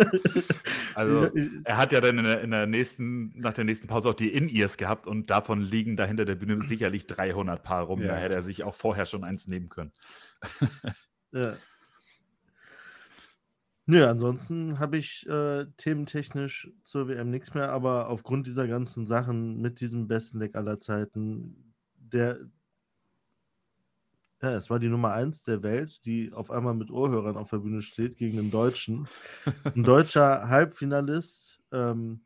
[0.96, 1.30] Also,
[1.64, 4.34] er hat ja dann in der, in der nächsten, nach der nächsten Pause auch die
[4.34, 8.02] In-Ears gehabt und davon liegen da hinter der Bühne sicherlich 300 Paar rum.
[8.02, 8.10] Ja.
[8.10, 9.92] Da hätte er sich auch vorher schon eins nehmen können.
[11.32, 11.58] Ja.
[13.88, 19.62] Nö, ansonsten habe ich äh, thementechnisch zur WM nichts mehr, aber aufgrund dieser ganzen Sachen
[19.62, 22.40] mit diesem besten Deck aller Zeiten, der,
[24.42, 27.60] ja, es war die Nummer eins der Welt, die auf einmal mit Ohrhörern auf der
[27.60, 29.08] Bühne steht gegen einen Deutschen.
[29.64, 31.60] Ein deutscher Halbfinalist.
[31.72, 32.22] Ähm,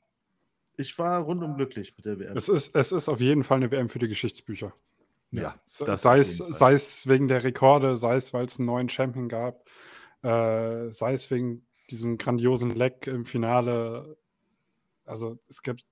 [0.77, 2.38] ich war rundum glücklich mit der WM.
[2.38, 4.73] Es ist, es ist auf jeden Fall eine WM für die Geschichtsbücher.
[5.31, 5.56] Ja,
[5.86, 9.27] das sei, es, sei es wegen der Rekorde, sei es, weil es einen neuen Champion
[9.30, 9.64] gab,
[10.21, 14.17] äh, sei es wegen diesem grandiosen Leck im Finale.
[15.05, 15.85] Also es gibt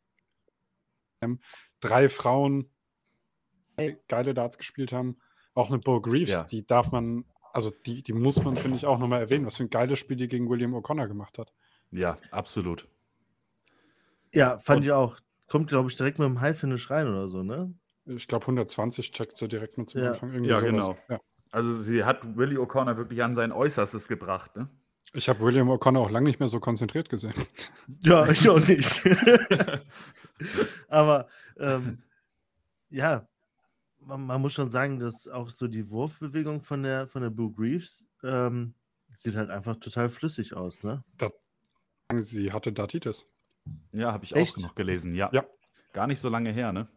[1.21, 1.39] ähm,
[1.79, 2.69] drei Frauen,
[3.79, 5.17] die geile Darts gespielt haben.
[5.53, 6.43] Auch eine Bo Greaves, Ja.
[6.43, 9.63] die darf man, also die, die muss man, finde ich, auch nochmal erwähnen, was für
[9.63, 11.51] ein geiles Spiel die gegen William O'Connor gemacht hat.
[11.91, 12.87] Ja, absolut.
[14.33, 15.17] ja, fand Und- ich auch.
[15.47, 17.73] Kommt, glaube ich, direkt mit dem High-Finish rein oder so, ne?
[18.05, 20.09] Ich glaube, 120 checkt sie direkt mit zum Ja.
[20.09, 20.33] Anfang.
[20.33, 20.69] Irgendwie Ja, sowas.
[20.69, 20.97] genau.
[21.09, 21.19] Ja.
[21.51, 24.55] Also sie hat Willie O'Connor wirklich an sein Äußerstes gebracht.
[24.55, 24.69] Ne?
[25.13, 27.33] Ich habe William O'Connor auch lange nicht mehr so konzentriert gesehen.
[28.03, 29.03] Ja, ich auch nicht.
[30.89, 32.03] Aber ähm,
[32.89, 33.27] ja,
[33.99, 37.51] man, man, muss schon sagen, dass auch so die Wurfbewegung von der, von der Blue
[37.51, 38.73] Greaves ähm,
[39.13, 41.03] sieht halt einfach total flüssig aus, ne?
[41.17, 41.29] Da,
[42.17, 43.25] sie hatte Datitis.
[43.91, 44.57] Ja, habe ich Echt?
[44.57, 45.29] auch noch gelesen, ja.
[45.33, 45.45] ja.
[45.93, 46.87] Gar nicht so lange her, ne?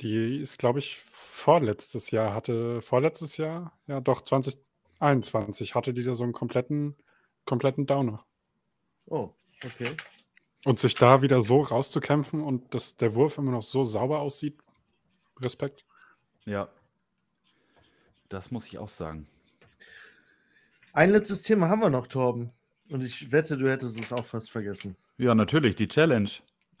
[0.00, 6.14] Die ist, glaube ich, vorletztes Jahr hatte, vorletztes Jahr, ja doch, 2021 hatte die da
[6.14, 6.96] so einen kompletten,
[7.44, 8.24] kompletten Downer.
[9.06, 9.30] Oh,
[9.64, 9.90] okay.
[10.64, 14.58] Und sich da wieder so rauszukämpfen und dass der Wurf immer noch so sauber aussieht,
[15.40, 15.84] Respekt.
[16.44, 16.68] Ja.
[18.28, 19.28] Das muss ich auch sagen.
[20.92, 22.52] Ein letztes Thema haben wir noch, Torben.
[22.88, 24.96] Und ich wette, du hättest es auch fast vergessen.
[25.18, 26.30] Ja, natürlich, die Challenge.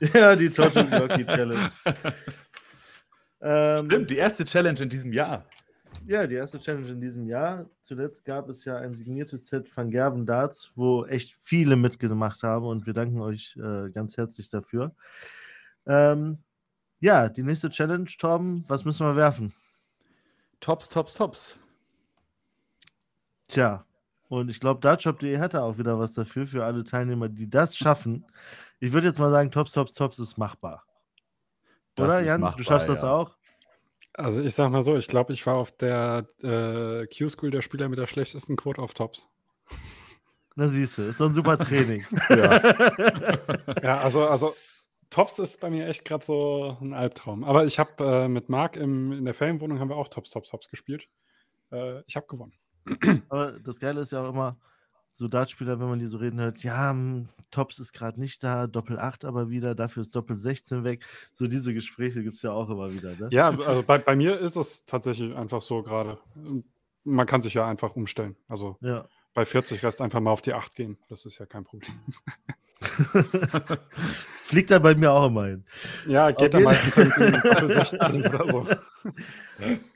[0.14, 1.72] ja, die Total Jockey Challenge.
[3.46, 5.46] ähm, Stimmt, die erste Challenge in diesem Jahr.
[6.06, 7.66] Ja, die erste Challenge in diesem Jahr.
[7.80, 12.66] Zuletzt gab es ja ein signiertes Set von Gerben Darts, wo echt viele mitgemacht haben
[12.66, 14.94] und wir danken euch äh, ganz herzlich dafür.
[15.86, 16.38] Ähm,
[17.00, 19.54] ja, die nächste Challenge, Torben, was müssen wir werfen?
[20.60, 21.58] Tops, Tops, Tops.
[23.48, 23.84] Tja,
[24.28, 28.24] und ich glaube, Dartshop.de hatte auch wieder was dafür, für alle Teilnehmer, die das schaffen.
[28.80, 30.84] Ich würde jetzt mal sagen, Tops, Tops, Tops ist machbar.
[31.94, 32.40] Das Oder, Jan?
[32.40, 32.94] Machbar, du schaffst ja.
[32.94, 33.35] das auch?
[34.16, 37.88] Also ich sag mal so, ich glaube, ich war auf der äh, Q-School der Spieler
[37.88, 39.28] mit der schlechtesten Quote auf Tops.
[40.54, 42.02] Na siehst du, ist so ein super Training.
[42.30, 42.60] ja.
[43.82, 44.54] ja, also, also
[45.10, 47.44] Tops ist bei mir echt gerade so ein Albtraum.
[47.44, 50.48] Aber ich habe äh, mit Marc im, in der Ferienwohnung haben wir auch Tops, Tops,
[50.48, 51.08] Tops gespielt.
[51.70, 52.54] Äh, ich habe gewonnen.
[53.28, 54.58] Aber das Geile ist ja auch immer,
[55.16, 58.66] so Dartspieler, wenn man die so reden hört, ja, hm, Tops ist gerade nicht da,
[58.66, 61.04] Doppel 8 aber wieder, dafür ist Doppel 16 weg.
[61.32, 63.16] So diese Gespräche gibt es ja auch immer wieder.
[63.16, 63.28] Ne?
[63.30, 66.18] Ja, also bei, bei mir ist es tatsächlich einfach so gerade.
[67.04, 68.36] Man kann sich ja einfach umstellen.
[68.48, 69.06] Also ja.
[69.32, 70.98] bei 40 lässt einfach mal auf die 8 gehen.
[71.08, 71.92] Das ist ja kein Problem.
[74.44, 75.64] Fliegt da bei mir auch immer hin.
[76.06, 78.66] Ja, geht da meistens Doppel 16 oder so.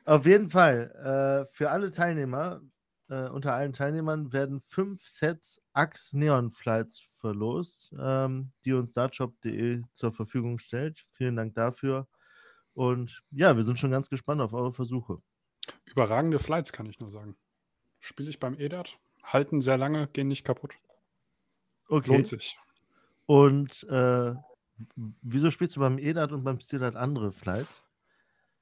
[0.07, 2.63] Auf jeden Fall, äh, für alle Teilnehmer
[3.11, 9.83] äh, unter allen Teilnehmern werden fünf Sets Axe Neon Flights verlost, ähm, die uns dartshop.de
[9.93, 11.05] zur Verfügung stellt.
[11.13, 12.09] Vielen Dank dafür.
[12.73, 15.21] Und ja, wir sind schon ganz gespannt auf eure Versuche.
[15.85, 17.37] Überragende Flights, kann ich nur sagen.
[17.99, 20.75] Spiele ich beim EDAT, halten sehr lange, gehen nicht kaputt.
[21.89, 22.13] Okay.
[22.13, 22.59] Lohnt sich.
[23.27, 24.35] Und äh,
[25.21, 27.83] wieso spielst du beim EDAT und beim Steelart andere Flights?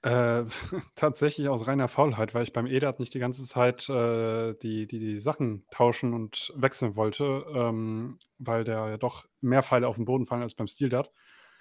[0.02, 0.44] Äh,
[0.94, 4.98] tatsächlich aus reiner Faulheit, weil ich beim EDAT nicht die ganze Zeit äh, die, die,
[4.98, 10.04] die Sachen tauschen und wechseln wollte, ähm, weil der ja doch mehr Pfeile auf den
[10.04, 11.10] Boden fallen als beim SteelDart.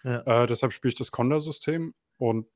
[0.03, 0.43] Ja.
[0.43, 2.47] Äh, deshalb spiele ich das Condor-System und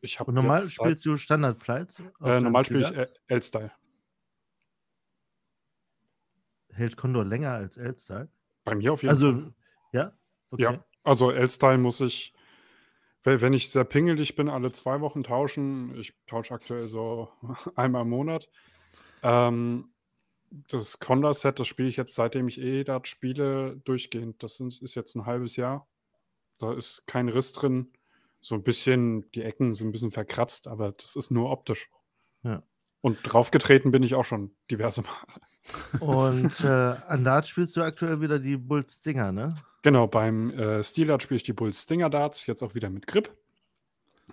[0.00, 0.32] ich habe.
[0.32, 2.00] Normal spielst du Standard-Flights?
[2.22, 3.72] Äh, normal spiele ich L-Style.
[6.70, 8.28] Hält Condor länger als L-Style?
[8.64, 9.40] Bei mir auf jeden also, Fall.
[9.42, 9.54] Also,
[9.92, 10.12] ja?
[10.50, 10.62] Okay.
[10.62, 12.34] Ja, also L-Style muss ich
[13.24, 15.98] wenn ich sehr pingelig bin, alle zwei Wochen tauschen.
[15.98, 17.28] Ich tausche aktuell so
[17.74, 18.48] einmal im Monat.
[19.22, 19.94] Ähm,
[20.68, 24.42] das Conda-Set, das spiele ich jetzt, seitdem ich eh dort spiele, durchgehend.
[24.42, 25.88] Das ist jetzt ein halbes Jahr.
[26.58, 27.92] Da ist kein Riss drin.
[28.40, 31.90] So ein bisschen, die Ecken sind ein bisschen verkratzt, aber das ist nur optisch.
[32.42, 32.62] Ja.
[33.04, 36.00] Und draufgetreten bin ich auch schon diverse Mal.
[36.00, 39.54] Und äh, an Dart spielst du aktuell wieder die Bulls Dinger, ne?
[39.82, 43.06] Genau, beim äh, Steel Dart spiele ich die Bulls Stinger Darts, jetzt auch wieder mit
[43.06, 43.30] Grip.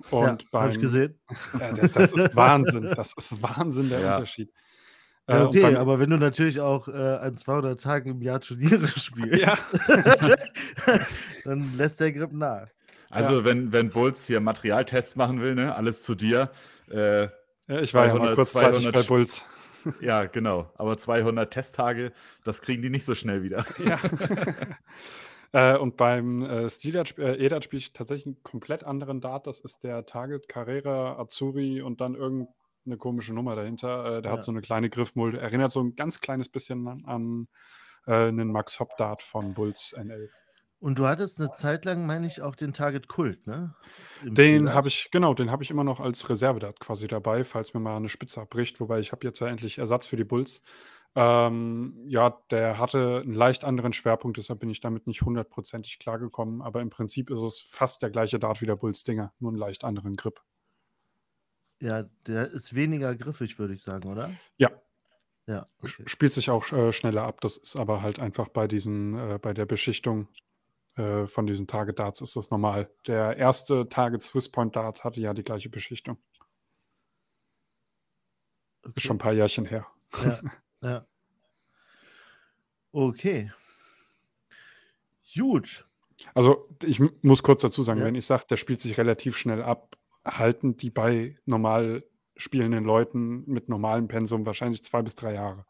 [0.10, 1.19] Und ja, habe ich gesehen.
[1.60, 2.84] Äh, das ist Wahnsinn.
[2.95, 4.15] Das ist Wahnsinn der ja.
[4.15, 4.53] Unterschied.
[5.27, 8.39] Ja, äh, okay, beim, aber wenn du natürlich auch äh, an 200 Tagen im Jahr
[8.39, 9.57] Turniere spielst, ja.
[11.43, 12.69] dann lässt der Grip nach.
[13.10, 13.43] Also, ja.
[13.43, 16.52] wenn, wenn Bulls hier Materialtests machen will, ne, alles zu dir.
[16.89, 17.27] Äh,
[17.80, 19.45] ich war 200, ja mal kurzzeitig bei Bulls.
[19.99, 20.72] Ja, genau.
[20.76, 23.65] Aber 200 Testtage, das kriegen die nicht so schnell wieder.
[23.84, 23.98] Ja.
[25.53, 29.48] Äh, und beim äh, äh, EDAT spiele ich tatsächlich einen komplett anderen Dart.
[29.48, 34.06] Das ist der Target Carrera Azuri und dann irgendeine komische Nummer dahinter.
[34.19, 34.38] Äh, der ja.
[34.38, 35.41] hat so eine kleine Griffmulde.
[35.41, 37.48] Erinnert so ein ganz kleines bisschen an, an
[38.07, 40.30] äh, einen Max Hop Dart von Bulls NL.
[40.81, 43.75] Und du hattest eine Zeit lang, meine ich, auch den Target Kult, ne?
[44.25, 47.75] Im den habe ich, genau, den habe ich immer noch als Reservedart quasi dabei, falls
[47.75, 48.79] mir mal eine Spitze abbricht.
[48.79, 50.63] Wobei ich habe jetzt ja endlich Ersatz für die Bulls.
[51.13, 56.63] Ähm, ja, der hatte einen leicht anderen Schwerpunkt, deshalb bin ich damit nicht hundertprozentig klargekommen.
[56.63, 59.59] Aber im Prinzip ist es fast der gleiche Dart wie der Bulls Dinger, nur einen
[59.59, 60.41] leicht anderen Grip.
[61.79, 64.31] Ja, der ist weniger griffig, würde ich sagen, oder?
[64.57, 64.71] Ja.
[65.45, 65.67] Ja.
[65.79, 66.03] Okay.
[66.07, 67.41] Spielt sich auch äh, schneller ab.
[67.41, 70.27] Das ist aber halt einfach bei diesen, äh, bei der Beschichtung
[70.95, 72.89] äh, von diesen Target Darts ist das normal.
[73.07, 76.18] Der erste Target Swiss Point Dart hatte ja die gleiche Beschichtung.
[78.84, 78.93] Okay.
[78.95, 79.88] Ist schon ein paar Jährchen her.
[80.23, 80.39] Ja.
[80.84, 81.05] Ja.
[82.91, 83.51] Okay.
[85.35, 85.88] Gut.
[86.34, 88.05] Also ich muss kurz dazu sagen, Ja.
[88.07, 89.95] wenn ich sage, der spielt sich relativ schnell ab,
[90.26, 92.03] halten die bei normal
[92.35, 95.65] spielenden Leuten mit normalem Pensum wahrscheinlich zwei bis drei Jahre.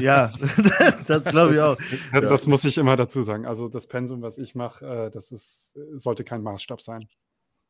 [0.00, 0.32] Ja,
[1.06, 1.78] das glaube ich auch.
[2.12, 2.20] Ja.
[2.20, 3.46] Das muss ich immer dazu sagen.
[3.46, 7.08] Also das Pensum, was ich mache, äh, das ist, sollte kein Maßstab sein.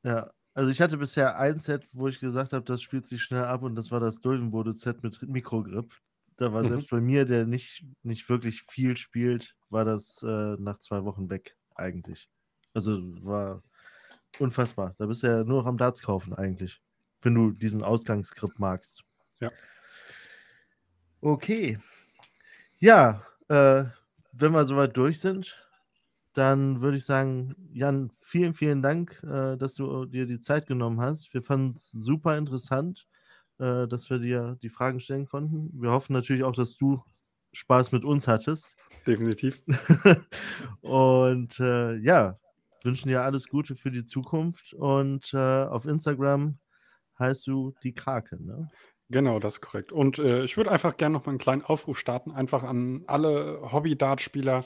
[0.02, 0.30] Ja.
[0.54, 3.62] Also ich hatte bisher ein Set, wo ich gesagt habe, das spielt sich schnell ab
[3.62, 5.92] und das war das Doldenbode-Set mit Mikrogrip.
[6.36, 6.68] Da war Mhm.
[6.68, 11.28] selbst bei mir, der nicht, nicht wirklich viel spielt, war das äh, nach zwei Wochen
[11.28, 12.30] weg, eigentlich.
[12.72, 13.62] Also war
[14.38, 14.94] unfassbar.
[14.98, 16.80] Da bist du ja nur noch am Darts kaufen, eigentlich.
[17.22, 19.02] Wenn du diesen Ausgangsgrip magst.
[19.40, 19.50] Ja.
[21.20, 21.78] Okay.
[22.84, 23.84] Ja, äh,
[24.32, 25.58] wenn wir soweit durch sind,
[26.34, 31.00] dann würde ich sagen, Jan, vielen, vielen Dank, äh, dass du dir die Zeit genommen
[31.00, 31.32] hast.
[31.32, 33.06] Wir fanden es super interessant,
[33.58, 35.70] äh, dass wir dir die Fragen stellen konnten.
[35.72, 37.02] Wir hoffen natürlich auch, dass du
[37.54, 38.76] Spaß mit uns hattest.
[39.06, 39.62] Definitiv.
[40.82, 42.38] und äh, ja,
[42.82, 44.74] wünschen dir alles Gute für die Zukunft.
[44.74, 46.58] Und äh, auf Instagram
[47.18, 48.68] heißt du die Krake, ne?
[49.10, 49.92] Genau, das ist korrekt.
[49.92, 53.60] Und äh, ich würde einfach gerne noch mal einen kleinen Aufruf starten, einfach an alle
[53.72, 54.64] Hobby-Dart-Spieler,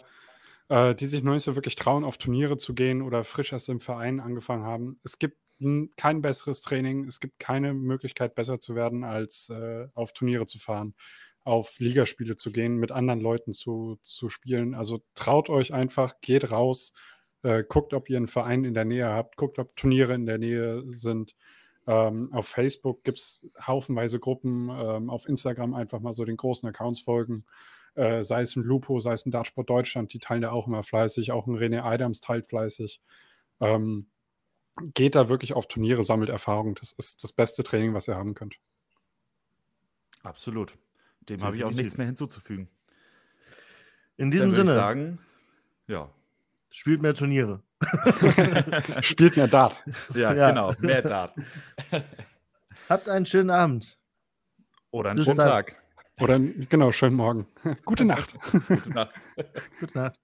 [0.69, 3.69] äh, die sich noch nicht so wirklich trauen, auf Turniere zu gehen oder frisch erst
[3.69, 5.01] im Verein angefangen haben.
[5.05, 5.39] Es gibt
[5.97, 10.59] kein besseres Training, es gibt keine Möglichkeit, besser zu werden, als äh, auf Turniere zu
[10.61, 10.95] fahren,
[11.45, 14.75] auf Ligaspiele zu gehen, mit anderen Leuten zu, zu spielen.
[14.75, 16.95] Also traut euch einfach, geht raus,
[17.43, 20.39] äh, guckt, ob ihr einen Verein in der Nähe habt, guckt, ob Turniere in der
[20.39, 21.35] Nähe sind.
[21.89, 26.69] Ähm, auf Facebook gibt es haufenweise Gruppen, ähm, auf Instagram einfach mal so den großen
[26.69, 27.47] Accounts folgen.
[27.95, 30.83] Äh, sei es ein Lupo, sei es ein Dartsport Deutschland, die teilen da auch immer
[30.83, 33.01] fleißig, auch ein René Adams teilt fleißig.
[33.61, 34.07] Ähm,
[34.93, 36.75] geht da wirklich auf Turniere, sammelt Erfahrung.
[36.75, 38.59] Das ist das beste Training, was ihr haben könnt.
[40.23, 40.77] Absolut.
[41.23, 42.69] Dem habe ich auch nichts mehr hinzuzufügen.
[44.19, 45.19] In diesem würde ich Sinne, sagen,
[45.87, 46.11] ja.
[46.71, 47.63] spielt mehr Turniere.
[49.03, 49.85] Spielt mehr Dart.
[50.15, 50.49] Ja, Ja.
[50.51, 50.75] genau.
[50.81, 51.47] Mehr Daten.
[52.89, 53.99] Habt einen schönen Abend.
[54.91, 55.49] Oder einen Bis schönen dann.
[55.49, 55.77] Tag.
[56.21, 57.47] Oder genau, schönen Morgen.
[57.85, 58.35] Gute Nacht.
[58.67, 59.15] Gute Nacht.
[59.81, 60.19] Gute Nacht.